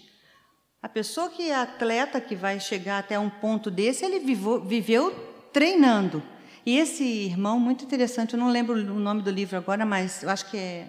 A 0.80 0.88
pessoa 0.88 1.28
que 1.28 1.50
é 1.50 1.54
atleta, 1.56 2.20
que 2.20 2.36
vai 2.36 2.60
chegar 2.60 2.98
até 2.98 3.18
um 3.18 3.28
ponto 3.28 3.70
desse, 3.70 4.04
ele 4.04 4.20
vivou, 4.20 4.60
viveu 4.60 5.10
treinando. 5.52 6.22
E 6.64 6.78
esse 6.78 7.02
irmão, 7.02 7.58
muito 7.58 7.84
interessante, 7.84 8.34
eu 8.34 8.38
não 8.38 8.48
lembro 8.48 8.74
o 8.74 9.00
nome 9.00 9.22
do 9.22 9.30
livro 9.30 9.56
agora, 9.56 9.84
mas 9.84 10.22
eu 10.22 10.30
acho 10.30 10.48
que 10.48 10.56
é 10.56 10.86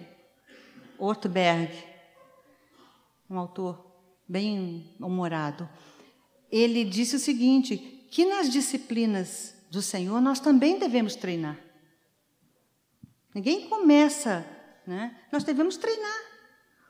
Ortberg, 0.98 1.72
um 3.28 3.38
autor 3.38 3.84
bem 4.28 4.94
humorado. 5.00 5.68
Ele 6.52 6.84
disse 6.84 7.16
o 7.16 7.18
seguinte: 7.18 7.99
que 8.10 8.24
nas 8.24 8.50
disciplinas 8.50 9.54
do 9.70 9.80
Senhor 9.80 10.20
nós 10.20 10.40
também 10.40 10.78
devemos 10.78 11.14
treinar. 11.14 11.56
Ninguém 13.34 13.68
começa, 13.68 14.44
né? 14.86 15.16
Nós 15.30 15.44
devemos 15.44 15.76
treinar. 15.76 16.20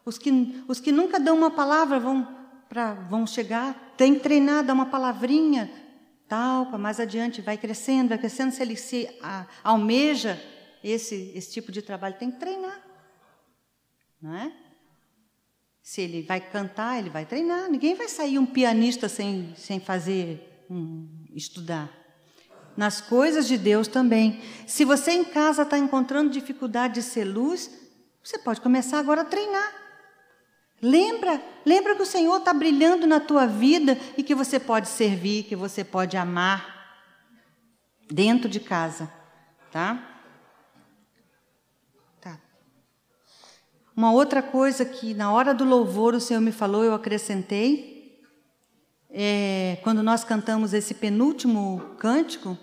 Os 0.05 0.17
que, 0.17 0.65
os 0.67 0.81
que 0.81 0.91
nunca 0.91 1.21
dão 1.21 1.37
uma 1.37 1.51
palavra 1.51 2.01
vão 2.01 2.41
para 2.69 2.95
vão 2.95 3.27
chegar, 3.27 3.95
tem 3.97 4.15
que 4.15 4.21
treinar, 4.21 4.65
dar 4.65 4.73
uma 4.73 4.87
palavrinha, 4.87 5.69
tal, 6.29 6.67
para 6.67 6.79
mais 6.79 7.01
adiante, 7.01 7.43
vai 7.43 7.59
crescendo, 7.59 8.11
vai 8.11 8.19
crescendo, 8.19 8.53
se 8.53 8.63
ele 8.63 8.77
se 8.77 9.11
a, 9.21 9.45
almeja 9.65 10.41
esse, 10.83 11.33
esse 11.35 11.53
tipo 11.53 11.73
de 11.73 11.83
trabalho, 11.83 12.15
tem 12.17 12.31
que 12.31 12.39
treinar. 12.39 12.81
Não 14.23 14.35
é? 14.35 14.53
Se 15.83 16.01
ele 16.01 16.23
vai 16.23 16.41
cantar, 16.41 16.99
ele 16.99 17.11
vai 17.11 17.27
treinar. 17.27 17.69
Ninguém 17.69 17.95
vai 17.95 18.09
sair 18.09 18.39
um 18.39 18.47
pianista 18.47 19.09
sem, 19.09 19.53
sem 19.57 19.81
fazer, 19.81 20.50
estudar. 21.35 21.91
Nas 22.77 23.01
coisas 23.01 23.47
de 23.47 23.59
Deus 23.59 23.89
também. 23.89 24.41
Se 24.67 24.85
você 24.85 25.13
em 25.13 25.25
casa 25.25 25.63
está 25.63 25.77
encontrando 25.77 26.31
dificuldade 26.31 26.95
de 26.95 27.03
ser 27.03 27.25
luz, 27.25 27.71
você 28.23 28.39
pode 28.39 28.61
começar 28.61 28.99
agora 28.99 29.23
a 29.23 29.25
treinar. 29.25 29.81
Lembra, 30.83 31.43
lembra 31.65 31.95
que 31.95 32.03
o 32.03 32.07
Senhor 32.07 32.39
está 32.39 32.55
brilhando 32.55 33.07
na 33.07 33.21
tua 33.21 33.47
vida 33.47 33.99
e 34.17 34.23
que 34.23 34.35
você 34.35 34.59
pode 34.59 34.89
servir, 34.89 35.45
que 35.45 35.55
você 35.55 35.85
pode 35.85 36.17
amar 36.17 36.81
dentro 38.11 38.49
de 38.49 38.61
casa, 38.61 39.13
tá? 39.71 40.23
Tá. 42.21 42.39
Uma 43.95 44.11
outra 44.11 44.43
coisa 44.43 44.85
que 44.85 45.13
na 45.13 45.31
hora 45.31 45.53
do 45.53 45.65
louvor 45.65 46.15
o 46.15 46.21
Senhor 46.21 46.41
me 46.41 46.53
falou, 46.53 46.83
eu 46.83 46.95
acrescentei, 46.95 48.00
é, 49.13 49.79
quando 49.83 50.03
nós 50.03 50.25
cantamos 50.25 50.73
esse 50.73 50.95
penúltimo 50.95 51.81
cântico, 51.99 52.57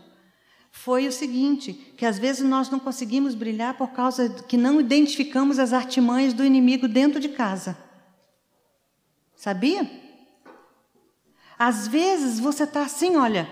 foi 0.71 1.07
o 1.07 1.11
seguinte, 1.11 1.73
que 1.97 2.05
às 2.05 2.19
vezes 2.19 2.47
nós 2.47 2.69
não 2.69 2.79
conseguimos 2.79 3.33
brilhar 3.33 3.75
por 3.75 3.89
causa 3.89 4.29
que 4.29 4.55
não 4.55 4.79
identificamos 4.79 5.59
as 5.59 5.73
artimanhas 5.73 6.33
do 6.33 6.45
inimigo 6.45 6.87
dentro 6.87 7.19
de 7.19 7.29
casa. 7.29 7.77
Sabia? 9.35 9.89
Às 11.57 11.87
vezes 11.87 12.39
você 12.39 12.63
está 12.63 12.83
assim, 12.83 13.17
olha, 13.17 13.49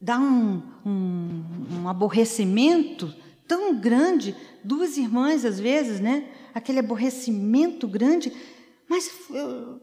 dá 0.00 0.18
um, 0.18 0.62
um, 0.86 1.44
um, 1.80 1.88
aborrecimento 1.88 3.14
tão 3.46 3.78
grande, 3.78 4.36
duas 4.62 4.96
irmãs 4.96 5.44
às 5.44 5.58
vezes, 5.58 6.00
né? 6.00 6.30
Aquele 6.54 6.78
aborrecimento 6.78 7.88
grande, 7.88 8.32
mas 8.88 9.10
eu, 9.30 9.80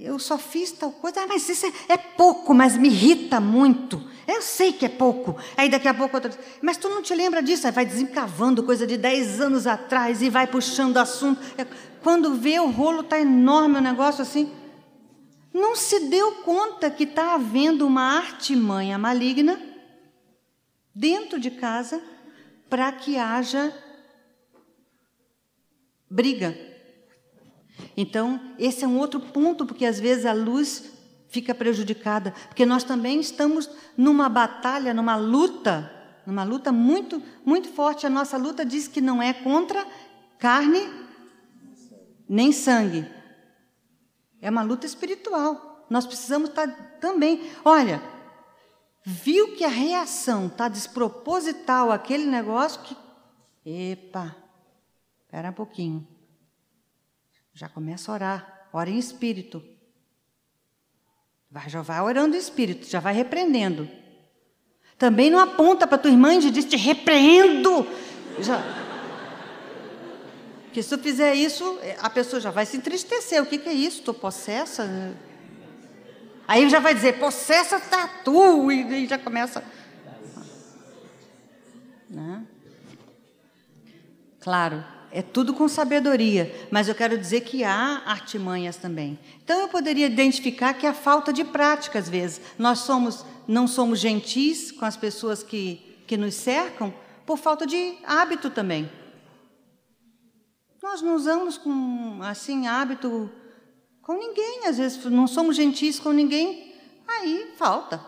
eu 0.00 0.16
só 0.18 0.38
fiz 0.38 0.70
tal 0.70 0.92
coisa, 0.92 1.22
ah, 1.22 1.26
mas 1.26 1.48
isso 1.48 1.66
é, 1.66 1.72
é, 1.88 1.96
pouco, 1.96 2.54
mas 2.54 2.76
me 2.76 2.88
irrita 2.88 3.40
muito. 3.40 4.00
Eu 4.28 4.40
sei 4.42 4.72
que 4.72 4.86
é 4.86 4.88
pouco. 4.88 5.36
Aí 5.56 5.68
daqui 5.68 5.88
a 5.88 5.94
pouco 5.94 6.16
outra 6.16 6.30
mas 6.62 6.76
tu 6.76 6.88
não 6.88 7.02
te 7.02 7.14
lembra 7.14 7.42
disso? 7.42 7.66
Aí 7.66 7.72
vai 7.72 7.84
desencavando 7.84 8.62
coisa 8.62 8.86
de 8.86 8.96
10 8.96 9.40
anos 9.40 9.66
atrás 9.66 10.22
e 10.22 10.30
vai 10.30 10.46
puxando 10.46 10.98
assunto. 10.98 11.40
É, 11.58 11.66
quando 12.00 12.34
vê 12.34 12.60
o 12.60 12.70
rolo 12.70 13.00
está 13.00 13.18
enorme, 13.18 13.78
o 13.78 13.80
negócio 13.80 14.22
assim. 14.22 14.52
Não 15.52 15.74
se 15.74 15.98
deu 16.08 16.32
conta 16.42 16.90
que 16.90 17.02
está 17.02 17.34
havendo 17.34 17.84
uma 17.84 18.18
artimanha 18.18 18.96
maligna 18.98 19.60
dentro 20.94 21.40
de 21.40 21.50
casa 21.50 22.00
para 22.68 22.92
que 22.92 23.16
haja 23.16 23.74
briga. 26.08 26.67
Então, 27.96 28.40
esse 28.58 28.84
é 28.84 28.88
um 28.88 28.98
outro 28.98 29.20
ponto, 29.20 29.66
porque 29.66 29.84
às 29.84 29.98
vezes 29.98 30.26
a 30.26 30.32
luz 30.32 30.92
fica 31.28 31.54
prejudicada, 31.54 32.32
porque 32.48 32.64
nós 32.64 32.84
também 32.84 33.20
estamos 33.20 33.68
numa 33.96 34.28
batalha, 34.28 34.94
numa 34.94 35.16
luta, 35.16 35.90
numa 36.26 36.44
luta 36.44 36.72
muito, 36.72 37.22
muito 37.44 37.68
forte. 37.68 38.06
A 38.06 38.10
nossa 38.10 38.36
luta 38.36 38.64
diz 38.64 38.88
que 38.88 39.00
não 39.00 39.22
é 39.22 39.32
contra 39.32 39.86
carne 40.38 40.88
nem 42.28 42.52
sangue. 42.52 43.06
É 44.40 44.50
uma 44.50 44.62
luta 44.62 44.86
espiritual. 44.86 45.86
Nós 45.88 46.06
precisamos 46.06 46.50
estar 46.50 46.68
também. 47.00 47.50
Olha, 47.64 48.02
viu 49.02 49.56
que 49.56 49.64
a 49.64 49.68
reação 49.68 50.46
está 50.46 50.68
desproposital 50.68 51.90
aquele 51.90 52.26
negócio 52.26 52.80
que. 52.82 52.96
Epa, 53.64 54.34
espera 55.24 55.50
um 55.50 55.54
pouquinho. 55.54 56.06
Já 57.58 57.68
começa 57.68 58.12
a 58.12 58.14
orar. 58.14 58.68
Ora 58.72 58.88
em 58.88 58.98
espírito. 58.98 59.60
Vai, 61.50 61.68
já 61.68 61.82
vai 61.82 62.00
orando 62.00 62.36
em 62.36 62.38
espírito, 62.38 62.88
já 62.88 63.00
vai 63.00 63.12
repreendendo. 63.12 63.90
Também 64.96 65.28
não 65.28 65.40
aponta 65.40 65.84
para 65.84 65.98
tua 65.98 66.12
irmã 66.12 66.34
e 66.34 66.50
diz: 66.52 66.64
Te 66.66 66.76
repreendo. 66.76 67.84
Já. 68.38 68.62
Porque 70.62 70.80
se 70.84 70.96
tu 70.96 71.02
fizer 71.02 71.34
isso, 71.34 71.80
a 72.00 72.08
pessoa 72.08 72.38
já 72.38 72.52
vai 72.52 72.64
se 72.64 72.76
entristecer. 72.76 73.42
O 73.42 73.46
que, 73.46 73.58
que 73.58 73.68
é 73.68 73.72
isso? 73.72 73.98
Estou 73.98 74.14
possessa? 74.14 75.16
Aí 76.46 76.70
já 76.70 76.78
vai 76.78 76.94
dizer, 76.94 77.18
possessa 77.18 77.80
tá 77.80 78.06
tu, 78.24 78.70
e 78.70 79.04
já 79.08 79.18
começa. 79.18 79.64
Né? 82.08 82.46
Claro, 84.38 84.84
é 85.10 85.22
tudo 85.22 85.54
com 85.54 85.68
sabedoria, 85.68 86.68
mas 86.70 86.88
eu 86.88 86.94
quero 86.94 87.16
dizer 87.16 87.40
que 87.42 87.64
há 87.64 88.02
artimanhas 88.04 88.76
também. 88.76 89.18
Então 89.42 89.60
eu 89.60 89.68
poderia 89.68 90.06
identificar 90.06 90.74
que 90.74 90.86
há 90.86 90.92
falta 90.92 91.32
de 91.32 91.44
prática 91.44 91.98
às 91.98 92.08
vezes. 92.08 92.40
Nós 92.58 92.80
somos, 92.80 93.24
não 93.46 93.66
somos 93.66 94.00
gentis 94.00 94.70
com 94.70 94.84
as 94.84 94.96
pessoas 94.96 95.42
que, 95.42 95.76
que 96.06 96.16
nos 96.16 96.34
cercam 96.34 96.92
por 97.24 97.38
falta 97.38 97.66
de 97.66 97.96
hábito 98.04 98.50
também. 98.50 98.90
Nós 100.82 101.02
não 101.02 101.14
usamos 101.14 101.58
com 101.58 102.20
assim 102.22 102.66
hábito 102.66 103.30
com 104.02 104.14
ninguém, 104.14 104.66
às 104.66 104.78
vezes 104.78 105.04
não 105.04 105.26
somos 105.26 105.56
gentis 105.56 106.00
com 106.00 106.12
ninguém, 106.12 106.74
aí 107.06 107.52
falta. 107.56 108.00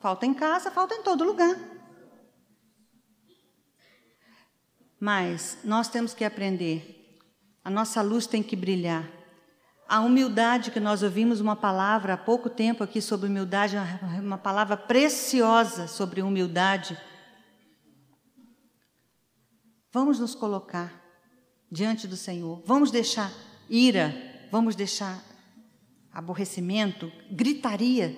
Falta 0.00 0.26
em 0.26 0.34
casa, 0.34 0.70
falta 0.70 0.94
em 0.94 1.02
todo 1.02 1.24
lugar. 1.24 1.71
Mas 5.04 5.58
nós 5.64 5.88
temos 5.88 6.14
que 6.14 6.24
aprender. 6.24 7.18
A 7.64 7.68
nossa 7.68 8.00
luz 8.00 8.24
tem 8.24 8.40
que 8.40 8.54
brilhar. 8.54 9.10
A 9.88 9.98
humildade 9.98 10.70
que 10.70 10.78
nós 10.78 11.02
ouvimos 11.02 11.40
uma 11.40 11.56
palavra 11.56 12.14
há 12.14 12.16
pouco 12.16 12.48
tempo 12.48 12.84
aqui 12.84 13.02
sobre 13.02 13.26
humildade, 13.26 13.74
uma 14.20 14.38
palavra 14.38 14.76
preciosa 14.76 15.88
sobre 15.88 16.22
humildade. 16.22 16.96
Vamos 19.90 20.20
nos 20.20 20.36
colocar 20.36 20.94
diante 21.68 22.06
do 22.06 22.16
Senhor. 22.16 22.62
Vamos 22.64 22.92
deixar 22.92 23.32
ira, 23.68 24.14
vamos 24.52 24.76
deixar 24.76 25.20
aborrecimento, 26.12 27.10
gritaria. 27.28 28.16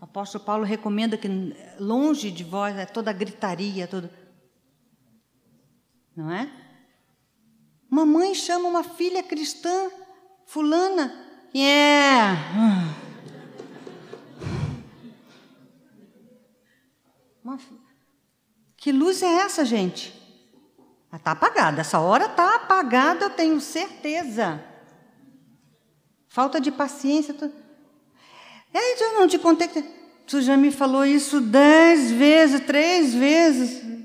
O 0.00 0.04
apóstolo 0.04 0.44
Paulo 0.44 0.64
recomenda 0.64 1.18
que 1.18 1.26
longe 1.80 2.30
de 2.30 2.44
vós 2.44 2.76
é 2.76 2.86
toda 2.86 3.12
gritaria, 3.12 3.88
todo 3.88 4.08
Não 6.16 6.32
é? 6.32 6.50
Uma 7.90 8.06
mãe 8.06 8.34
chama 8.34 8.68
uma 8.68 8.82
filha 8.82 9.22
cristã, 9.22 9.90
fulana, 10.46 11.14
e 11.52 11.60
yeah. 11.60 12.38
é. 12.82 12.96
Que 18.76 18.92
luz 18.92 19.22
é 19.22 19.26
essa, 19.26 19.64
gente? 19.64 20.14
Está 21.12 21.32
apagada. 21.32 21.80
Essa 21.80 21.98
hora 21.98 22.26
está 22.26 22.56
apagada, 22.56 23.26
eu 23.26 23.30
tenho 23.30 23.60
certeza. 23.60 24.62
Falta 26.28 26.60
de 26.60 26.70
paciência. 26.70 27.32
Tu... 27.32 27.50
É, 28.74 29.02
eu 29.02 29.14
não 29.14 29.26
te 29.26 29.38
contei 29.38 29.68
tu 30.26 30.42
já 30.42 30.56
me 30.56 30.70
falou 30.70 31.04
isso 31.04 31.40
dez 31.40 32.10
vezes, 32.10 32.60
três 32.66 33.14
vezes. 33.14 33.95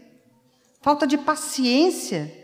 Falta 0.81 1.05
de 1.05 1.17
paciência 1.17 2.41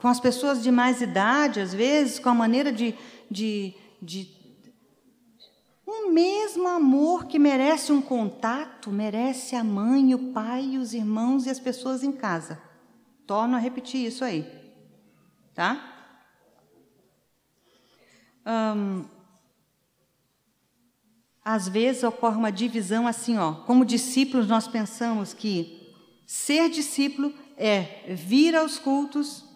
com 0.00 0.06
as 0.06 0.20
pessoas 0.20 0.62
de 0.62 0.70
mais 0.70 1.00
idade, 1.00 1.60
às 1.60 1.74
vezes, 1.74 2.20
com 2.20 2.28
a 2.28 2.34
maneira 2.34 2.70
de, 2.70 2.94
de, 3.28 3.74
de 4.00 4.38
um 5.84 6.12
mesmo 6.12 6.68
amor 6.68 7.26
que 7.26 7.38
merece 7.38 7.90
um 7.90 8.00
contato, 8.00 8.90
merece 8.90 9.56
a 9.56 9.64
mãe, 9.64 10.14
o 10.14 10.32
pai, 10.32 10.78
os 10.78 10.94
irmãos 10.94 11.46
e 11.46 11.50
as 11.50 11.58
pessoas 11.58 12.04
em 12.04 12.12
casa. 12.12 12.62
Torno 13.26 13.56
a 13.56 13.58
repetir 13.58 14.06
isso 14.06 14.24
aí. 14.24 14.46
Tá? 15.52 15.96
Às 21.44 21.68
vezes 21.68 22.04
ocorre 22.04 22.36
uma 22.36 22.52
divisão 22.52 23.06
assim, 23.08 23.36
ó. 23.36 23.54
Como 23.64 23.84
discípulos, 23.84 24.46
nós 24.46 24.68
pensamos 24.68 25.34
que 25.34 25.77
ser 26.28 26.68
discípulo 26.68 27.32
é 27.56 28.04
vir 28.14 28.54
aos 28.54 28.78
cultos, 28.78 29.46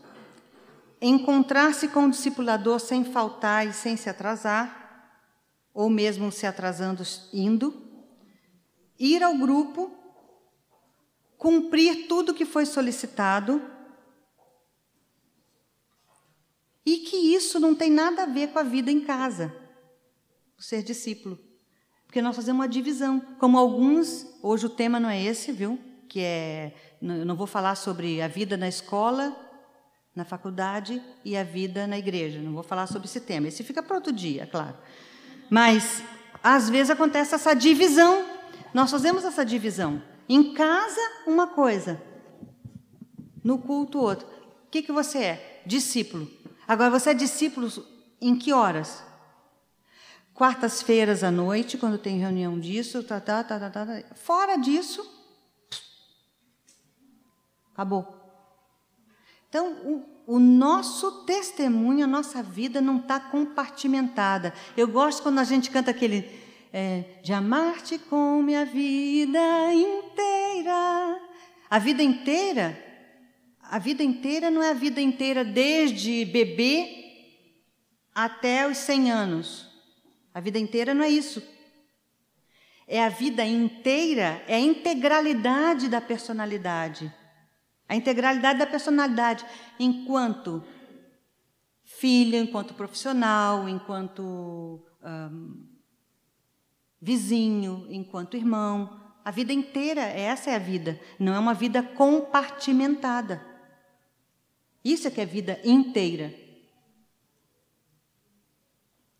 encontrar-se 1.02 1.88
com 1.88 2.06
o 2.06 2.10
discipulador 2.10 2.80
sem 2.80 3.04
faltar 3.04 3.66
e 3.66 3.74
sem 3.74 3.94
se 3.94 4.08
atrasar, 4.08 4.80
ou 5.74 5.90
mesmo 5.90 6.32
se 6.32 6.46
atrasando 6.46 7.02
indo, 7.30 7.74
ir 8.98 9.22
ao 9.22 9.36
grupo, 9.36 9.92
cumprir 11.36 12.08
tudo 12.08 12.32
que 12.32 12.46
foi 12.46 12.64
solicitado 12.64 13.60
E 16.84 16.98
que 16.98 17.16
isso 17.16 17.60
não 17.60 17.74
tem 17.74 17.90
nada 17.90 18.24
a 18.24 18.26
ver 18.26 18.48
com 18.48 18.58
a 18.58 18.64
vida 18.64 18.90
em 18.90 19.00
casa, 19.00 19.54
o 20.58 20.62
ser 20.62 20.82
discípulo. 20.82 21.38
Porque 22.06 22.20
nós 22.20 22.34
fazemos 22.36 22.60
uma 22.60 22.68
divisão. 22.68 23.20
Como 23.38 23.56
alguns, 23.56 24.26
hoje 24.42 24.66
o 24.66 24.70
tema 24.70 24.98
não 24.98 25.08
é 25.08 25.22
esse, 25.22 25.52
viu? 25.52 25.78
Que 26.12 26.20
é. 26.20 26.74
Não 27.00 27.34
vou 27.34 27.46
falar 27.46 27.74
sobre 27.74 28.20
a 28.20 28.28
vida 28.28 28.54
na 28.54 28.68
escola, 28.68 29.34
na 30.14 30.26
faculdade 30.26 31.02
e 31.24 31.34
a 31.34 31.42
vida 31.42 31.86
na 31.86 31.96
igreja. 31.96 32.38
Não 32.38 32.52
vou 32.52 32.62
falar 32.62 32.86
sobre 32.86 33.08
esse 33.08 33.18
tema. 33.18 33.48
Esse 33.48 33.64
fica 33.64 33.82
para 33.82 33.96
outro 33.96 34.12
dia, 34.12 34.46
claro. 34.46 34.76
Mas, 35.48 36.04
às 36.44 36.68
vezes, 36.68 36.90
acontece 36.90 37.34
essa 37.34 37.54
divisão. 37.54 38.26
Nós 38.74 38.90
fazemos 38.90 39.24
essa 39.24 39.42
divisão. 39.42 40.02
Em 40.28 40.52
casa, 40.52 41.00
uma 41.26 41.46
coisa. 41.46 41.98
No 43.42 43.56
culto, 43.56 43.98
outra. 43.98 44.26
O 44.26 44.70
que, 44.70 44.82
que 44.82 44.92
você 44.92 45.18
é? 45.18 45.62
Discípulo. 45.64 46.30
Agora, 46.68 46.90
você 46.90 47.08
é 47.08 47.14
discípulo 47.14 47.72
em 48.20 48.36
que 48.36 48.52
horas? 48.52 49.02
Quartas-feiras 50.34 51.24
à 51.24 51.30
noite, 51.30 51.78
quando 51.78 51.96
tem 51.96 52.18
reunião 52.18 52.60
disso, 52.60 53.02
tá, 53.02 53.18
tá, 53.18 53.42
tá, 53.42 53.58
tá, 53.58 53.70
tá. 53.70 53.86
tá. 53.86 54.02
Fora 54.14 54.56
disso, 54.56 55.02
acabou. 57.72 58.20
Então, 59.48 59.72
o, 59.84 60.34
o 60.36 60.38
nosso 60.38 61.24
testemunho, 61.24 62.04
a 62.04 62.08
nossa 62.08 62.42
vida 62.42 62.80
não 62.80 62.98
está 62.98 63.20
compartimentada. 63.20 64.54
Eu 64.76 64.88
gosto 64.88 65.22
quando 65.22 65.38
a 65.38 65.44
gente 65.44 65.70
canta 65.70 65.90
aquele 65.90 66.28
é, 66.72 67.20
de 67.22 67.32
amar-te 67.32 67.98
com 67.98 68.42
minha 68.42 68.64
vida 68.64 69.74
inteira. 69.74 71.20
A 71.68 71.78
vida 71.78 72.02
inteira 72.02 72.92
a 73.72 73.78
vida 73.78 74.02
inteira 74.02 74.50
não 74.50 74.62
é 74.62 74.68
a 74.68 74.74
vida 74.74 75.00
inteira 75.00 75.42
desde 75.42 76.26
bebê 76.26 76.90
até 78.14 78.68
os 78.68 78.76
100 78.76 79.10
anos. 79.10 79.66
A 80.34 80.40
vida 80.40 80.58
inteira 80.58 80.92
não 80.92 81.02
é 81.02 81.08
isso. 81.08 81.42
É 82.86 83.02
a 83.02 83.08
vida 83.08 83.42
inteira, 83.46 84.44
é 84.46 84.56
a 84.56 84.60
integralidade 84.60 85.88
da 85.88 86.02
personalidade. 86.02 87.10
A 87.92 87.94
integralidade 87.94 88.58
da 88.58 88.66
personalidade, 88.66 89.44
enquanto 89.78 90.64
filha, 91.84 92.38
enquanto 92.38 92.72
profissional, 92.72 93.68
enquanto 93.68 94.82
um, 95.04 95.66
vizinho, 96.98 97.86
enquanto 97.90 98.34
irmão. 98.34 98.98
A 99.22 99.30
vida 99.30 99.52
inteira, 99.52 100.00
essa 100.00 100.52
é 100.52 100.54
a 100.54 100.58
vida. 100.58 100.98
Não 101.18 101.34
é 101.34 101.38
uma 101.38 101.52
vida 101.52 101.82
compartimentada. 101.82 103.44
Isso 104.82 105.06
é 105.06 105.10
que 105.10 105.20
é 105.20 105.26
vida 105.26 105.60
inteira. 105.62 106.32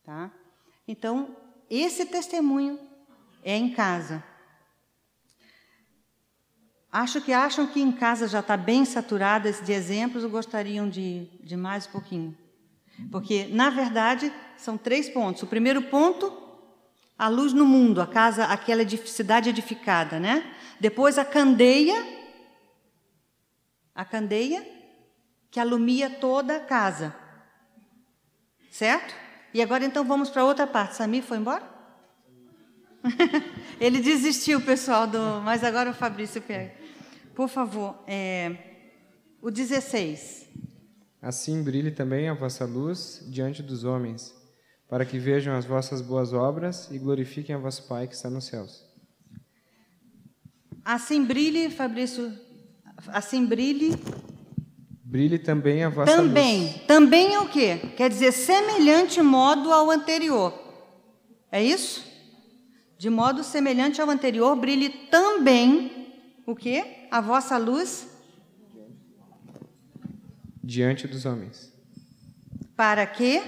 Tá? 0.03 0.33
Então, 0.89 1.37
esse 1.69 2.07
testemunho 2.07 2.81
é 3.45 3.55
em 3.55 3.75
casa. 3.75 4.25
Acho 6.93 7.23
que 7.23 7.33
acham 7.33 7.67
que 7.67 7.81
em 7.81 7.91
casa 7.91 8.29
já 8.29 8.41
está 8.41 8.55
bem 8.55 8.85
saturada 8.85 9.51
de 9.51 9.73
exemplos 9.73 10.25
ou 10.25 10.29
gostariam 10.29 10.87
de, 10.87 11.25
de 11.43 11.57
mais 11.57 11.87
um 11.87 11.91
pouquinho? 11.91 12.37
Porque, 13.11 13.47
na 13.47 13.71
verdade, 13.71 14.31
são 14.59 14.77
três 14.77 15.09
pontos. 15.09 15.43
O 15.43 15.47
primeiro 15.47 15.81
ponto, 15.81 16.31
a 17.19 17.29
luz 17.29 17.55
no 17.55 17.65
mundo, 17.65 18.03
a 18.03 18.07
casa, 18.07 18.45
aquela 18.45 18.87
cidade 19.07 19.49
edificada, 19.49 20.21
né? 20.21 20.55
Depois 20.79 21.17
a 21.17 21.25
candeia, 21.25 21.97
a 23.95 24.05
candeia, 24.05 24.63
que 25.51 25.59
alumia 25.59 26.11
toda 26.11 26.57
a 26.57 26.61
casa. 26.61 27.17
Certo? 28.71 29.15
E 29.55 29.63
agora 29.63 29.83
então 29.83 30.05
vamos 30.05 30.29
para 30.29 30.45
outra 30.45 30.67
parte. 30.67 30.97
Samir 30.97 31.23
foi 31.23 31.39
embora? 31.39 31.63
Ele 33.81 33.99
desistiu, 33.99 34.61
pessoal, 34.61 35.07
do... 35.07 35.41
mas 35.43 35.65
agora 35.65 35.91
o 35.91 35.95
Fabrício 35.95 36.43
pega. 36.43 36.82
Por 37.35 37.49
favor, 37.49 38.03
é... 38.07 38.57
o 39.41 39.51
16. 39.51 40.49
Assim 41.21 41.63
brilhe 41.63 41.91
também 41.91 42.29
a 42.29 42.35
vossa 42.35 42.65
luz 42.65 43.25
diante 43.29 43.63
dos 43.63 43.85
homens, 43.85 44.35
para 44.89 45.05
que 45.05 45.19
vejam 45.19 45.55
as 45.55 45.65
vossas 45.65 46.01
boas 46.01 46.33
obras 46.33 46.91
e 46.91 46.99
glorifiquem 46.99 47.55
a 47.55 47.59
vosso 47.59 47.87
Pai 47.89 48.07
que 48.07 48.15
está 48.15 48.29
nos 48.29 48.45
céus. 48.47 48.85
Assim 50.85 51.25
brilhe, 51.25 51.71
Fabrício, 51.71 52.33
assim 53.09 53.47
brilhe 53.47 53.93
Brilhe 55.13 55.39
também 55.39 55.85
a 55.85 55.91
vossa 55.91 56.17
também. 56.17 56.63
luz. 56.63 56.87
Também 56.87 57.35
é 57.35 57.39
o 57.39 57.47
quê? 57.47 57.77
Quer 57.99 58.09
dizer, 58.09 58.33
semelhante 58.33 59.21
modo 59.21 59.71
ao 59.71 59.91
anterior. 59.91 60.59
É 61.51 61.63
isso? 61.63 62.03
De 62.97 63.11
modo 63.11 63.45
semelhante 63.45 64.01
ao 64.01 64.09
anterior, 64.09 64.57
brilhe 64.57 64.89
também 65.11 66.15
o 66.47 66.57
quê? 66.57 67.02
A 67.13 67.21
vossa 67.21 67.59
luz 67.59 68.07
diante 70.65 71.07
dos 71.07 71.27
homens. 71.27 71.71
Para 72.75 73.07
quê? 73.07 73.43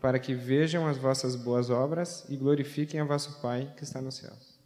Para 0.00 0.20
que 0.20 0.36
vejam 0.36 0.86
as 0.86 0.98
vossas 0.98 1.34
boas 1.34 1.68
obras 1.68 2.24
e 2.28 2.36
glorifiquem 2.36 3.00
a 3.00 3.04
vosso 3.04 3.40
Pai 3.42 3.74
que 3.76 3.82
está 3.82 4.00
nos 4.00 4.14
céus. 4.18 4.56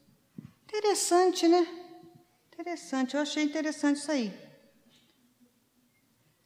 Interessante, 0.64 1.49
né? 1.49 1.66
Interessante, 2.53 3.14
eu 3.14 3.22
achei 3.22 3.43
interessante 3.43 4.01
isso 4.01 4.12
aí. 4.12 4.30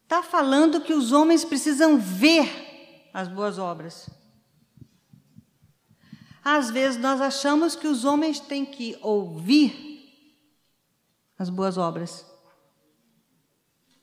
está 0.05 0.23
falando 0.23 0.83
que 0.83 0.95
os 0.95 1.11
homens 1.11 1.45
precisam 1.45 1.99
ver 1.99 3.11
as 3.13 3.27
boas 3.27 3.59
obras. 3.59 4.09
Às 6.45 6.71
vezes 6.71 7.01
nós 7.01 7.21
achamos 7.21 7.75
que 7.75 7.89
os 7.89 8.05
homens 8.05 8.39
têm 8.39 8.65
que 8.65 8.97
ouvir 9.03 9.90
as 11.41 11.49
boas 11.49 11.79
obras. 11.79 12.27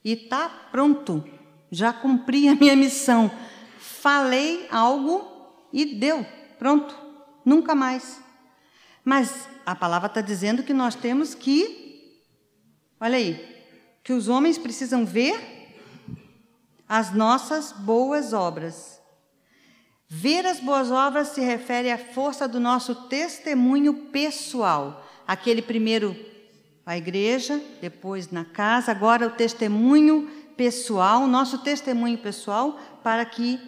E 0.04 0.12
está 0.12 0.48
pronto, 0.48 1.24
já 1.70 1.92
cumpri 1.92 2.48
a 2.48 2.56
minha 2.56 2.74
missão. 2.74 3.30
Falei 3.78 4.66
algo 4.72 5.24
e 5.72 5.94
deu, 5.94 6.26
pronto, 6.58 6.98
nunca 7.44 7.76
mais. 7.76 8.20
Mas 9.04 9.48
a 9.64 9.76
palavra 9.76 10.08
está 10.08 10.20
dizendo 10.20 10.64
que 10.64 10.74
nós 10.74 10.96
temos 10.96 11.32
que, 11.32 12.20
olha 13.00 13.16
aí, 13.16 13.64
que 14.02 14.12
os 14.12 14.28
homens 14.28 14.58
precisam 14.58 15.06
ver 15.06 15.76
as 16.88 17.14
nossas 17.14 17.70
boas 17.70 18.32
obras. 18.32 19.00
Ver 20.08 20.44
as 20.44 20.58
boas 20.58 20.90
obras 20.90 21.28
se 21.28 21.40
refere 21.40 21.92
à 21.92 21.98
força 21.98 22.48
do 22.48 22.58
nosso 22.58 23.08
testemunho 23.08 23.94
pessoal. 24.06 25.06
Aquele 25.24 25.62
primeiro 25.62 26.16
a 26.88 26.96
igreja, 26.96 27.62
depois 27.82 28.30
na 28.30 28.46
casa, 28.46 28.90
agora 28.90 29.26
o 29.26 29.32
testemunho 29.32 30.26
pessoal, 30.56 31.26
nosso 31.26 31.58
testemunho 31.58 32.16
pessoal, 32.16 32.80
para 33.02 33.26
que 33.26 33.60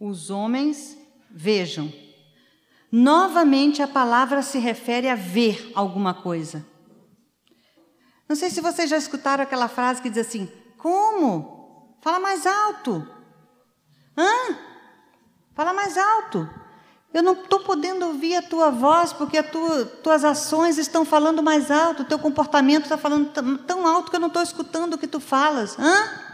os 0.00 0.30
homens 0.30 0.96
vejam. 1.30 1.92
Novamente 2.90 3.82
a 3.82 3.86
palavra 3.86 4.40
se 4.40 4.58
refere 4.58 5.10
a 5.10 5.14
ver 5.14 5.70
alguma 5.74 6.14
coisa. 6.14 6.64
Não 8.26 8.34
sei 8.34 8.48
se 8.48 8.62
vocês 8.62 8.88
já 8.88 8.96
escutaram 8.96 9.44
aquela 9.44 9.68
frase 9.68 10.00
que 10.00 10.08
diz 10.08 10.26
assim: 10.26 10.50
Como? 10.78 11.98
Fala 12.00 12.18
mais 12.18 12.46
alto. 12.46 13.06
Hã? 14.16 14.56
Fala 15.54 15.74
mais 15.74 15.98
alto. 15.98 16.48
Eu 17.12 17.22
não 17.22 17.32
estou 17.32 17.60
podendo 17.60 18.06
ouvir 18.06 18.36
a 18.36 18.42
tua 18.42 18.70
voz 18.70 19.12
porque 19.12 19.38
as 19.38 19.50
tua, 19.50 19.86
tuas 19.86 20.24
ações 20.24 20.76
estão 20.76 21.04
falando 21.04 21.42
mais 21.42 21.70
alto, 21.70 22.02
o 22.02 22.06
teu 22.06 22.18
comportamento 22.18 22.84
está 22.84 22.98
falando 22.98 23.32
tão 23.64 23.86
alto 23.86 24.10
que 24.10 24.16
eu 24.16 24.20
não 24.20 24.28
estou 24.28 24.42
escutando 24.42 24.94
o 24.94 24.98
que 24.98 25.06
tu 25.06 25.18
falas. 25.18 25.78
Hã? 25.78 26.28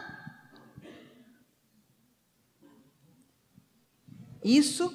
Isso 4.42 4.92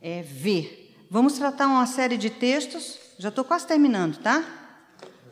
é 0.00 0.22
ver. 0.22 0.96
Vamos 1.10 1.34
tratar 1.34 1.66
uma 1.66 1.86
série 1.86 2.16
de 2.16 2.30
textos. 2.30 2.98
Já 3.18 3.28
estou 3.28 3.44
quase 3.44 3.66
terminando, 3.66 4.18
tá? 4.18 4.42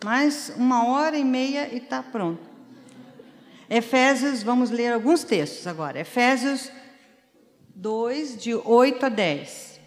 Mais 0.05 0.53
uma 0.57 0.87
hora 0.87 1.17
e 1.17 1.25
meia 1.25 1.69
e 1.73 1.79
está 1.79 2.03
pronto. 2.03 2.41
Efésios, 3.69 4.43
vamos 4.43 4.71
ler 4.71 4.93
alguns 4.93 5.25
textos 5.25 5.67
agora. 5.67 5.99
Efésios 5.99 6.71
2, 7.83 8.41
de 8.41 8.55
8 8.55 9.07
a 9.07 9.09
10. 9.09 9.81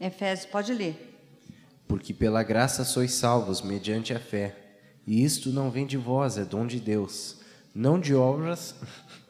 Efésios, 0.00 0.50
pode 0.50 0.72
ler. 0.72 1.20
Porque 1.86 2.14
pela 2.14 2.42
graça 2.42 2.84
sois 2.84 3.12
salvos 3.12 3.60
mediante 3.60 4.14
a 4.14 4.18
fé, 4.18 4.56
e 5.06 5.22
isto 5.22 5.50
não 5.50 5.70
vem 5.70 5.84
de 5.86 5.98
vós, 5.98 6.38
é 6.38 6.44
dom 6.46 6.66
de 6.66 6.80
Deus, 6.80 7.40
não 7.74 8.00
de 8.00 8.14
obras, 8.14 8.74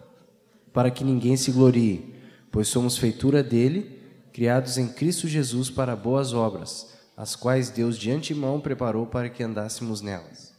para 0.72 0.92
que 0.92 1.02
ninguém 1.02 1.36
se 1.36 1.50
glorie, 1.50 2.14
pois 2.52 2.68
somos 2.68 2.96
feitura 2.96 3.42
dele, 3.42 3.95
criados 4.36 4.76
em 4.76 4.86
Cristo 4.86 5.26
Jesus 5.26 5.70
para 5.70 5.96
boas 5.96 6.34
obras, 6.34 6.94
as 7.16 7.34
quais 7.34 7.70
Deus 7.70 7.96
de 7.96 8.10
antemão 8.10 8.60
preparou 8.60 9.06
para 9.06 9.30
que 9.30 9.42
andássemos 9.42 10.02
nelas. 10.02 10.54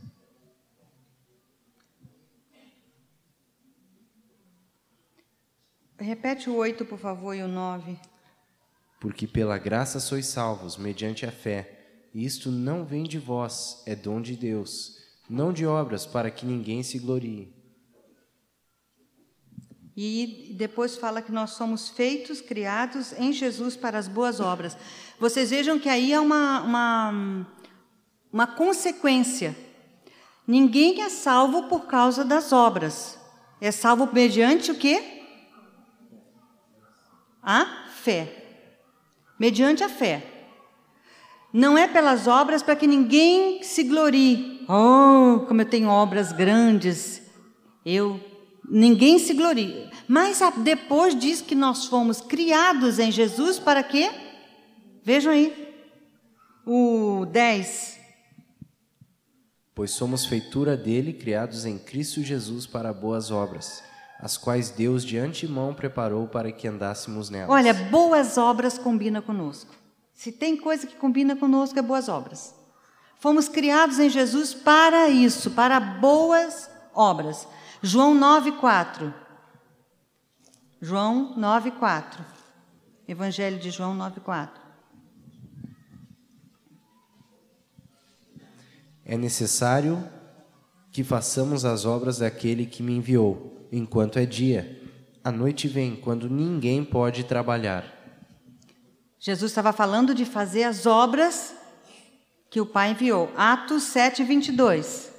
Repete 5.99 6.49
o 6.49 6.55
8, 6.55 6.85
por 6.85 6.97
favor, 6.97 7.35
e 7.35 7.43
o 7.43 7.47
9. 7.47 7.99
Porque 8.99 9.27
pela 9.27 9.59
graça 9.59 9.99
sois 9.99 10.25
salvos, 10.25 10.75
mediante 10.75 11.23
a 11.27 11.31
fé. 11.31 12.07
E 12.15 12.25
isto 12.25 12.49
não 12.49 12.83
vem 12.83 13.03
de 13.03 13.19
vós, 13.19 13.83
é 13.85 13.95
dom 13.95 14.19
de 14.19 14.35
Deus, 14.35 14.97
não 15.29 15.53
de 15.53 15.67
obras, 15.67 16.03
para 16.03 16.31
que 16.31 16.47
ninguém 16.47 16.81
se 16.81 16.97
glorie. 16.97 17.53
E 19.99 20.53
depois 20.55 20.95
fala 20.95 21.23
que 21.23 21.31
nós 21.31 21.51
somos 21.51 21.89
feitos, 21.89 22.39
criados 22.39 23.13
em 23.13 23.33
Jesus 23.33 23.75
para 23.75 23.97
as 23.97 24.07
boas 24.07 24.39
obras. 24.39 24.77
Vocês 25.19 25.49
vejam 25.49 25.79
que 25.79 25.89
aí 25.89 26.13
é 26.13 26.19
uma, 26.19 26.61
uma, 26.61 27.47
uma 28.31 28.45
consequência. 28.45 29.57
Ninguém 30.45 31.01
é 31.01 31.09
salvo 31.09 31.63
por 31.63 31.87
causa 31.87 32.23
das 32.23 32.53
obras. 32.53 33.17
É 33.59 33.71
salvo 33.71 34.07
mediante 34.13 34.69
o 34.69 34.75
quê? 34.75 35.23
A 37.41 37.87
fé. 37.89 38.45
Mediante 39.39 39.83
a 39.83 39.89
fé. 39.89 40.23
Não 41.51 41.75
é 41.75 41.87
pelas 41.87 42.27
obras 42.27 42.61
para 42.61 42.75
que 42.75 42.85
ninguém 42.85 43.63
se 43.63 43.83
glorie. 43.83 44.63
Oh, 44.69 45.43
como 45.47 45.61
eu 45.61 45.65
tenho 45.65 45.89
obras 45.89 46.31
grandes. 46.31 47.19
Eu 47.83 48.21
Ninguém 48.69 49.17
se 49.17 49.33
gloria. 49.33 49.86
Mas 50.07 50.39
depois 50.57 51.17
diz 51.17 51.41
que 51.41 51.53
nós 51.53 51.85
fomos 51.85 52.21
criados 52.21 52.97
em 52.97 53.11
Jesus 53.11 53.59
para 53.59 53.83
quê? 53.83 54.09
Vejam 55.03 55.33
aí. 55.33 55.67
O 56.65 57.25
10. 57.25 57.99
Pois 59.75 59.91
somos 59.91 60.25
feitura 60.25 60.75
dele, 60.75 61.13
criados 61.13 61.65
em 61.65 61.77
Cristo 61.77 62.23
Jesus 62.23 62.65
para 62.65 62.91
boas 62.91 63.29
obras, 63.29 63.83
as 64.19 64.37
quais 64.37 64.69
Deus 64.69 65.05
de 65.05 65.17
antemão 65.17 65.73
preparou 65.73 66.27
para 66.27 66.51
que 66.51 66.67
andássemos 66.67 67.29
nelas. 67.29 67.49
Olha, 67.49 67.73
boas 67.73 68.37
obras 68.37 68.77
combina 68.77 69.21
conosco. 69.21 69.75
Se 70.13 70.31
tem 70.31 70.57
coisa 70.57 70.87
que 70.87 70.95
combina 70.95 71.35
conosco 71.35 71.77
é 71.77 71.81
boas 71.81 72.09
obras. 72.09 72.55
Fomos 73.19 73.47
criados 73.47 73.99
em 73.99 74.09
Jesus 74.09 74.53
para 74.53 75.09
isso, 75.09 75.51
para 75.51 75.79
boas 75.79 76.69
obras. 76.93 77.47
João 77.81 78.17
9,4. 78.17 79.13
João 80.81 81.35
9,4. 81.37 82.19
Evangelho 83.07 83.57
de 83.57 83.71
João 83.71 83.97
9,4. 83.97 84.49
É 89.05 89.17
necessário 89.17 90.03
que 90.91 91.03
façamos 91.03 91.63
as 91.63 91.85
obras 91.85 92.19
daquele 92.19 92.65
que 92.65 92.83
me 92.83 92.95
enviou, 92.95 93.67
enquanto 93.71 94.19
é 94.19 94.25
dia. 94.25 94.81
A 95.23 95.31
noite 95.31 95.67
vem, 95.67 95.95
quando 95.95 96.29
ninguém 96.29 96.83
pode 96.83 97.23
trabalhar. 97.23 97.85
Jesus 99.19 99.51
estava 99.51 99.71
falando 99.71 100.13
de 100.13 100.25
fazer 100.25 100.63
as 100.63 100.85
obras 100.85 101.55
que 102.49 102.61
o 102.61 102.65
Pai 102.65 102.91
enviou. 102.91 103.31
Atos 103.35 103.83
7, 103.83 104.23
22. 104.23 105.16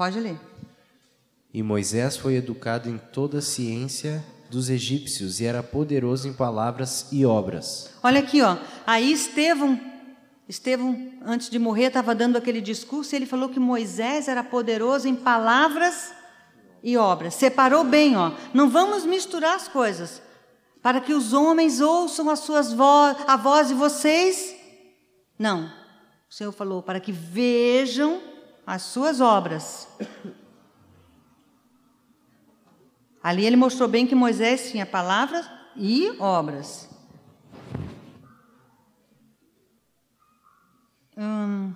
Pode 0.00 0.18
ler. 0.18 0.40
E 1.52 1.62
Moisés 1.62 2.16
foi 2.16 2.36
educado 2.36 2.88
em 2.88 2.96
toda 2.96 3.36
a 3.36 3.42
ciência 3.42 4.24
dos 4.48 4.70
egípcios 4.70 5.42
e 5.42 5.44
era 5.44 5.62
poderoso 5.62 6.26
em 6.26 6.32
palavras 6.32 7.08
e 7.12 7.26
obras. 7.26 7.90
Olha 8.02 8.20
aqui, 8.20 8.40
ó. 8.40 8.56
Aí 8.86 9.12
Estevão, 9.12 9.78
Estevão 10.48 11.12
antes 11.22 11.50
de 11.50 11.58
morrer 11.58 11.88
estava 11.88 12.14
dando 12.14 12.38
aquele 12.38 12.62
discurso 12.62 13.14
e 13.14 13.16
ele 13.16 13.26
falou 13.26 13.50
que 13.50 13.60
Moisés 13.60 14.26
era 14.26 14.42
poderoso 14.42 15.06
em 15.06 15.14
palavras 15.14 16.14
e 16.82 16.96
obras. 16.96 17.34
Separou 17.34 17.84
bem, 17.84 18.16
ó. 18.16 18.32
Não 18.54 18.70
vamos 18.70 19.04
misturar 19.04 19.54
as 19.54 19.68
coisas. 19.68 20.22
Para 20.80 21.02
que 21.02 21.12
os 21.12 21.34
homens 21.34 21.82
ouçam 21.82 22.30
as 22.30 22.38
suas 22.38 22.72
vo 22.72 23.14
a 23.26 23.36
voz 23.36 23.68
de 23.68 23.74
vocês. 23.74 24.56
Não. 25.38 25.70
O 26.30 26.32
Senhor 26.34 26.52
falou 26.52 26.82
para 26.82 27.00
que 27.00 27.12
vejam 27.12 28.29
as 28.66 28.82
suas 28.82 29.20
obras. 29.20 29.88
Ali 33.22 33.44
ele 33.44 33.56
mostrou 33.56 33.88
bem 33.88 34.06
que 34.06 34.14
Moisés 34.14 34.70
tinha 34.70 34.86
palavras 34.86 35.46
e 35.76 36.10
obras. 36.18 36.88
Hum, 41.16 41.74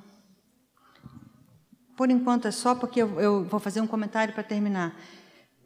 por 1.97 2.11
enquanto 2.11 2.49
é 2.49 2.51
só 2.51 2.74
porque 2.74 3.03
eu, 3.03 3.20
eu 3.20 3.45
vou 3.45 3.61
fazer 3.61 3.80
um 3.80 3.87
comentário 3.87 4.32
para 4.32 4.43
terminar. 4.43 4.99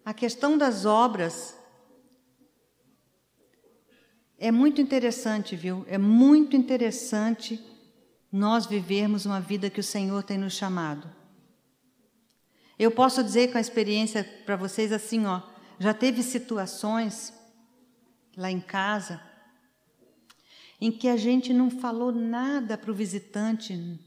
A 0.05 0.13
questão 0.13 0.59
das 0.59 0.85
obras 0.85 1.57
é 4.39 4.51
muito 4.51 4.81
interessante, 4.81 5.55
viu? 5.55 5.85
É 5.89 5.99
muito 5.99 6.57
interessante 6.57 7.65
nós 8.31 8.67
vivermos 8.67 9.27
uma 9.27 9.41
vida 9.41 9.71
que 9.71 9.81
o 9.81 9.85
Senhor 9.85 10.23
tem 10.23 10.39
nos 10.39 10.53
chamado. 10.53 11.11
Eu 12.79 12.91
posso 12.91 13.25
dizer 13.25 13.51
com 13.51 13.59
a 13.59 13.61
experiência 13.61 14.23
para 14.45 14.57
vocês 14.57 14.93
assim, 14.93 15.27
ó, 15.27 15.43
já 15.79 15.93
teve 15.93 16.23
situações 16.23 17.33
lá 18.37 18.51
em 18.51 18.61
casa 18.61 19.21
em 20.81 20.93
que 20.93 21.09
a 21.09 21.17
gente 21.17 21.53
não 21.53 21.71
falou 21.71 22.13
nada 22.13 22.79
para 22.79 22.91
o 22.91 22.95
visitante 22.95 23.99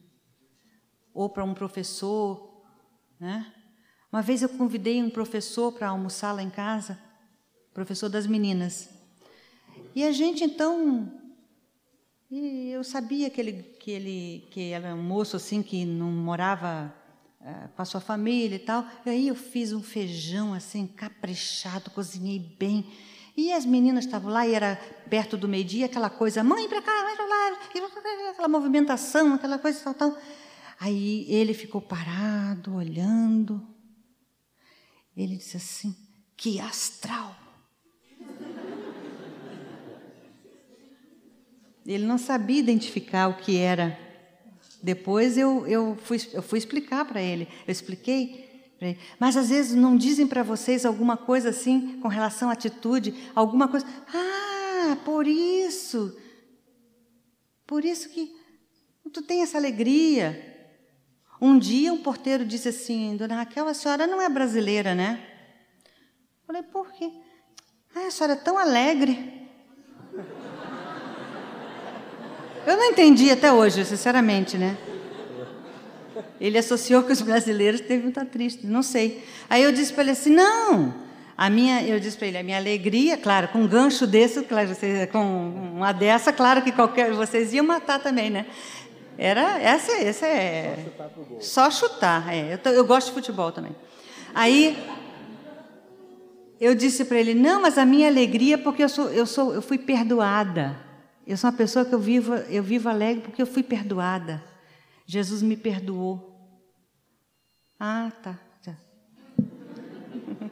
ou 1.13 1.29
para 1.29 1.43
um 1.43 1.53
professor, 1.53 2.63
né? 3.19 3.53
Uma 4.11 4.21
vez 4.21 4.41
eu 4.41 4.49
convidei 4.49 5.01
um 5.01 5.09
professor 5.09 5.71
para 5.71 5.89
almoçar 5.89 6.33
lá 6.33 6.43
em 6.43 6.49
casa, 6.49 6.99
professor 7.73 8.09
das 8.09 8.27
meninas. 8.27 8.89
E 9.95 10.03
a 10.03 10.11
gente 10.11 10.43
então 10.43 11.20
e 12.31 12.71
eu 12.71 12.81
sabia 12.81 13.29
que 13.29 13.41
ele 13.41 13.53
que 13.77 13.91
ele 13.91 14.47
que 14.49 14.71
era 14.71 14.95
um 14.95 15.03
moço 15.03 15.35
assim 15.35 15.61
que 15.61 15.83
não 15.83 16.09
morava 16.09 16.93
é, 17.41 17.67
com 17.75 17.81
a 17.81 17.85
sua 17.85 17.99
família 17.99 18.55
e 18.55 18.59
tal. 18.59 18.85
E 19.05 19.09
aí 19.09 19.27
eu 19.27 19.35
fiz 19.35 19.73
um 19.73 19.83
feijão 19.83 20.53
assim 20.53 20.87
caprichado, 20.87 21.91
cozinhei 21.91 22.39
bem. 22.39 22.89
E 23.35 23.51
as 23.51 23.65
meninas 23.65 24.05
estavam 24.05 24.31
lá 24.31 24.47
e 24.47 24.53
era 24.53 24.77
perto 25.09 25.35
do 25.35 25.47
meio-dia, 25.47 25.87
aquela 25.87 26.09
coisa, 26.09 26.43
mãe 26.43 26.69
para 26.69 26.81
cá, 26.81 27.03
mãe 27.03 27.15
para 27.15 27.25
lá, 27.25 28.31
aquela 28.31 28.47
movimentação, 28.47 29.33
aquela 29.33 29.57
coisa 29.57 29.81
tal, 29.83 29.93
tal. 29.93 30.17
Aí 30.79 31.25
ele 31.29 31.53
ficou 31.53 31.81
parado, 31.81 32.75
olhando. 32.75 33.61
Ele 35.15 35.35
disse 35.35 35.57
assim: 35.57 35.95
que 36.37 36.59
astral. 36.59 37.40
Ele 41.85 42.05
não 42.05 42.17
sabia 42.17 42.59
identificar 42.59 43.27
o 43.27 43.37
que 43.37 43.57
era 43.57 43.97
depois 44.81 45.37
eu, 45.37 45.67
eu, 45.67 45.95
fui, 45.95 46.17
eu 46.33 46.41
fui 46.41 46.57
explicar 46.57 47.05
para 47.05 47.21
ele, 47.21 47.47
eu 47.67 47.71
expliquei 47.71 48.73
ele. 48.81 48.97
Mas 49.19 49.37
às 49.37 49.49
vezes 49.49 49.75
não 49.75 49.95
dizem 49.95 50.25
para 50.25 50.41
vocês 50.41 50.85
alguma 50.85 51.15
coisa 51.15 51.49
assim 51.49 51.99
com 51.99 52.07
relação 52.07 52.49
à 52.49 52.53
atitude, 52.53 53.13
alguma 53.35 53.67
coisa. 53.67 53.85
Ah, 54.11 54.97
por 55.05 55.27
isso. 55.27 56.17
Por 57.67 57.85
isso 57.85 58.09
que 58.09 58.35
tu 59.13 59.21
tem 59.21 59.43
essa 59.43 59.57
alegria. 59.57 60.47
Um 61.39 61.59
dia 61.59 61.93
um 61.93 62.01
porteiro 62.01 62.43
disse 62.43 62.69
assim, 62.69 63.15
Dona 63.17 63.35
Raquel, 63.35 63.67
a 63.67 63.73
senhora 63.73 64.07
não 64.07 64.19
é 64.21 64.29
brasileira, 64.29 64.95
né? 64.95 65.27
Eu 66.41 66.47
falei, 66.47 66.63
por 66.63 66.91
quê? 66.91 67.11
Ah, 67.95 68.07
a 68.07 68.11
senhora 68.11 68.33
é 68.33 68.37
tão 68.37 68.57
alegre. 68.57 69.47
Eu 72.65 72.77
não 72.77 72.85
entendi 72.85 73.31
até 73.31 73.51
hoje, 73.51 73.83
sinceramente, 73.85 74.57
né? 74.57 74.77
Ele 76.39 76.57
associou 76.57 77.03
que 77.03 77.11
os 77.11 77.21
brasileiros 77.21 77.81
devem 77.81 78.09
estar 78.09 78.25
tristes, 78.25 78.69
não 78.69 78.83
sei. 78.83 79.23
Aí 79.49 79.63
eu 79.63 79.71
disse 79.71 79.93
para 79.93 80.03
ele 80.03 80.11
assim: 80.11 80.31
não, 80.31 80.93
a 81.37 81.49
minha, 81.49 81.83
eu 81.83 81.99
disse 81.99 82.17
para 82.17 82.27
ele, 82.27 82.37
a 82.37 82.43
minha 82.43 82.57
alegria, 82.57 83.17
claro, 83.17 83.47
com 83.47 83.59
um 83.59 83.67
gancho 83.67 84.05
desse, 84.05 84.41
claro, 84.43 84.69
com 85.11 85.73
uma 85.75 85.91
dessa, 85.91 86.31
claro 86.31 86.61
que 86.61 86.71
qualquer 86.71 87.11
vocês 87.13 87.53
iam 87.53 87.65
matar 87.65 87.99
também, 87.99 88.29
né? 88.29 88.45
Era 89.17 89.59
essa, 89.59 89.91
essa 89.93 90.25
é 90.25 90.85
só 91.39 91.69
chutar. 91.69 92.33
É. 92.33 92.59
Eu, 92.63 92.71
eu 92.71 92.85
gosto 92.85 93.07
de 93.07 93.13
futebol 93.13 93.51
também. 93.51 93.75
Aí 94.33 94.77
eu 96.59 96.75
disse 96.75 97.05
para 97.05 97.17
ele: 97.17 97.33
não, 97.33 97.61
mas 97.61 97.77
a 97.77 97.85
minha 97.85 98.07
alegria 98.07 98.55
é 98.55 98.57
porque 98.57 98.83
eu 98.83 98.89
sou, 98.89 99.09
eu 99.09 99.25
sou, 99.25 99.53
eu 99.53 99.61
fui 99.61 99.77
perdoada. 99.77 100.90
Eu 101.25 101.37
sou 101.37 101.49
uma 101.49 101.55
pessoa 101.55 101.85
que 101.85 101.93
eu 101.93 101.99
vivo, 101.99 102.33
eu 102.33 102.63
vivo 102.63 102.89
alegre 102.89 103.21
porque 103.21 103.41
eu 103.41 103.47
fui 103.47 103.63
perdoada. 103.63 104.43
Jesus 105.05 105.41
me 105.41 105.55
perdoou. 105.55 106.29
Ah, 107.79 108.11
tá. 108.21 108.39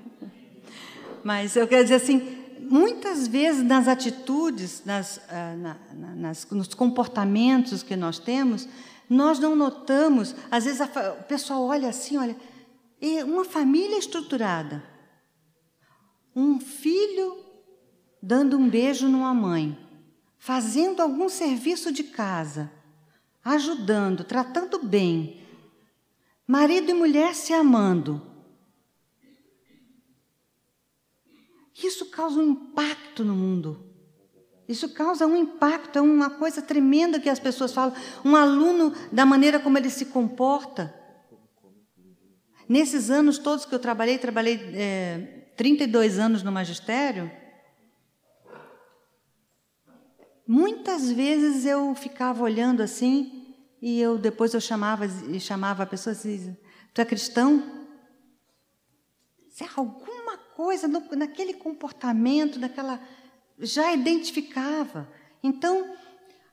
Mas 1.24 1.55
eu 1.55 1.67
quero 1.67 1.84
dizer 1.84 1.95
assim, 1.95 2.20
muitas 2.59 3.28
vezes 3.28 3.63
nas 3.63 3.88
atitudes, 3.88 4.84
nas, 4.86 5.20
ah, 5.30 5.55
na, 5.55 5.78
nas, 6.15 6.49
nos 6.49 6.74
comportamentos 6.74 7.84
que 7.84 7.95
nós 7.95 8.20
temos, 8.20 8.67
nós 9.09 9.39
não 9.39 9.55
notamos. 9.55 10.36
Às 10.51 10.65
vezes 10.65 10.82
a, 10.82 11.15
o 11.20 11.24
pessoal 11.24 11.63
olha 11.63 11.89
assim, 11.89 12.17
olha, 12.17 12.36
uma 13.26 13.45
família 13.45 13.97
estruturada, 13.97 14.84
um 16.36 16.59
filho 16.59 17.38
dando 18.22 18.57
um 18.57 18.70
beijo 18.70 19.07
numa 19.07 19.34
mãe 19.34 19.89
fazendo 20.40 21.02
algum 21.02 21.28
serviço 21.28 21.92
de 21.92 22.06
casa, 22.06 22.72
ajudando, 23.44 24.24
tratando 24.24 24.80
bem, 24.80 25.46
marido 26.48 26.90
e 26.90 26.94
mulher 26.94 27.36
se 27.36 27.54
amando. 27.54 28.26
Isso 31.84 32.08
causa 32.08 32.40
um 32.40 32.52
impacto 32.52 33.24
no 33.24 33.36
mundo. 33.36 33.86
Isso 34.68 34.90
causa 34.90 35.26
um 35.26 35.36
impacto, 35.36 35.98
é 35.98 36.02
uma 36.02 36.30
coisa 36.30 36.62
tremenda 36.62 37.20
que 37.20 37.30
as 37.30 37.40
pessoas 37.40 37.74
falam. 37.74 37.94
Um 38.24 38.36
aluno, 38.36 38.94
da 39.12 39.26
maneira 39.26 39.60
como 39.60 39.78
ele 39.78 39.90
se 39.90 40.06
comporta. 40.06 40.94
Nesses 42.68 43.10
anos 43.10 43.38
todos 43.40 43.66
que 43.66 43.74
eu 43.74 43.80
trabalhei, 43.80 44.18
trabalhei 44.20 44.60
é, 44.76 45.52
32 45.58 46.20
anos 46.20 46.44
no 46.44 46.52
magistério, 46.52 47.32
Muitas 50.52 51.12
vezes 51.12 51.64
eu 51.64 51.93
ficava 51.93 52.43
olhando 52.43 52.82
assim 52.82 53.56
e 53.80 54.02
eu 54.02 54.18
depois 54.18 54.52
eu 54.52 54.60
chamava 54.60 55.06
chamava 55.39 55.84
a 55.84 55.86
pessoa 55.86 56.12
assim, 56.12 56.58
tu 56.91 57.00
é 57.00 57.06
cristão? 57.06 57.86
Se 59.52 59.64
alguma 59.78 60.39
coisa 60.56 60.88
no, 60.88 61.02
naquele 61.16 61.54
comportamento, 61.54 62.58
naquela 62.58 63.00
já 63.60 63.93
identificava. 63.93 65.08
Então, 65.43 65.95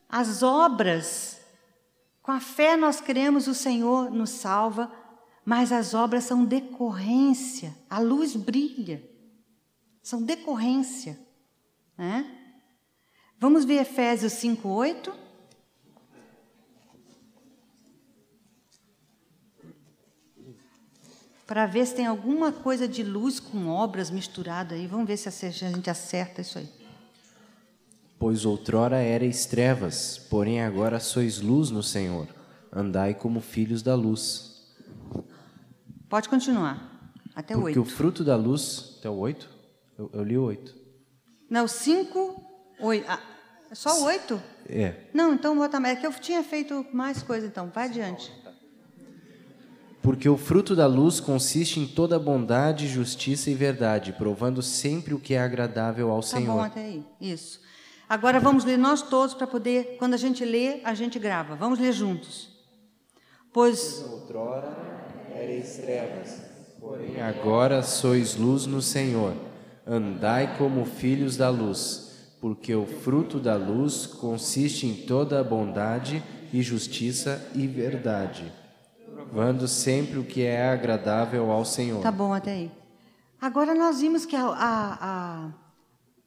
as 0.06 0.42
obras 0.42 1.40
com 2.20 2.32
a 2.32 2.38
fé 2.38 2.76
nós 2.76 3.00
cremos 3.00 3.48
o 3.48 3.54
Senhor 3.54 4.10
nos 4.10 4.28
salva, 4.28 4.92
mas 5.42 5.72
as 5.72 5.94
obras 5.94 6.24
são 6.24 6.44
decorrência. 6.44 7.74
A 7.88 7.98
luz 7.98 8.36
brilha. 8.36 9.02
São 10.02 10.22
decorrência, 10.22 11.18
né? 11.96 12.45
Vamos 13.38 13.64
ver 13.64 13.82
Efésios 13.82 14.32
5, 14.34 14.68
8. 14.68 15.12
Para 21.46 21.66
ver 21.66 21.86
se 21.86 21.94
tem 21.94 22.06
alguma 22.06 22.50
coisa 22.50 22.88
de 22.88 23.04
luz 23.04 23.38
com 23.38 23.68
obras 23.68 24.10
misturada 24.10 24.74
aí. 24.74 24.86
Vamos 24.86 25.06
ver 25.06 25.16
se 25.16 25.28
a 25.28 25.50
gente 25.50 25.88
acerta 25.88 26.40
isso 26.40 26.58
aí. 26.58 26.68
Pois 28.18 28.46
outrora 28.46 29.02
erais 29.02 29.44
trevas, 29.44 30.18
porém 30.30 30.62
agora 30.62 30.98
sois 30.98 31.38
luz 31.40 31.70
no 31.70 31.82
Senhor. 31.82 32.26
Andai 32.72 33.14
como 33.14 33.40
filhos 33.40 33.82
da 33.82 33.94
luz. 33.94 34.74
Pode 36.08 36.28
continuar. 36.28 37.12
Até 37.34 37.54
o 37.54 37.62
8. 37.62 37.74
Porque 37.74 37.78
o 37.78 37.96
fruto 37.96 38.24
da 38.24 38.34
luz. 38.34 38.96
Até 38.98 39.10
o 39.10 39.16
8? 39.16 39.48
Eu, 39.98 40.10
eu 40.14 40.24
li 40.24 40.38
o 40.38 40.42
8. 40.42 40.74
Não, 41.48 41.68
5, 41.68 42.42
Oi, 42.78 43.04
ah, 43.08 43.18
é 43.70 43.74
só 43.74 44.04
oito? 44.04 44.40
É. 44.68 44.94
Não, 45.12 45.32
então 45.32 45.56
bota 45.56 45.80
mais. 45.80 45.96
É 45.96 46.00
que 46.00 46.06
eu 46.06 46.12
tinha 46.12 46.42
feito 46.42 46.86
mais 46.92 47.22
coisa, 47.22 47.46
então. 47.46 47.70
Vai 47.74 47.86
adiante. 47.86 48.32
Porque 50.02 50.28
o 50.28 50.36
fruto 50.36 50.76
da 50.76 50.86
luz 50.86 51.18
consiste 51.18 51.80
em 51.80 51.86
toda 51.86 52.18
bondade, 52.18 52.86
justiça 52.86 53.50
e 53.50 53.54
verdade, 53.54 54.12
provando 54.12 54.62
sempre 54.62 55.14
o 55.14 55.18
que 55.18 55.34
é 55.34 55.40
agradável 55.40 56.10
ao 56.10 56.20
tá 56.20 56.26
Senhor. 56.26 56.54
Bom 56.54 56.62
até 56.62 56.80
aí. 56.80 57.04
Isso. 57.20 57.60
Agora 58.08 58.38
vamos 58.38 58.64
ler 58.64 58.76
nós 58.76 59.02
todos 59.02 59.34
para 59.34 59.48
poder, 59.48 59.96
quando 59.98 60.14
a 60.14 60.16
gente 60.16 60.44
lê, 60.44 60.80
a 60.84 60.94
gente 60.94 61.18
grava. 61.18 61.56
Vamos 61.56 61.80
ler 61.80 61.92
juntos. 61.92 62.50
Pois. 63.52 64.04
Outrora 64.08 64.76
erais 65.34 65.76
trevas, 65.78 66.40
porém 66.78 67.20
agora 67.20 67.82
sois 67.82 68.36
luz 68.36 68.64
no 68.64 68.80
Senhor. 68.80 69.34
Andai 69.84 70.56
como 70.56 70.84
filhos 70.84 71.36
da 71.36 71.48
luz 71.48 72.05
porque 72.46 72.72
o 72.76 72.86
fruto 72.86 73.40
da 73.40 73.56
luz 73.56 74.06
consiste 74.06 74.86
em 74.86 75.04
toda 75.04 75.40
a 75.40 75.42
bondade 75.42 76.22
e 76.52 76.62
justiça 76.62 77.44
e 77.56 77.66
verdade, 77.66 78.52
provando 79.12 79.66
sempre 79.66 80.20
o 80.20 80.24
que 80.24 80.44
é 80.44 80.68
agradável 80.68 81.50
ao 81.50 81.64
Senhor. 81.64 82.00
Tá 82.04 82.12
bom 82.12 82.32
até 82.32 82.52
aí. 82.52 82.70
Agora 83.40 83.74
nós 83.74 84.00
vimos 84.00 84.24
que 84.24 84.36
a, 84.36 84.46
a, 84.46 84.98
a, 85.00 85.50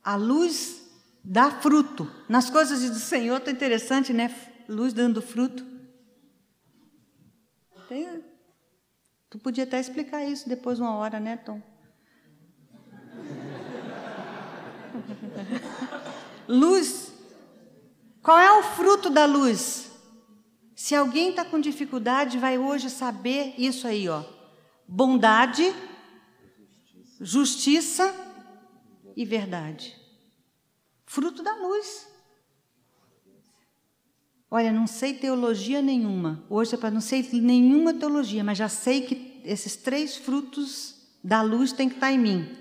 a 0.04 0.16
luz 0.18 0.92
dá 1.24 1.50
fruto. 1.52 2.06
Nas 2.28 2.50
coisas 2.50 2.82
do 2.82 3.00
Senhor 3.00 3.38
está 3.38 3.52
interessante, 3.52 4.12
né? 4.12 4.36
Luz 4.68 4.92
dando 4.92 5.22
fruto. 5.22 5.66
Tem, 7.88 8.22
tu 9.30 9.40
podia 9.40 9.64
até 9.64 9.80
explicar 9.80 10.26
isso 10.26 10.50
depois 10.50 10.82
uma 10.82 10.96
hora, 10.96 11.18
né, 11.18 11.38
Tom? 11.38 11.62
Luz. 16.50 17.14
Qual 18.24 18.40
é 18.40 18.52
o 18.58 18.64
fruto 18.64 19.08
da 19.08 19.26
luz? 19.26 19.92
Se 20.76 20.96
alguém 20.96 21.30
está 21.30 21.46
com 21.46 21.60
dificuldade, 21.60 22.40
vai 22.40 22.58
hoje 22.58 22.90
saber 22.90 23.54
isso 23.56 23.88
aí, 23.88 24.10
ó. 24.10 24.24
Bondade, 24.88 25.72
justiça 27.22 28.12
e 29.16 29.24
verdade. 29.24 29.96
Fruto 31.06 31.44
da 31.44 31.54
luz. 31.56 32.08
Olha, 34.50 34.72
não 34.72 34.88
sei 34.88 35.14
teologia 35.14 35.84
nenhuma. 35.84 36.44
Hoje 36.50 36.76
para 36.76 36.90
não 36.90 37.02
sei 37.02 37.22
nenhuma 37.34 37.94
teologia, 37.94 38.44
mas 38.44 38.58
já 38.58 38.68
sei 38.68 39.06
que 39.06 39.40
esses 39.46 39.76
três 39.76 40.18
frutos 40.18 40.96
da 41.24 41.44
luz 41.44 41.72
têm 41.72 41.88
que 41.88 41.96
estar 41.96 42.08
tá 42.08 42.14
em 42.14 42.18
mim: 42.18 42.58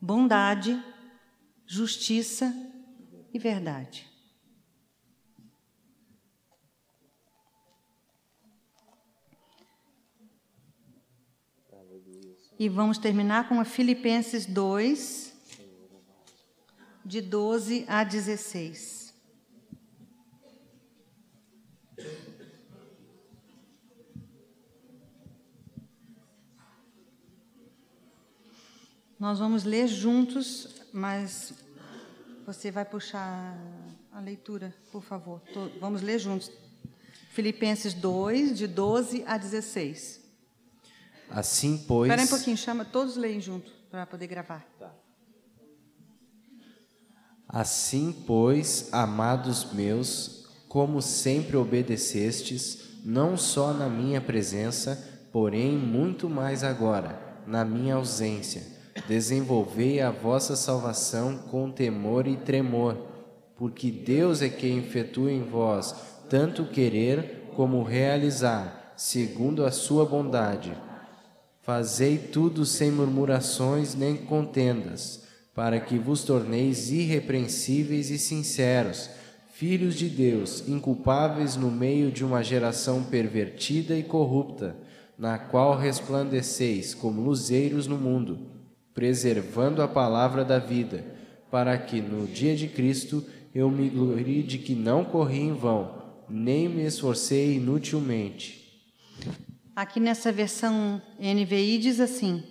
bondade, 0.00 0.82
justiça 1.66 2.67
e 3.32 3.38
verdade. 3.38 4.08
E 12.58 12.68
vamos 12.68 12.98
terminar 12.98 13.48
com 13.48 13.60
a 13.60 13.64
Filipenses 13.64 14.44
2, 14.44 15.32
de 17.04 17.20
12 17.20 17.84
a 17.86 18.02
16. 18.02 19.14
Nós 29.18 29.38
vamos 29.38 29.64
ler 29.64 29.86
juntos, 29.88 30.82
mas 30.92 31.52
você 32.48 32.70
vai 32.70 32.82
puxar 32.82 33.58
a 34.10 34.20
leitura, 34.20 34.74
por 34.90 35.02
favor. 35.02 35.42
Vamos 35.78 36.00
ler 36.00 36.18
juntos. 36.18 36.50
Filipenses 37.28 37.92
2, 37.92 38.56
de 38.56 38.66
12 38.66 39.22
a 39.26 39.36
16. 39.36 40.18
Assim, 41.28 41.84
pois. 41.86 42.10
Espera 42.10 42.26
um 42.26 42.30
pouquinho, 42.30 42.56
chama, 42.56 42.86
todos 42.86 43.16
leem 43.16 43.38
junto 43.38 43.70
para 43.90 44.06
poder 44.06 44.26
gravar. 44.28 44.66
Tá. 44.78 44.90
Assim, 47.46 48.24
pois, 48.26 48.88
amados 48.92 49.70
meus, 49.74 50.48
como 50.70 51.02
sempre 51.02 51.54
obedecestes, 51.54 53.02
não 53.04 53.36
só 53.36 53.74
na 53.74 53.90
minha 53.90 54.22
presença, 54.22 55.28
porém 55.30 55.76
muito 55.76 56.30
mais 56.30 56.64
agora, 56.64 57.42
na 57.46 57.62
minha 57.62 57.96
ausência, 57.96 58.77
desenvolvei 59.06 60.00
a 60.00 60.10
vossa 60.10 60.56
salvação 60.56 61.38
com 61.50 61.70
temor 61.70 62.26
e 62.26 62.36
tremor, 62.36 62.96
porque 63.56 63.90
Deus 63.90 64.42
é 64.42 64.48
quem 64.48 64.78
efetua 64.78 65.30
em 65.30 65.42
vós 65.42 65.94
tanto 66.28 66.66
querer 66.66 67.50
como 67.56 67.82
realizar, 67.82 68.92
segundo 68.96 69.64
a 69.64 69.70
sua 69.70 70.04
bondade. 70.04 70.72
Fazei 71.62 72.18
tudo 72.18 72.64
sem 72.64 72.90
murmurações 72.90 73.94
nem 73.94 74.16
contendas, 74.16 75.24
para 75.54 75.80
que 75.80 75.98
vos 75.98 76.22
torneis 76.22 76.90
irrepreensíveis 76.90 78.10
e 78.10 78.18
sinceros, 78.18 79.10
filhos 79.52 79.96
de 79.96 80.08
Deus, 80.08 80.68
inculpáveis 80.68 81.56
no 81.56 81.70
meio 81.70 82.12
de 82.12 82.24
uma 82.24 82.44
geração 82.44 83.02
pervertida 83.02 83.96
e 83.96 84.02
corrupta, 84.02 84.76
na 85.18 85.36
qual 85.36 85.76
resplandeceis 85.76 86.94
como 86.94 87.20
luzeiros 87.20 87.86
no 87.86 87.98
mundo, 87.98 88.38
preservando 88.98 89.80
a 89.80 89.86
palavra 89.86 90.44
da 90.44 90.58
vida, 90.58 91.06
para 91.52 91.78
que 91.78 92.00
no 92.00 92.26
dia 92.26 92.56
de 92.56 92.66
Cristo 92.66 93.24
eu 93.54 93.70
me 93.70 93.88
glorie 93.88 94.42
de 94.42 94.58
que 94.58 94.74
não 94.74 95.04
corri 95.04 95.38
em 95.38 95.52
vão, 95.52 96.02
nem 96.28 96.68
me 96.68 96.84
esforcei 96.84 97.58
inutilmente. 97.58 98.82
Aqui 99.76 100.00
nessa 100.00 100.32
versão 100.32 101.00
NVI 101.16 101.78
diz 101.78 102.00
assim: 102.00 102.42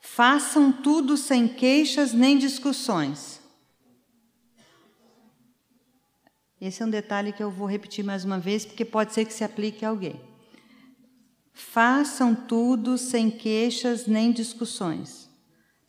façam 0.00 0.72
tudo 0.72 1.16
sem 1.16 1.46
queixas 1.46 2.12
nem 2.12 2.38
discussões. 2.38 3.40
Esse 6.60 6.82
é 6.82 6.86
um 6.86 6.90
detalhe 6.90 7.32
que 7.32 7.42
eu 7.42 7.52
vou 7.52 7.68
repetir 7.68 8.04
mais 8.04 8.24
uma 8.24 8.40
vez, 8.40 8.66
porque 8.66 8.84
pode 8.84 9.14
ser 9.14 9.26
que 9.26 9.32
se 9.32 9.44
aplique 9.44 9.84
a 9.84 9.90
alguém. 9.90 10.20
Façam 11.52 12.34
tudo 12.34 12.98
sem 12.98 13.30
queixas 13.30 14.08
nem 14.08 14.32
discussões, 14.32 15.23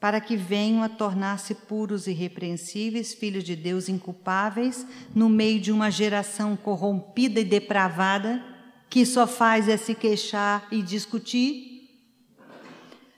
para 0.05 0.21
que 0.21 0.37
venham 0.37 0.83
a 0.83 0.87
tornar-se 0.87 1.55
puros 1.55 2.05
e 2.05 2.11
irrepreensíveis, 2.11 3.11
filhos 3.11 3.43
de 3.43 3.55
Deus 3.55 3.89
inculpáveis, 3.89 4.85
no 5.15 5.27
meio 5.27 5.59
de 5.59 5.71
uma 5.71 5.89
geração 5.89 6.55
corrompida 6.55 7.39
e 7.39 7.43
depravada 7.43 8.39
que 8.87 9.03
só 9.03 9.25
faz 9.25 9.67
é 9.67 9.75
se 9.77 9.95
queixar 9.95 10.67
e 10.71 10.83
discutir, 10.83 11.89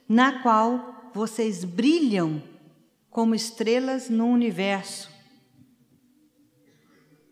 na 0.07 0.41
qual 0.41 1.11
vocês 1.13 1.65
brilham 1.65 2.41
como 3.09 3.35
estrelas 3.35 4.09
no 4.09 4.27
universo. 4.27 5.11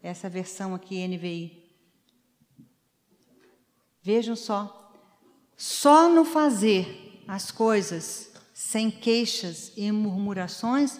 Essa 0.03 0.27
versão 0.27 0.75
aqui, 0.75 1.07
NVI. 1.07 1.63
Vejam 4.03 4.35
só, 4.35 4.91
só 5.55 6.09
no 6.09 6.25
fazer 6.25 7.23
as 7.25 7.51
coisas 7.51 8.34
sem 8.65 8.89
queixas 8.89 9.71
e 9.77 9.91
murmurações 9.91 10.99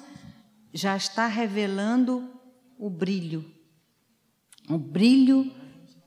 já 0.71 0.95
está 0.95 1.25
revelando 1.25 2.31
o 2.77 2.91
brilho, 2.91 3.43
o 4.69 4.77
brilho 4.77 5.51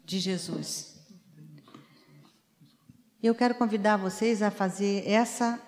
de 0.04 0.20
Jesus. 0.20 1.04
Eu 3.20 3.34
quero 3.34 3.56
convidar 3.56 3.96
vocês 3.96 4.40
a 4.40 4.52
fazer 4.52 5.02
essa, 5.04 5.60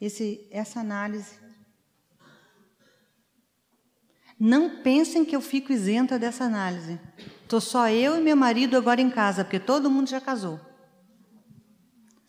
esse, 0.00 0.48
essa 0.50 0.80
análise. 0.80 1.38
Não 4.38 4.82
pensem 4.82 5.22
que 5.22 5.36
eu 5.36 5.42
fico 5.42 5.70
isenta 5.70 6.18
dessa 6.18 6.44
análise. 6.44 6.98
Estou 7.42 7.60
só 7.60 7.90
eu 7.90 8.16
e 8.16 8.22
meu 8.22 8.36
marido 8.36 8.74
agora 8.74 9.02
em 9.02 9.10
casa, 9.10 9.44
porque 9.44 9.60
todo 9.60 9.90
mundo 9.90 10.08
já 10.08 10.20
casou. 10.20 10.58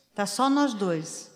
Está 0.09 0.26
só 0.26 0.49
nós 0.49 0.74
dois. 0.74 1.31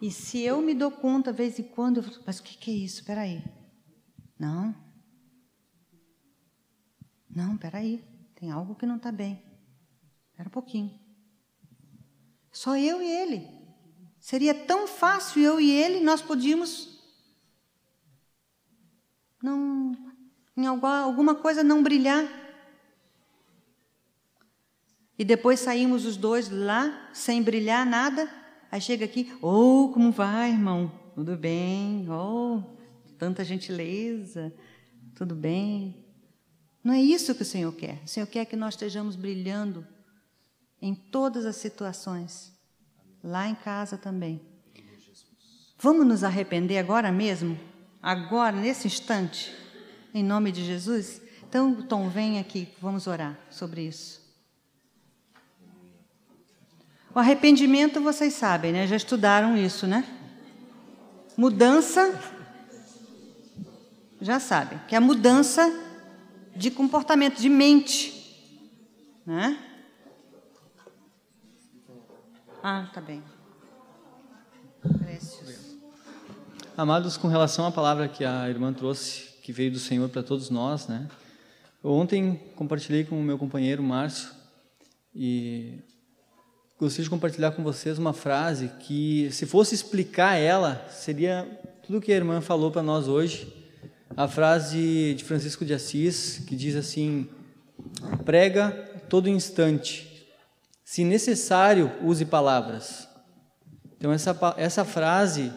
E 0.00 0.10
se 0.10 0.40
eu 0.40 0.62
me 0.62 0.74
dou 0.74 0.90
conta, 0.90 1.32
vez 1.32 1.58
em 1.58 1.62
quando, 1.62 1.98
eu 1.98 2.02
falo, 2.02 2.22
mas 2.26 2.38
o 2.38 2.42
que, 2.42 2.56
que 2.56 2.70
é 2.70 2.74
isso? 2.74 3.00
Espera 3.00 3.20
aí. 3.20 3.44
Não. 4.38 4.74
Não, 7.28 7.54
espera 7.54 7.78
aí. 7.78 8.02
Tem 8.34 8.50
algo 8.50 8.74
que 8.74 8.86
não 8.86 8.96
está 8.96 9.12
bem. 9.12 9.42
Era 10.38 10.48
um 10.48 10.52
pouquinho. 10.52 10.98
Só 12.50 12.76
eu 12.76 13.02
e 13.02 13.06
ele. 13.06 13.46
Seria 14.18 14.54
tão 14.54 14.86
fácil 14.86 15.42
eu 15.42 15.60
e 15.60 15.70
ele, 15.70 16.00
nós 16.00 16.20
podíamos 16.22 16.98
não 19.42 19.92
em 20.56 20.66
alguma 20.66 21.34
coisa 21.34 21.62
não 21.62 21.82
brilhar. 21.82 22.26
E 25.18 25.24
depois 25.24 25.60
saímos 25.60 26.06
os 26.06 26.16
dois 26.16 26.50
lá 26.50 27.10
sem 27.12 27.42
brilhar 27.42 27.84
nada. 27.84 28.39
Aí 28.70 28.80
chega 28.80 29.04
aqui, 29.04 29.32
oh, 29.42 29.90
como 29.92 30.12
vai, 30.12 30.50
irmão? 30.50 30.92
Tudo 31.14 31.36
bem? 31.36 32.06
Oh, 32.08 32.62
tanta 33.18 33.44
gentileza. 33.44 34.52
Tudo 35.14 35.34
bem? 35.34 35.96
Não 36.82 36.94
é 36.94 37.00
isso 37.00 37.34
que 37.34 37.42
o 37.42 37.46
Senhor 37.46 37.72
quer. 37.72 38.00
O 38.04 38.08
Senhor 38.08 38.26
quer 38.26 38.44
que 38.44 38.56
nós 38.56 38.74
estejamos 38.74 39.16
brilhando 39.16 39.86
em 40.80 40.94
todas 40.94 41.44
as 41.44 41.56
situações, 41.56 42.52
lá 43.22 43.48
em 43.48 43.54
casa 43.54 43.98
também. 43.98 44.40
Vamos 45.78 46.06
nos 46.06 46.24
arrepender 46.24 46.78
agora 46.78 47.10
mesmo? 47.10 47.58
Agora, 48.02 48.56
nesse 48.56 48.86
instante? 48.86 49.54
Em 50.14 50.22
nome 50.22 50.52
de 50.52 50.64
Jesus? 50.64 51.20
Então, 51.48 51.82
Tom, 51.82 52.08
vem 52.08 52.38
aqui, 52.38 52.68
vamos 52.80 53.06
orar 53.06 53.38
sobre 53.50 53.82
isso. 53.82 54.19
O 57.14 57.18
arrependimento, 57.18 58.00
vocês 58.00 58.34
sabem, 58.34 58.72
né? 58.72 58.86
Já 58.86 58.96
estudaram 58.96 59.56
isso, 59.56 59.86
né? 59.86 60.04
Mudança, 61.36 62.18
já 64.20 64.38
sabem, 64.38 64.78
que 64.86 64.94
é 64.94 64.98
a 64.98 65.00
mudança 65.00 65.62
de 66.54 66.70
comportamento, 66.70 67.40
de 67.40 67.48
mente, 67.48 68.12
né? 69.26 69.58
Ah, 72.62 72.88
tá 72.92 73.00
bem. 73.00 73.22
Amados, 76.76 77.16
com 77.16 77.26
relação 77.26 77.66
à 77.66 77.72
palavra 77.72 78.08
que 78.08 78.24
a 78.24 78.48
irmã 78.48 78.72
trouxe, 78.72 79.34
que 79.42 79.52
veio 79.52 79.72
do 79.72 79.78
Senhor 79.78 80.08
para 80.08 80.22
todos 80.22 80.48
nós, 80.48 80.86
né? 80.86 81.08
Ontem 81.82 82.36
compartilhei 82.54 83.04
com 83.04 83.18
o 83.18 83.22
meu 83.22 83.36
companheiro 83.36 83.82
Márcio 83.82 84.30
e 85.14 85.78
gostaria 86.80 87.04
de 87.04 87.10
compartilhar 87.10 87.52
com 87.52 87.62
vocês 87.62 87.98
uma 87.98 88.12
frase 88.12 88.70
que, 88.80 89.28
se 89.32 89.44
fosse 89.44 89.74
explicar 89.74 90.36
ela, 90.36 90.86
seria 90.90 91.46
tudo 91.82 91.98
o 91.98 92.00
que 92.00 92.10
a 92.12 92.16
irmã 92.16 92.40
falou 92.40 92.70
para 92.70 92.82
nós 92.82 93.06
hoje. 93.06 93.52
A 94.16 94.26
frase 94.26 95.14
de 95.16 95.22
Francisco 95.22 95.64
de 95.64 95.74
Assis, 95.74 96.42
que 96.46 96.56
diz 96.56 96.74
assim: 96.74 97.28
Prega 98.24 98.70
todo 99.08 99.28
instante. 99.28 100.26
Se 100.84 101.04
necessário, 101.04 101.92
use 102.02 102.24
palavras. 102.24 103.06
Então, 103.96 104.10
essa, 104.12 104.36
essa 104.56 104.84
frase, 104.84 105.52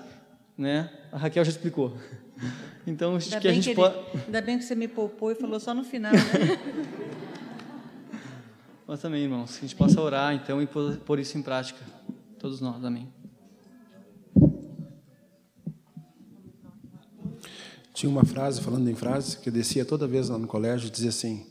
né, 0.57 0.91
a 1.11 1.17
Raquel 1.17 1.43
já 1.45 1.51
explicou. 1.51 1.97
Então, 2.86 3.15
acho 3.15 3.39
que 3.39 3.47
a 3.47 3.53
gente 3.53 3.63
que 3.63 3.69
ele- 3.69 3.76
pode. 3.78 3.95
Ainda 4.26 4.41
bem 4.41 4.57
que 4.57 4.65
você 4.65 4.76
me 4.76 4.89
poupou 4.89 5.32
e 5.32 5.36
falou 5.36 5.57
só 5.57 5.74
no 5.74 5.86
final, 5.86 6.11
né? 6.11 6.19
Mas 8.93 9.01
também, 9.01 9.23
irmãos, 9.23 9.53
que 9.53 9.65
a 9.65 9.67
gente 9.67 9.75
possa 9.75 9.99
orar, 9.99 10.35
então, 10.35 10.61
e 10.61 10.67
pôr 10.67 11.17
isso 11.17 11.35
em 11.35 11.41
prática. 11.41 11.83
Todos 12.37 12.61
nós, 12.61 12.85
amém. 12.85 13.11
Tinha 17.91 18.07
uma 18.07 18.23
frase, 18.23 18.61
falando 18.61 18.87
em 18.87 18.93
frase, 18.93 19.39
que 19.39 19.49
eu 19.49 19.53
descia 19.53 19.83
toda 19.83 20.07
vez 20.07 20.29
lá 20.29 20.37
no 20.37 20.45
colégio 20.45 20.91
dizia 20.91 21.09
assim: 21.09 21.47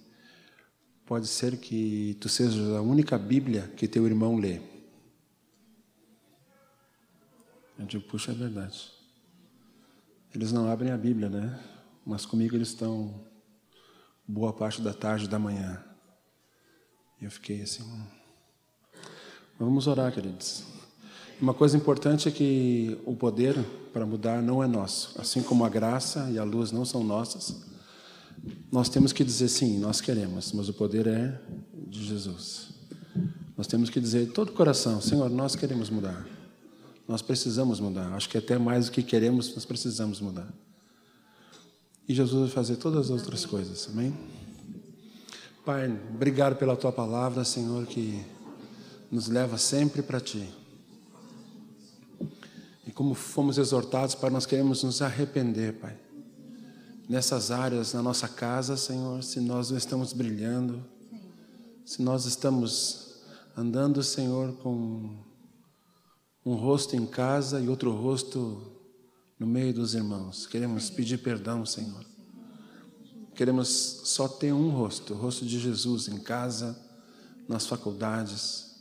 Pode 1.04 1.26
ser 1.26 1.56
que 1.56 2.16
tu 2.20 2.28
sejas 2.28 2.76
a 2.76 2.80
única 2.80 3.18
Bíblia 3.18 3.62
que 3.76 3.88
teu 3.88 4.06
irmão 4.06 4.36
lê. 4.36 4.60
Eu 7.76 7.86
digo, 7.86 8.04
puxa, 8.04 8.30
é 8.30 8.34
verdade. 8.36 8.88
Eles 10.32 10.52
não 10.52 10.70
abrem 10.70 10.92
a 10.92 10.96
Bíblia, 10.96 11.28
né? 11.28 11.58
Mas 12.06 12.24
comigo 12.24 12.54
eles 12.54 12.68
estão 12.68 13.20
boa 14.28 14.52
parte 14.52 14.80
da 14.80 14.94
tarde 14.94 15.28
da 15.28 15.40
manhã. 15.40 15.91
E 17.22 17.24
eu 17.24 17.30
fiquei 17.30 17.62
assim. 17.62 17.84
"Hum." 17.84 18.02
Vamos 19.58 19.86
orar, 19.86 20.12
queridos. 20.12 20.64
Uma 21.40 21.54
coisa 21.54 21.76
importante 21.76 22.28
é 22.28 22.32
que 22.32 22.98
o 23.06 23.14
poder 23.14 23.56
para 23.92 24.04
mudar 24.04 24.42
não 24.42 24.60
é 24.60 24.66
nosso. 24.66 25.20
Assim 25.20 25.40
como 25.40 25.64
a 25.64 25.68
graça 25.68 26.28
e 26.32 26.38
a 26.38 26.42
luz 26.42 26.72
não 26.72 26.84
são 26.84 27.04
nossas, 27.04 27.62
nós 28.72 28.88
temos 28.88 29.12
que 29.12 29.22
dizer 29.22 29.48
sim, 29.48 29.78
nós 29.78 30.00
queremos, 30.00 30.52
mas 30.52 30.68
o 30.68 30.74
poder 30.74 31.06
é 31.06 31.40
de 31.86 32.04
Jesus. 32.04 32.70
Nós 33.56 33.68
temos 33.68 33.88
que 33.88 34.00
dizer 34.00 34.26
de 34.26 34.32
todo 34.32 34.48
o 34.48 34.52
coração, 34.52 35.00
Senhor, 35.00 35.30
nós 35.30 35.54
queremos 35.54 35.90
mudar. 35.90 36.26
Nós 37.06 37.22
precisamos 37.22 37.78
mudar. 37.78 38.12
Acho 38.14 38.28
que 38.28 38.38
até 38.38 38.58
mais 38.58 38.86
do 38.86 38.92
que 38.92 39.02
queremos, 39.02 39.54
nós 39.54 39.64
precisamos 39.64 40.20
mudar. 40.20 40.52
E 42.08 42.14
Jesus 42.14 42.40
vai 42.40 42.50
fazer 42.50 42.76
todas 42.76 43.06
as 43.06 43.10
outras 43.10 43.46
coisas. 43.46 43.88
Amém? 43.88 44.12
Pai, 45.64 45.86
obrigado 46.12 46.56
pela 46.56 46.76
tua 46.76 46.90
palavra, 46.90 47.44
Senhor, 47.44 47.86
que 47.86 48.26
nos 49.08 49.28
leva 49.28 49.56
sempre 49.56 50.02
para 50.02 50.18
ti. 50.18 50.52
E 52.84 52.90
como 52.90 53.14
fomos 53.14 53.58
exortados, 53.58 54.16
Pai, 54.16 54.28
nós 54.28 54.44
queremos 54.44 54.82
nos 54.82 55.00
arrepender, 55.00 55.74
Pai. 55.74 55.96
Nessas 57.08 57.52
áreas, 57.52 57.92
na 57.92 58.02
nossa 58.02 58.26
casa, 58.26 58.76
Senhor, 58.76 59.22
se 59.22 59.38
nós 59.38 59.70
não 59.70 59.78
estamos 59.78 60.12
brilhando, 60.12 60.84
se 61.86 62.02
nós 62.02 62.24
estamos 62.24 63.22
andando, 63.56 64.02
Senhor, 64.02 64.54
com 64.54 65.16
um 66.44 66.54
rosto 66.54 66.96
em 66.96 67.06
casa 67.06 67.60
e 67.60 67.68
outro 67.68 67.92
rosto 67.92 68.60
no 69.38 69.46
meio 69.46 69.72
dos 69.72 69.94
irmãos. 69.94 70.44
Queremos 70.44 70.90
pedir 70.90 71.18
perdão, 71.18 71.64
Senhor. 71.64 72.11
Queremos 73.34 73.68
só 74.04 74.28
ter 74.28 74.52
um 74.52 74.70
rosto, 74.70 75.14
o 75.14 75.16
rosto 75.16 75.46
de 75.46 75.58
Jesus 75.58 76.08
em 76.08 76.18
casa, 76.18 76.78
nas 77.48 77.66
faculdades, 77.66 78.76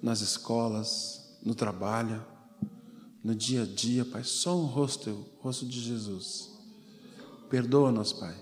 nas 0.00 0.20
escolas, 0.20 1.36
no 1.42 1.54
trabalho, 1.54 2.24
no 3.22 3.34
dia 3.34 3.62
a 3.62 3.66
dia, 3.66 4.04
Pai. 4.04 4.22
Só 4.24 4.56
um 4.56 4.66
rosto, 4.66 5.10
o 5.10 5.42
rosto 5.42 5.66
de 5.66 5.80
Jesus. 5.80 6.50
Perdoa-nos, 7.50 8.12
Pai. 8.12 8.36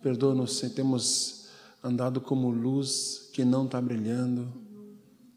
Perdoa-nos 0.00 0.58
se 0.58 0.70
temos 0.70 1.46
andado 1.82 2.20
como 2.20 2.50
luz 2.50 3.28
que 3.32 3.44
não 3.44 3.64
está 3.64 3.80
brilhando, 3.80 4.52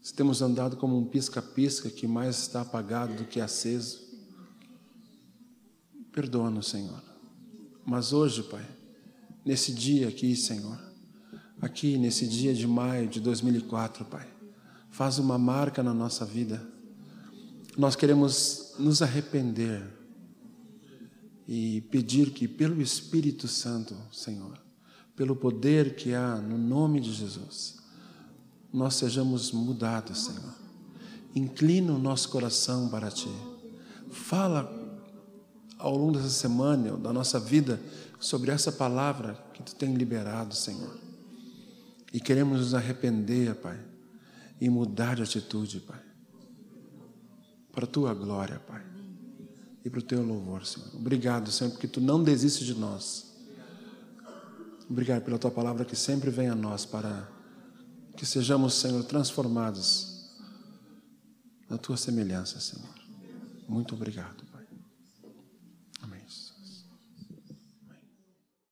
se 0.00 0.14
temos 0.14 0.40
andado 0.40 0.76
como 0.76 0.96
um 0.96 1.04
pisca-pisca 1.04 1.90
que 1.90 2.06
mais 2.06 2.38
está 2.38 2.62
apagado 2.62 3.14
do 3.14 3.24
que 3.24 3.40
aceso. 3.40 4.06
Perdoa-nos, 6.12 6.68
Senhor. 6.68 7.02
Mas 7.84 8.12
hoje, 8.12 8.42
Pai, 8.42 8.66
nesse 9.44 9.72
dia 9.72 10.08
aqui, 10.08 10.34
Senhor, 10.36 10.78
aqui 11.60 11.96
nesse 11.96 12.26
dia 12.26 12.54
de 12.54 12.66
maio 12.66 13.08
de 13.08 13.20
2004, 13.20 14.04
Pai, 14.04 14.26
faz 14.90 15.18
uma 15.18 15.38
marca 15.38 15.82
na 15.82 15.94
nossa 15.94 16.24
vida. 16.24 16.66
Nós 17.76 17.94
queremos 17.96 18.74
nos 18.78 19.02
arrepender 19.02 19.82
e 21.46 21.80
pedir 21.90 22.30
que, 22.30 22.46
pelo 22.46 22.82
Espírito 22.82 23.48
Santo, 23.48 23.96
Senhor, 24.12 24.60
pelo 25.16 25.34
poder 25.34 25.96
que 25.96 26.14
há 26.14 26.36
no 26.36 26.58
nome 26.58 27.00
de 27.00 27.12
Jesus, 27.12 27.78
nós 28.72 28.94
sejamos 28.94 29.50
mudados, 29.50 30.26
Senhor. 30.26 30.54
Inclina 31.34 31.92
o 31.92 31.98
nosso 31.98 32.28
coração 32.28 32.88
para 32.88 33.10
Ti. 33.10 33.30
Fala 34.10 34.70
ao 35.78 35.96
longo 35.96 36.12
dessa 36.12 36.28
semana, 36.28 36.96
da 36.96 37.12
nossa 37.12 37.38
vida, 37.38 37.80
sobre 38.18 38.50
essa 38.50 38.72
palavra 38.72 39.34
que 39.54 39.62
Tu 39.62 39.74
tem 39.74 39.94
liberado, 39.94 40.54
Senhor. 40.54 40.98
E 42.12 42.20
queremos 42.20 42.58
nos 42.58 42.74
arrepender, 42.74 43.54
Pai, 43.56 43.78
e 44.60 44.68
mudar 44.68 45.16
de 45.16 45.22
atitude, 45.22 45.80
Pai. 45.80 46.00
Para 47.72 47.84
a 47.84 47.88
Tua 47.88 48.14
glória, 48.14 48.58
Pai. 48.60 48.84
E 49.84 49.90
para 49.90 50.00
o 50.00 50.02
Teu 50.02 50.22
louvor, 50.22 50.66
Senhor. 50.66 50.88
Obrigado, 50.94 51.50
Senhor, 51.50 51.70
porque 51.70 51.86
Tu 51.86 52.00
não 52.00 52.22
desistes 52.22 52.66
de 52.66 52.74
nós. 52.74 53.36
Obrigado 54.88 55.22
pela 55.22 55.38
Tua 55.38 55.50
palavra 55.50 55.84
que 55.84 55.94
sempre 55.94 56.30
vem 56.30 56.48
a 56.48 56.54
nós 56.54 56.86
para 56.86 57.28
que 58.16 58.26
sejamos, 58.26 58.74
Senhor, 58.74 59.04
transformados 59.04 60.34
na 61.68 61.76
Tua 61.76 61.96
semelhança, 61.96 62.58
Senhor. 62.58 62.88
Muito 63.68 63.94
obrigado. 63.94 64.47